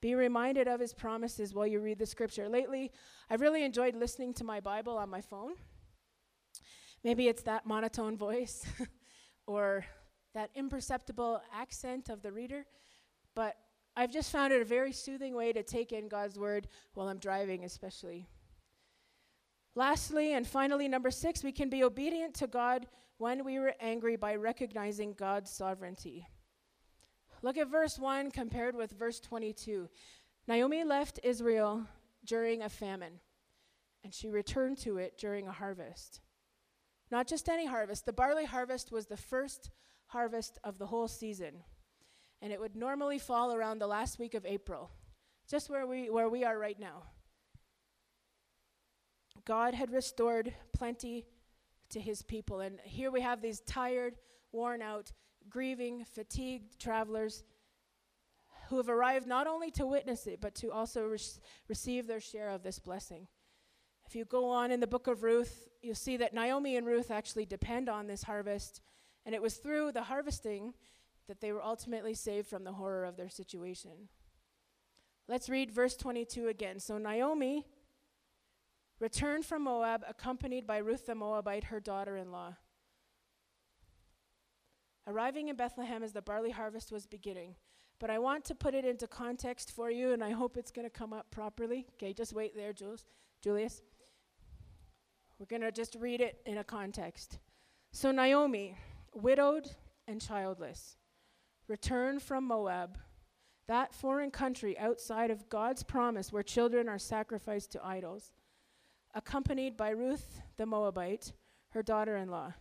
Be 0.00 0.14
reminded 0.14 0.66
of 0.66 0.80
his 0.80 0.92
promises 0.92 1.54
while 1.54 1.66
you 1.66 1.80
read 1.80 1.98
the 1.98 2.06
scripture. 2.06 2.48
Lately, 2.48 2.90
I've 3.30 3.40
really 3.40 3.64
enjoyed 3.64 3.94
listening 3.94 4.34
to 4.34 4.44
my 4.44 4.60
Bible 4.60 4.98
on 4.98 5.08
my 5.08 5.20
phone. 5.20 5.52
Maybe 7.04 7.28
it's 7.28 7.42
that 7.42 7.66
monotone 7.66 8.16
voice 8.16 8.66
or 9.46 9.84
that 10.34 10.50
imperceptible 10.54 11.40
accent 11.54 12.08
of 12.08 12.22
the 12.22 12.32
reader, 12.32 12.66
but 13.34 13.56
I've 13.96 14.12
just 14.12 14.32
found 14.32 14.52
it 14.52 14.62
a 14.62 14.64
very 14.64 14.92
soothing 14.92 15.34
way 15.34 15.52
to 15.52 15.62
take 15.62 15.92
in 15.92 16.08
God's 16.08 16.38
word 16.38 16.68
while 16.94 17.08
I'm 17.08 17.18
driving, 17.18 17.64
especially. 17.64 18.26
Lastly, 19.74 20.34
and 20.34 20.46
finally, 20.46 20.88
number 20.88 21.10
six, 21.10 21.42
we 21.42 21.52
can 21.52 21.68
be 21.68 21.84
obedient 21.84 22.34
to 22.34 22.46
God 22.46 22.86
when 23.18 23.44
we 23.44 23.58
were 23.58 23.74
angry 23.80 24.16
by 24.16 24.34
recognizing 24.34 25.12
God's 25.14 25.50
sovereignty. 25.50 26.26
Look 27.42 27.58
at 27.58 27.68
verse 27.68 27.98
1 27.98 28.30
compared 28.30 28.76
with 28.76 28.92
verse 28.92 29.18
22. 29.18 29.88
Naomi 30.46 30.84
left 30.84 31.18
Israel 31.24 31.86
during 32.24 32.62
a 32.62 32.68
famine, 32.68 33.20
and 34.04 34.14
she 34.14 34.30
returned 34.30 34.78
to 34.78 34.98
it 34.98 35.18
during 35.18 35.48
a 35.48 35.52
harvest. 35.52 36.20
Not 37.10 37.26
just 37.26 37.48
any 37.48 37.66
harvest, 37.66 38.06
the 38.06 38.12
barley 38.12 38.44
harvest 38.44 38.92
was 38.92 39.06
the 39.06 39.16
first 39.16 39.70
harvest 40.06 40.58
of 40.62 40.78
the 40.78 40.86
whole 40.86 41.08
season. 41.08 41.64
And 42.40 42.52
it 42.52 42.60
would 42.60 42.76
normally 42.76 43.18
fall 43.18 43.54
around 43.54 43.78
the 43.78 43.86
last 43.86 44.18
week 44.18 44.34
of 44.34 44.46
April, 44.46 44.90
just 45.48 45.68
where 45.68 45.86
we, 45.86 46.10
where 46.10 46.28
we 46.28 46.44
are 46.44 46.58
right 46.58 46.78
now. 46.78 47.04
God 49.44 49.74
had 49.74 49.92
restored 49.92 50.54
plenty 50.72 51.26
to 51.90 52.00
his 52.00 52.22
people. 52.22 52.60
And 52.60 52.78
here 52.84 53.10
we 53.10 53.20
have 53.20 53.42
these 53.42 53.60
tired, 53.60 54.14
worn 54.52 54.82
out, 54.82 55.12
grieving, 55.48 56.04
fatigued 56.04 56.78
travelers 56.78 57.44
who 58.68 58.76
have 58.78 58.88
arrived 58.88 59.26
not 59.26 59.46
only 59.46 59.70
to 59.72 59.86
witness 59.86 60.26
it, 60.26 60.40
but 60.40 60.54
to 60.56 60.72
also 60.72 61.04
re- 61.04 61.18
receive 61.68 62.06
their 62.06 62.20
share 62.20 62.50
of 62.50 62.62
this 62.62 62.78
blessing. 62.78 63.26
If 64.06 64.16
you 64.16 64.24
go 64.24 64.50
on 64.50 64.70
in 64.70 64.80
the 64.80 64.86
book 64.86 65.06
of 65.06 65.22
Ruth, 65.22 65.68
you'll 65.82 65.94
see 65.94 66.16
that 66.18 66.34
Naomi 66.34 66.76
and 66.76 66.86
Ruth 66.86 67.10
actually 67.10 67.46
depend 67.46 67.88
on 67.88 68.06
this 68.06 68.22
harvest 68.22 68.80
and 69.24 69.34
it 69.34 69.42
was 69.42 69.56
through 69.56 69.92
the 69.92 70.02
harvesting 70.02 70.74
that 71.28 71.40
they 71.40 71.52
were 71.52 71.64
ultimately 71.64 72.14
saved 72.14 72.48
from 72.48 72.64
the 72.64 72.72
horror 72.72 73.04
of 73.04 73.16
their 73.16 73.28
situation. 73.28 74.08
Let's 75.28 75.48
read 75.48 75.70
verse 75.70 75.96
22 75.96 76.48
again. 76.48 76.80
So 76.80 76.98
Naomi 76.98 77.66
returned 78.98 79.44
from 79.44 79.62
Moab, 79.62 80.04
accompanied 80.08 80.66
by 80.66 80.78
Ruth 80.78 81.06
the 81.06 81.14
Moabite, 81.14 81.64
her 81.64 81.80
daughter 81.80 82.16
in 82.16 82.32
law. 82.32 82.56
Arriving 85.06 85.48
in 85.48 85.56
Bethlehem 85.56 86.02
as 86.02 86.12
the 86.12 86.22
barley 86.22 86.50
harvest 86.50 86.92
was 86.92 87.06
beginning. 87.06 87.56
But 87.98 88.10
I 88.10 88.18
want 88.18 88.44
to 88.46 88.54
put 88.54 88.74
it 88.74 88.84
into 88.84 89.06
context 89.06 89.72
for 89.72 89.90
you, 89.90 90.12
and 90.12 90.24
I 90.24 90.30
hope 90.30 90.56
it's 90.56 90.70
going 90.70 90.86
to 90.86 90.90
come 90.90 91.12
up 91.12 91.30
properly. 91.30 91.86
Okay, 91.94 92.12
just 92.12 92.32
wait 92.32 92.56
there, 92.56 92.72
Jules, 92.72 93.04
Julius. 93.42 93.82
We're 95.38 95.46
going 95.46 95.62
to 95.62 95.72
just 95.72 95.96
read 95.96 96.20
it 96.20 96.40
in 96.46 96.58
a 96.58 96.64
context. 96.64 97.38
So 97.92 98.10
Naomi 98.10 98.76
widowed 99.14 99.68
and 100.08 100.20
childless, 100.20 100.96
returned 101.68 102.22
from 102.22 102.46
Moab, 102.46 102.98
that 103.68 103.94
foreign 103.94 104.30
country 104.30 104.78
outside 104.78 105.30
of 105.30 105.48
God's 105.48 105.82
promise 105.82 106.32
where 106.32 106.42
children 106.42 106.88
are 106.88 106.98
sacrificed 106.98 107.72
to 107.72 107.84
idols, 107.84 108.32
accompanied 109.14 109.76
by 109.76 109.90
Ruth 109.90 110.40
the 110.56 110.66
Moabite, 110.66 111.32
her 111.70 111.82
daughter 111.82 112.16
in 112.16 112.30
law, 112.30 112.54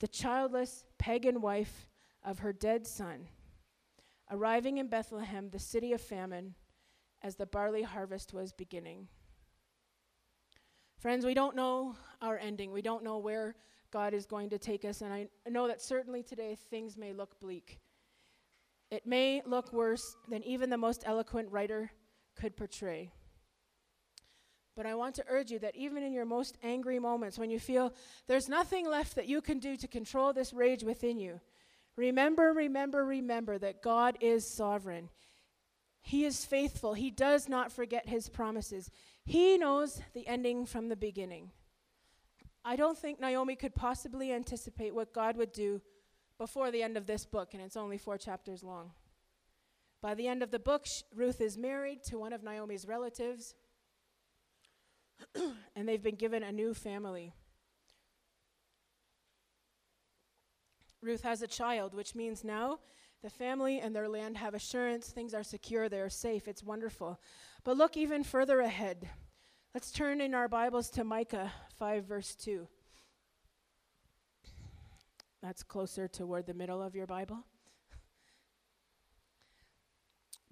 the 0.00 0.08
childless 0.08 0.84
pagan 0.98 1.40
wife 1.40 1.88
of 2.24 2.40
her 2.40 2.52
dead 2.52 2.86
son, 2.86 3.28
arriving 4.30 4.78
in 4.78 4.88
Bethlehem, 4.88 5.50
the 5.50 5.58
city 5.58 5.92
of 5.92 6.00
famine, 6.00 6.54
as 7.22 7.36
the 7.36 7.46
barley 7.46 7.82
harvest 7.82 8.32
was 8.32 8.52
beginning. 8.52 9.08
Friends, 10.98 11.24
we 11.24 11.34
don't 11.34 11.56
know 11.56 11.94
our 12.20 12.38
ending. 12.38 12.72
We 12.72 12.82
don't 12.82 13.04
know 13.04 13.18
where 13.18 13.54
God 13.90 14.14
is 14.14 14.26
going 14.26 14.50
to 14.50 14.58
take 14.58 14.84
us. 14.84 15.00
And 15.00 15.12
I 15.12 15.28
know 15.48 15.66
that 15.66 15.80
certainly 15.80 16.22
today 16.22 16.56
things 16.70 16.96
may 16.96 17.12
look 17.12 17.38
bleak. 17.40 17.78
It 18.90 19.06
may 19.06 19.42
look 19.46 19.72
worse 19.72 20.16
than 20.28 20.42
even 20.44 20.68
the 20.68 20.76
most 20.76 21.02
eloquent 21.06 21.50
writer 21.50 21.90
could 22.36 22.56
portray. 22.56 23.12
But 24.80 24.86
I 24.86 24.94
want 24.94 25.14
to 25.16 25.24
urge 25.28 25.50
you 25.50 25.58
that 25.58 25.76
even 25.76 26.02
in 26.02 26.14
your 26.14 26.24
most 26.24 26.56
angry 26.62 26.98
moments, 26.98 27.38
when 27.38 27.50
you 27.50 27.60
feel 27.60 27.92
there's 28.26 28.48
nothing 28.48 28.88
left 28.88 29.14
that 29.16 29.28
you 29.28 29.42
can 29.42 29.58
do 29.58 29.76
to 29.76 29.86
control 29.86 30.32
this 30.32 30.54
rage 30.54 30.82
within 30.82 31.18
you, 31.18 31.38
remember, 31.96 32.54
remember, 32.54 33.04
remember 33.04 33.58
that 33.58 33.82
God 33.82 34.16
is 34.22 34.48
sovereign. 34.56 35.10
He 36.00 36.24
is 36.24 36.46
faithful. 36.46 36.94
He 36.94 37.10
does 37.10 37.46
not 37.46 37.70
forget 37.70 38.08
his 38.08 38.30
promises. 38.30 38.90
He 39.26 39.58
knows 39.58 40.00
the 40.14 40.26
ending 40.26 40.64
from 40.64 40.88
the 40.88 40.96
beginning. 40.96 41.50
I 42.64 42.76
don't 42.76 42.96
think 42.96 43.20
Naomi 43.20 43.56
could 43.56 43.74
possibly 43.74 44.32
anticipate 44.32 44.94
what 44.94 45.12
God 45.12 45.36
would 45.36 45.52
do 45.52 45.82
before 46.38 46.70
the 46.70 46.82
end 46.82 46.96
of 46.96 47.06
this 47.06 47.26
book, 47.26 47.52
and 47.52 47.62
it's 47.62 47.76
only 47.76 47.98
four 47.98 48.16
chapters 48.16 48.62
long. 48.62 48.92
By 50.00 50.14
the 50.14 50.26
end 50.26 50.42
of 50.42 50.50
the 50.50 50.58
book, 50.58 50.86
Ruth 51.14 51.42
is 51.42 51.58
married 51.58 52.02
to 52.04 52.18
one 52.18 52.32
of 52.32 52.42
Naomi's 52.42 52.86
relatives, 52.86 53.54
and 55.76 55.88
they've 55.88 56.02
been 56.02 56.16
given 56.16 56.42
a 56.42 56.52
new 56.52 56.74
family. 56.74 57.34
Ruth 61.02 61.22
has 61.22 61.40
a 61.42 61.46
child, 61.46 61.94
which 61.94 62.14
means 62.14 62.44
now 62.44 62.78
the 63.22 63.30
family 63.30 63.80
and 63.80 63.94
their 63.94 64.08
land 64.08 64.36
have 64.38 64.54
assurance 64.54 65.08
things 65.08 65.34
are 65.34 65.42
secure, 65.42 65.88
they 65.88 66.00
are 66.00 66.10
safe. 66.10 66.48
It's 66.48 66.62
wonderful. 66.62 67.20
But 67.64 67.76
look 67.76 67.96
even 67.96 68.24
further 68.24 68.60
ahead. 68.60 69.08
Let's 69.74 69.92
turn 69.92 70.20
in 70.20 70.34
our 70.34 70.48
Bibles 70.48 70.90
to 70.90 71.04
Micah 71.04 71.52
5, 71.78 72.04
verse 72.04 72.34
2. 72.34 72.66
That's 75.42 75.62
closer 75.62 76.08
toward 76.08 76.46
the 76.46 76.54
middle 76.54 76.82
of 76.82 76.94
your 76.94 77.06
Bible. 77.06 77.38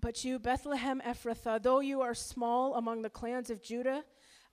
But 0.00 0.24
you, 0.24 0.38
Bethlehem 0.38 1.02
Ephrathah, 1.04 1.60
though 1.60 1.80
you 1.80 2.02
are 2.02 2.14
small 2.14 2.76
among 2.76 3.02
the 3.02 3.10
clans 3.10 3.50
of 3.50 3.60
Judah, 3.60 4.04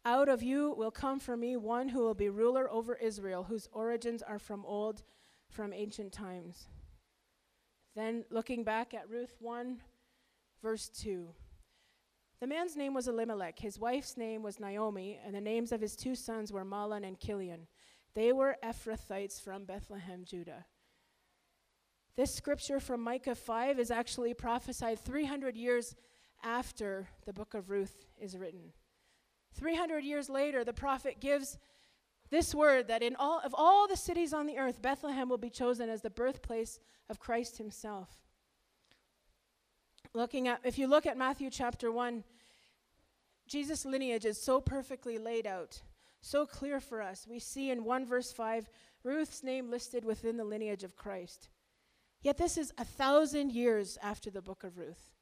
out 0.06 0.30
of 0.30 0.43
you 0.43 0.74
will 0.78 0.91
come 0.91 1.20
for 1.20 1.36
me 1.36 1.58
one 1.58 1.89
who 1.89 1.99
will 1.99 2.14
be 2.14 2.30
ruler 2.30 2.72
over 2.72 2.95
Israel, 2.95 3.43
whose 3.43 3.68
origins 3.74 4.22
are 4.22 4.39
from 4.39 4.64
old, 4.66 5.01
from 5.49 5.74
ancient 5.74 6.14
times. 6.14 6.68
Then, 7.95 8.24
looking 8.30 8.64
back 8.64 8.93
at 8.93 9.10
Ruth 9.10 9.36
1, 9.39 9.82
verse 10.62 10.89
2. 10.89 11.30
The 12.39 12.47
man's 12.47 12.76
name 12.76 12.93
was 12.93 13.08
Elimelech, 13.08 13.58
his 13.60 13.80
wife's 13.80 14.18
name 14.18 14.43
was 14.43 14.60
Naomi, 14.60 15.20
and 15.26 15.34
the 15.34 15.41
names 15.41 15.72
of 15.72 15.82
his 15.82 15.95
two 15.95 16.14
sons 16.14 16.51
were 16.51 16.66
Mahlon 16.66 17.08
and 17.08 17.20
Kilion. 17.20 17.68
They 18.14 18.32
were 18.32 18.58
Ephrathites 18.64 19.41
from 19.41 19.66
Bethlehem, 19.66 20.24
Judah. 20.26 20.66
This 22.16 22.34
scripture 22.34 22.80
from 22.80 23.01
Micah 23.01 23.36
5 23.36 23.80
is 23.80 23.91
actually 23.91 24.34
prophesied 24.34 24.99
300 24.99 25.58
years 25.58 25.95
after 26.43 27.08
the 27.26 27.34
book 27.34 27.53
of 27.53 27.70
Ruth 27.70 28.06
is 28.18 28.38
written. 28.38 28.72
300 29.56 30.03
years 30.03 30.30
later, 30.30 30.64
the 30.64 30.74
prophet 30.74 31.20
gives 31.20 31.58
this 32.30 32.53
word 32.53 32.88
that 32.88 33.03
in 33.03 33.16
all 33.16 33.39
of 33.43 33.53
all 33.56 33.88
the 33.88 33.97
cities 33.97 34.34
on 34.34 34.45
the 34.45 34.58
earth, 34.58 34.82
Bethlehem 34.82 35.30
will 35.30 35.38
be 35.38 35.49
chosen 35.49 35.89
as 35.89 36.01
the 36.01 36.10
birthplace 36.10 36.80
of 37.10 37.20
Christ 37.20 37.58
himself. 37.58 38.10
looking 40.14 40.47
at, 40.47 40.62
if 40.64 40.78
you 40.78 40.88
look 40.88 41.06
at 41.06 41.18
Matthew 41.18 41.49
chapter 41.49 41.91
1, 41.91 42.24
Jesus' 43.47 43.86
lineage 43.86 44.26
is 44.26 44.41
so 44.41 44.60
perfectly 44.62 45.18
laid 45.18 45.45
out, 45.45 45.82
so 46.22 46.45
clear 46.45 46.80
for 46.80 47.01
us. 47.01 47.28
We 47.30 47.39
see 47.39 47.70
in 47.70 47.84
1 47.84 48.06
verse 48.06 48.32
5 48.32 48.70
Ruth's 49.03 49.43
name 49.43 49.70
listed 49.70 50.03
within 50.03 50.38
the 50.38 50.43
lineage 50.43 50.84
of 50.84 50.95
Christ. 50.95 51.49
Yet 52.22 52.38
this 52.38 52.58
is 52.58 52.74
a 52.78 52.86
thousand 52.86 53.51
years 53.51 53.99
after 54.01 54.32
the 54.32 54.41
book 54.41 54.64
of 54.64 54.80
Ruth. 54.80 55.14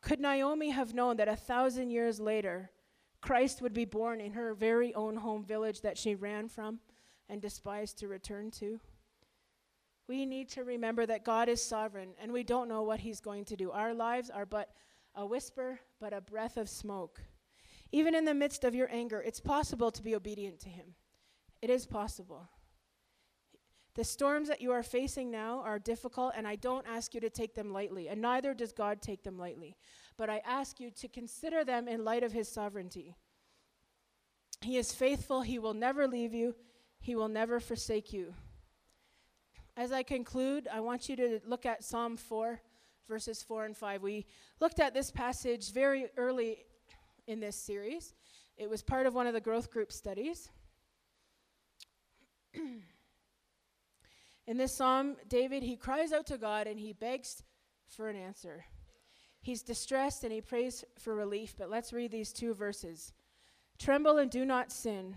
Could 0.00 0.20
Naomi 0.20 0.70
have 0.70 0.94
known 0.94 1.16
that 1.16 1.28
a 1.28 1.36
thousand 1.36 1.90
years 1.90 2.20
later, 2.20 2.70
Christ 3.20 3.60
would 3.62 3.74
be 3.74 3.84
born 3.84 4.20
in 4.20 4.32
her 4.32 4.54
very 4.54 4.94
own 4.94 5.16
home 5.16 5.44
village 5.44 5.80
that 5.80 5.98
she 5.98 6.14
ran 6.14 6.48
from 6.48 6.80
and 7.28 7.42
despised 7.42 7.98
to 7.98 8.08
return 8.08 8.50
to? 8.52 8.80
We 10.08 10.24
need 10.24 10.48
to 10.50 10.64
remember 10.64 11.04
that 11.04 11.24
God 11.24 11.48
is 11.48 11.62
sovereign 11.62 12.10
and 12.20 12.32
we 12.32 12.42
don't 12.42 12.68
know 12.68 12.82
what 12.82 13.00
He's 13.00 13.20
going 13.20 13.44
to 13.46 13.56
do. 13.56 13.70
Our 13.70 13.92
lives 13.92 14.30
are 14.30 14.46
but 14.46 14.70
a 15.14 15.26
whisper, 15.26 15.80
but 16.00 16.12
a 16.12 16.20
breath 16.20 16.56
of 16.56 16.68
smoke. 16.68 17.20
Even 17.90 18.14
in 18.14 18.24
the 18.24 18.34
midst 18.34 18.64
of 18.64 18.74
your 18.74 18.88
anger, 18.90 19.20
it's 19.20 19.40
possible 19.40 19.90
to 19.90 20.02
be 20.02 20.14
obedient 20.14 20.60
to 20.60 20.68
Him. 20.68 20.94
It 21.60 21.70
is 21.70 21.86
possible. 21.86 22.48
The 23.94 24.04
storms 24.04 24.48
that 24.48 24.60
you 24.60 24.70
are 24.72 24.82
facing 24.82 25.30
now 25.30 25.60
are 25.64 25.78
difficult, 25.78 26.34
and 26.36 26.46
I 26.46 26.56
don't 26.56 26.86
ask 26.86 27.14
you 27.14 27.20
to 27.20 27.30
take 27.30 27.54
them 27.54 27.72
lightly, 27.72 28.08
and 28.08 28.20
neither 28.20 28.54
does 28.54 28.72
God 28.72 29.02
take 29.02 29.24
them 29.24 29.38
lightly. 29.38 29.76
But 30.16 30.30
I 30.30 30.40
ask 30.46 30.78
you 30.78 30.90
to 30.90 31.08
consider 31.08 31.64
them 31.64 31.88
in 31.88 32.04
light 32.04 32.22
of 32.22 32.32
His 32.32 32.48
sovereignty. 32.48 33.16
He 34.60 34.76
is 34.76 34.92
faithful, 34.92 35.42
He 35.42 35.58
will 35.58 35.74
never 35.74 36.06
leave 36.06 36.34
you, 36.34 36.54
He 37.00 37.16
will 37.16 37.28
never 37.28 37.60
forsake 37.60 38.12
you. 38.12 38.34
As 39.76 39.92
I 39.92 40.02
conclude, 40.02 40.68
I 40.72 40.80
want 40.80 41.08
you 41.08 41.16
to 41.16 41.40
look 41.46 41.66
at 41.66 41.84
Psalm 41.84 42.16
4, 42.16 42.60
verses 43.08 43.42
4 43.42 43.64
and 43.64 43.76
5. 43.76 44.02
We 44.02 44.26
looked 44.60 44.80
at 44.80 44.94
this 44.94 45.10
passage 45.10 45.72
very 45.72 46.06
early 46.16 46.64
in 47.26 47.40
this 47.40 47.56
series, 47.56 48.14
it 48.56 48.68
was 48.68 48.82
part 48.82 49.06
of 49.06 49.14
one 49.14 49.28
of 49.28 49.34
the 49.34 49.40
growth 49.40 49.70
group 49.70 49.92
studies. 49.92 50.50
In 54.48 54.56
this 54.56 54.74
psalm, 54.74 55.16
David, 55.28 55.62
he 55.62 55.76
cries 55.76 56.10
out 56.10 56.24
to 56.28 56.38
God 56.38 56.66
and 56.66 56.80
he 56.80 56.94
begs 56.94 57.42
for 57.86 58.08
an 58.08 58.16
answer. 58.16 58.64
He's 59.42 59.62
distressed 59.62 60.24
and 60.24 60.32
he 60.32 60.40
prays 60.40 60.86
for 60.98 61.14
relief, 61.14 61.54
but 61.58 61.68
let's 61.68 61.92
read 61.92 62.10
these 62.10 62.32
two 62.32 62.54
verses. 62.54 63.12
Tremble 63.78 64.16
and 64.16 64.30
do 64.30 64.46
not 64.46 64.72
sin. 64.72 65.16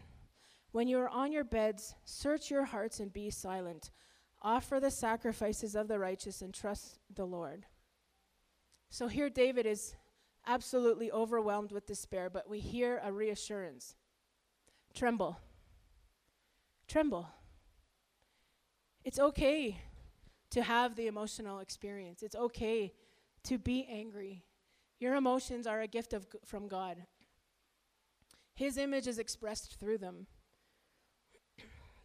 When 0.74 0.90
you 0.90 1.00
are 1.00 1.08
on 1.08 1.32
your 1.32 1.46
beds, 1.46 1.96
search 2.04 2.52
your 2.52 2.66
hearts 2.66 3.00
and 3.00 3.14
be 3.14 3.30
silent. 3.30 3.92
Offer 4.42 4.82
the 4.82 4.92
sacrifices 4.92 5.76
of 5.76 5.88
the 5.88 5.98
righteous 5.98 6.42
and 6.42 6.54
trust 6.54 7.00
the 7.16 7.26
Lord. 7.26 7.66
So 8.90 9.08
here 9.08 9.30
David 9.30 9.66
is 9.66 9.96
absolutely 10.46 11.10
overwhelmed 11.10 11.72
with 11.72 11.88
despair, 11.88 12.30
but 12.30 12.50
we 12.50 12.60
hear 12.60 13.00
a 13.02 13.14
reassurance. 13.14 13.96
Tremble. 14.94 15.38
Tremble. 16.90 17.30
It's 19.04 19.20
okay 19.20 19.78
to 20.52 20.62
have 20.62 20.96
the 20.96 21.08
emotional 21.08 21.60
experience. 21.60 22.22
It's 22.22 22.36
okay 22.36 22.94
to 23.46 23.58
be 23.58 23.88
angry. 23.90 24.44
Your 25.00 25.16
emotions 25.16 25.66
are 25.66 25.82
a 25.82 25.88
gift 25.88 26.14
of, 26.14 26.28
from 26.46 26.68
God. 26.68 26.98
His 28.54 28.78
image 28.78 29.08
is 29.08 29.18
expressed 29.18 29.80
through 29.80 29.98
them. 29.98 30.28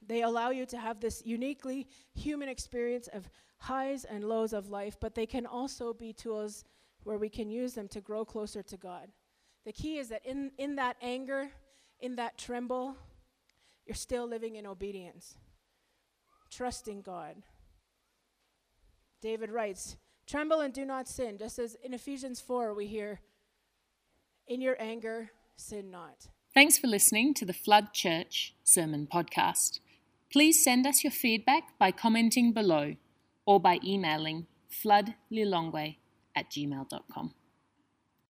They 0.07 0.23
allow 0.23 0.51
you 0.51 0.65
to 0.67 0.79
have 0.79 1.01
this 1.01 1.23
uniquely 1.27 1.89
human 2.15 2.49
experience 2.49 3.09
of 3.09 3.29
highs 3.59 4.05
and 4.05 4.25
lows 4.25 4.53
of 4.53 4.71
life, 4.71 4.97
but 5.01 5.15
they 5.15 5.27
can 5.27 5.45
also 5.45 5.93
be 5.93 6.13
tools 6.13 6.65
where 7.03 7.19
we 7.19 7.29
can 7.29 7.51
use 7.51 7.75
them 7.75 7.89
to 7.89 8.01
grow 8.01 8.25
closer 8.25 8.63
to 8.63 8.77
God. 8.77 9.09
The 9.65 9.73
key 9.73 9.99
is 9.99 10.09
that 10.09 10.25
in, 10.25 10.53
in 10.57 10.77
that 10.77 10.97
anger, 11.03 11.51
in 12.01 12.17
that 12.17 12.39
tremble, 12.39 12.97
you're 13.85 13.97
still 13.97 14.27
living 14.27 14.57
in 14.57 14.67
obedience 14.67 15.37
trusting 16.51 17.03
God. 17.03 17.37
David 19.21 19.51
writes, 19.51 19.97
Tremble 20.27 20.61
and 20.61 20.75
do 20.75 20.85
not 20.85 21.09
sin, 21.09 21.39
just 21.39 21.59
as 21.59 21.77
in 21.85 21.95
Ephesians 21.95 22.41
4 22.41 22.75
we 22.75 22.87
hear, 22.87 23.21
In 24.47 24.61
your 24.61 24.77
anger, 24.81 25.31
sin 25.57 25.91
not. 25.91 26.29
Thanks 26.55 26.79
for 26.79 26.87
listening 26.87 27.35
to 27.35 27.45
the 27.45 27.53
Flood 27.53 27.93
Church 27.93 28.55
Sermon 28.65 29.07
Podcast. 29.13 29.81
Please 30.33 30.63
send 30.65 30.87
us 30.87 31.05
your 31.05 31.11
feedback 31.11 31.79
by 31.79 31.93
commenting 31.93 32.53
below 32.53 32.97
or 33.45 33.61
by 33.61 33.79
emailing 33.85 34.47
floodlilongwe 34.71 35.97
at 36.35 36.51
gmail.com. 36.51 37.35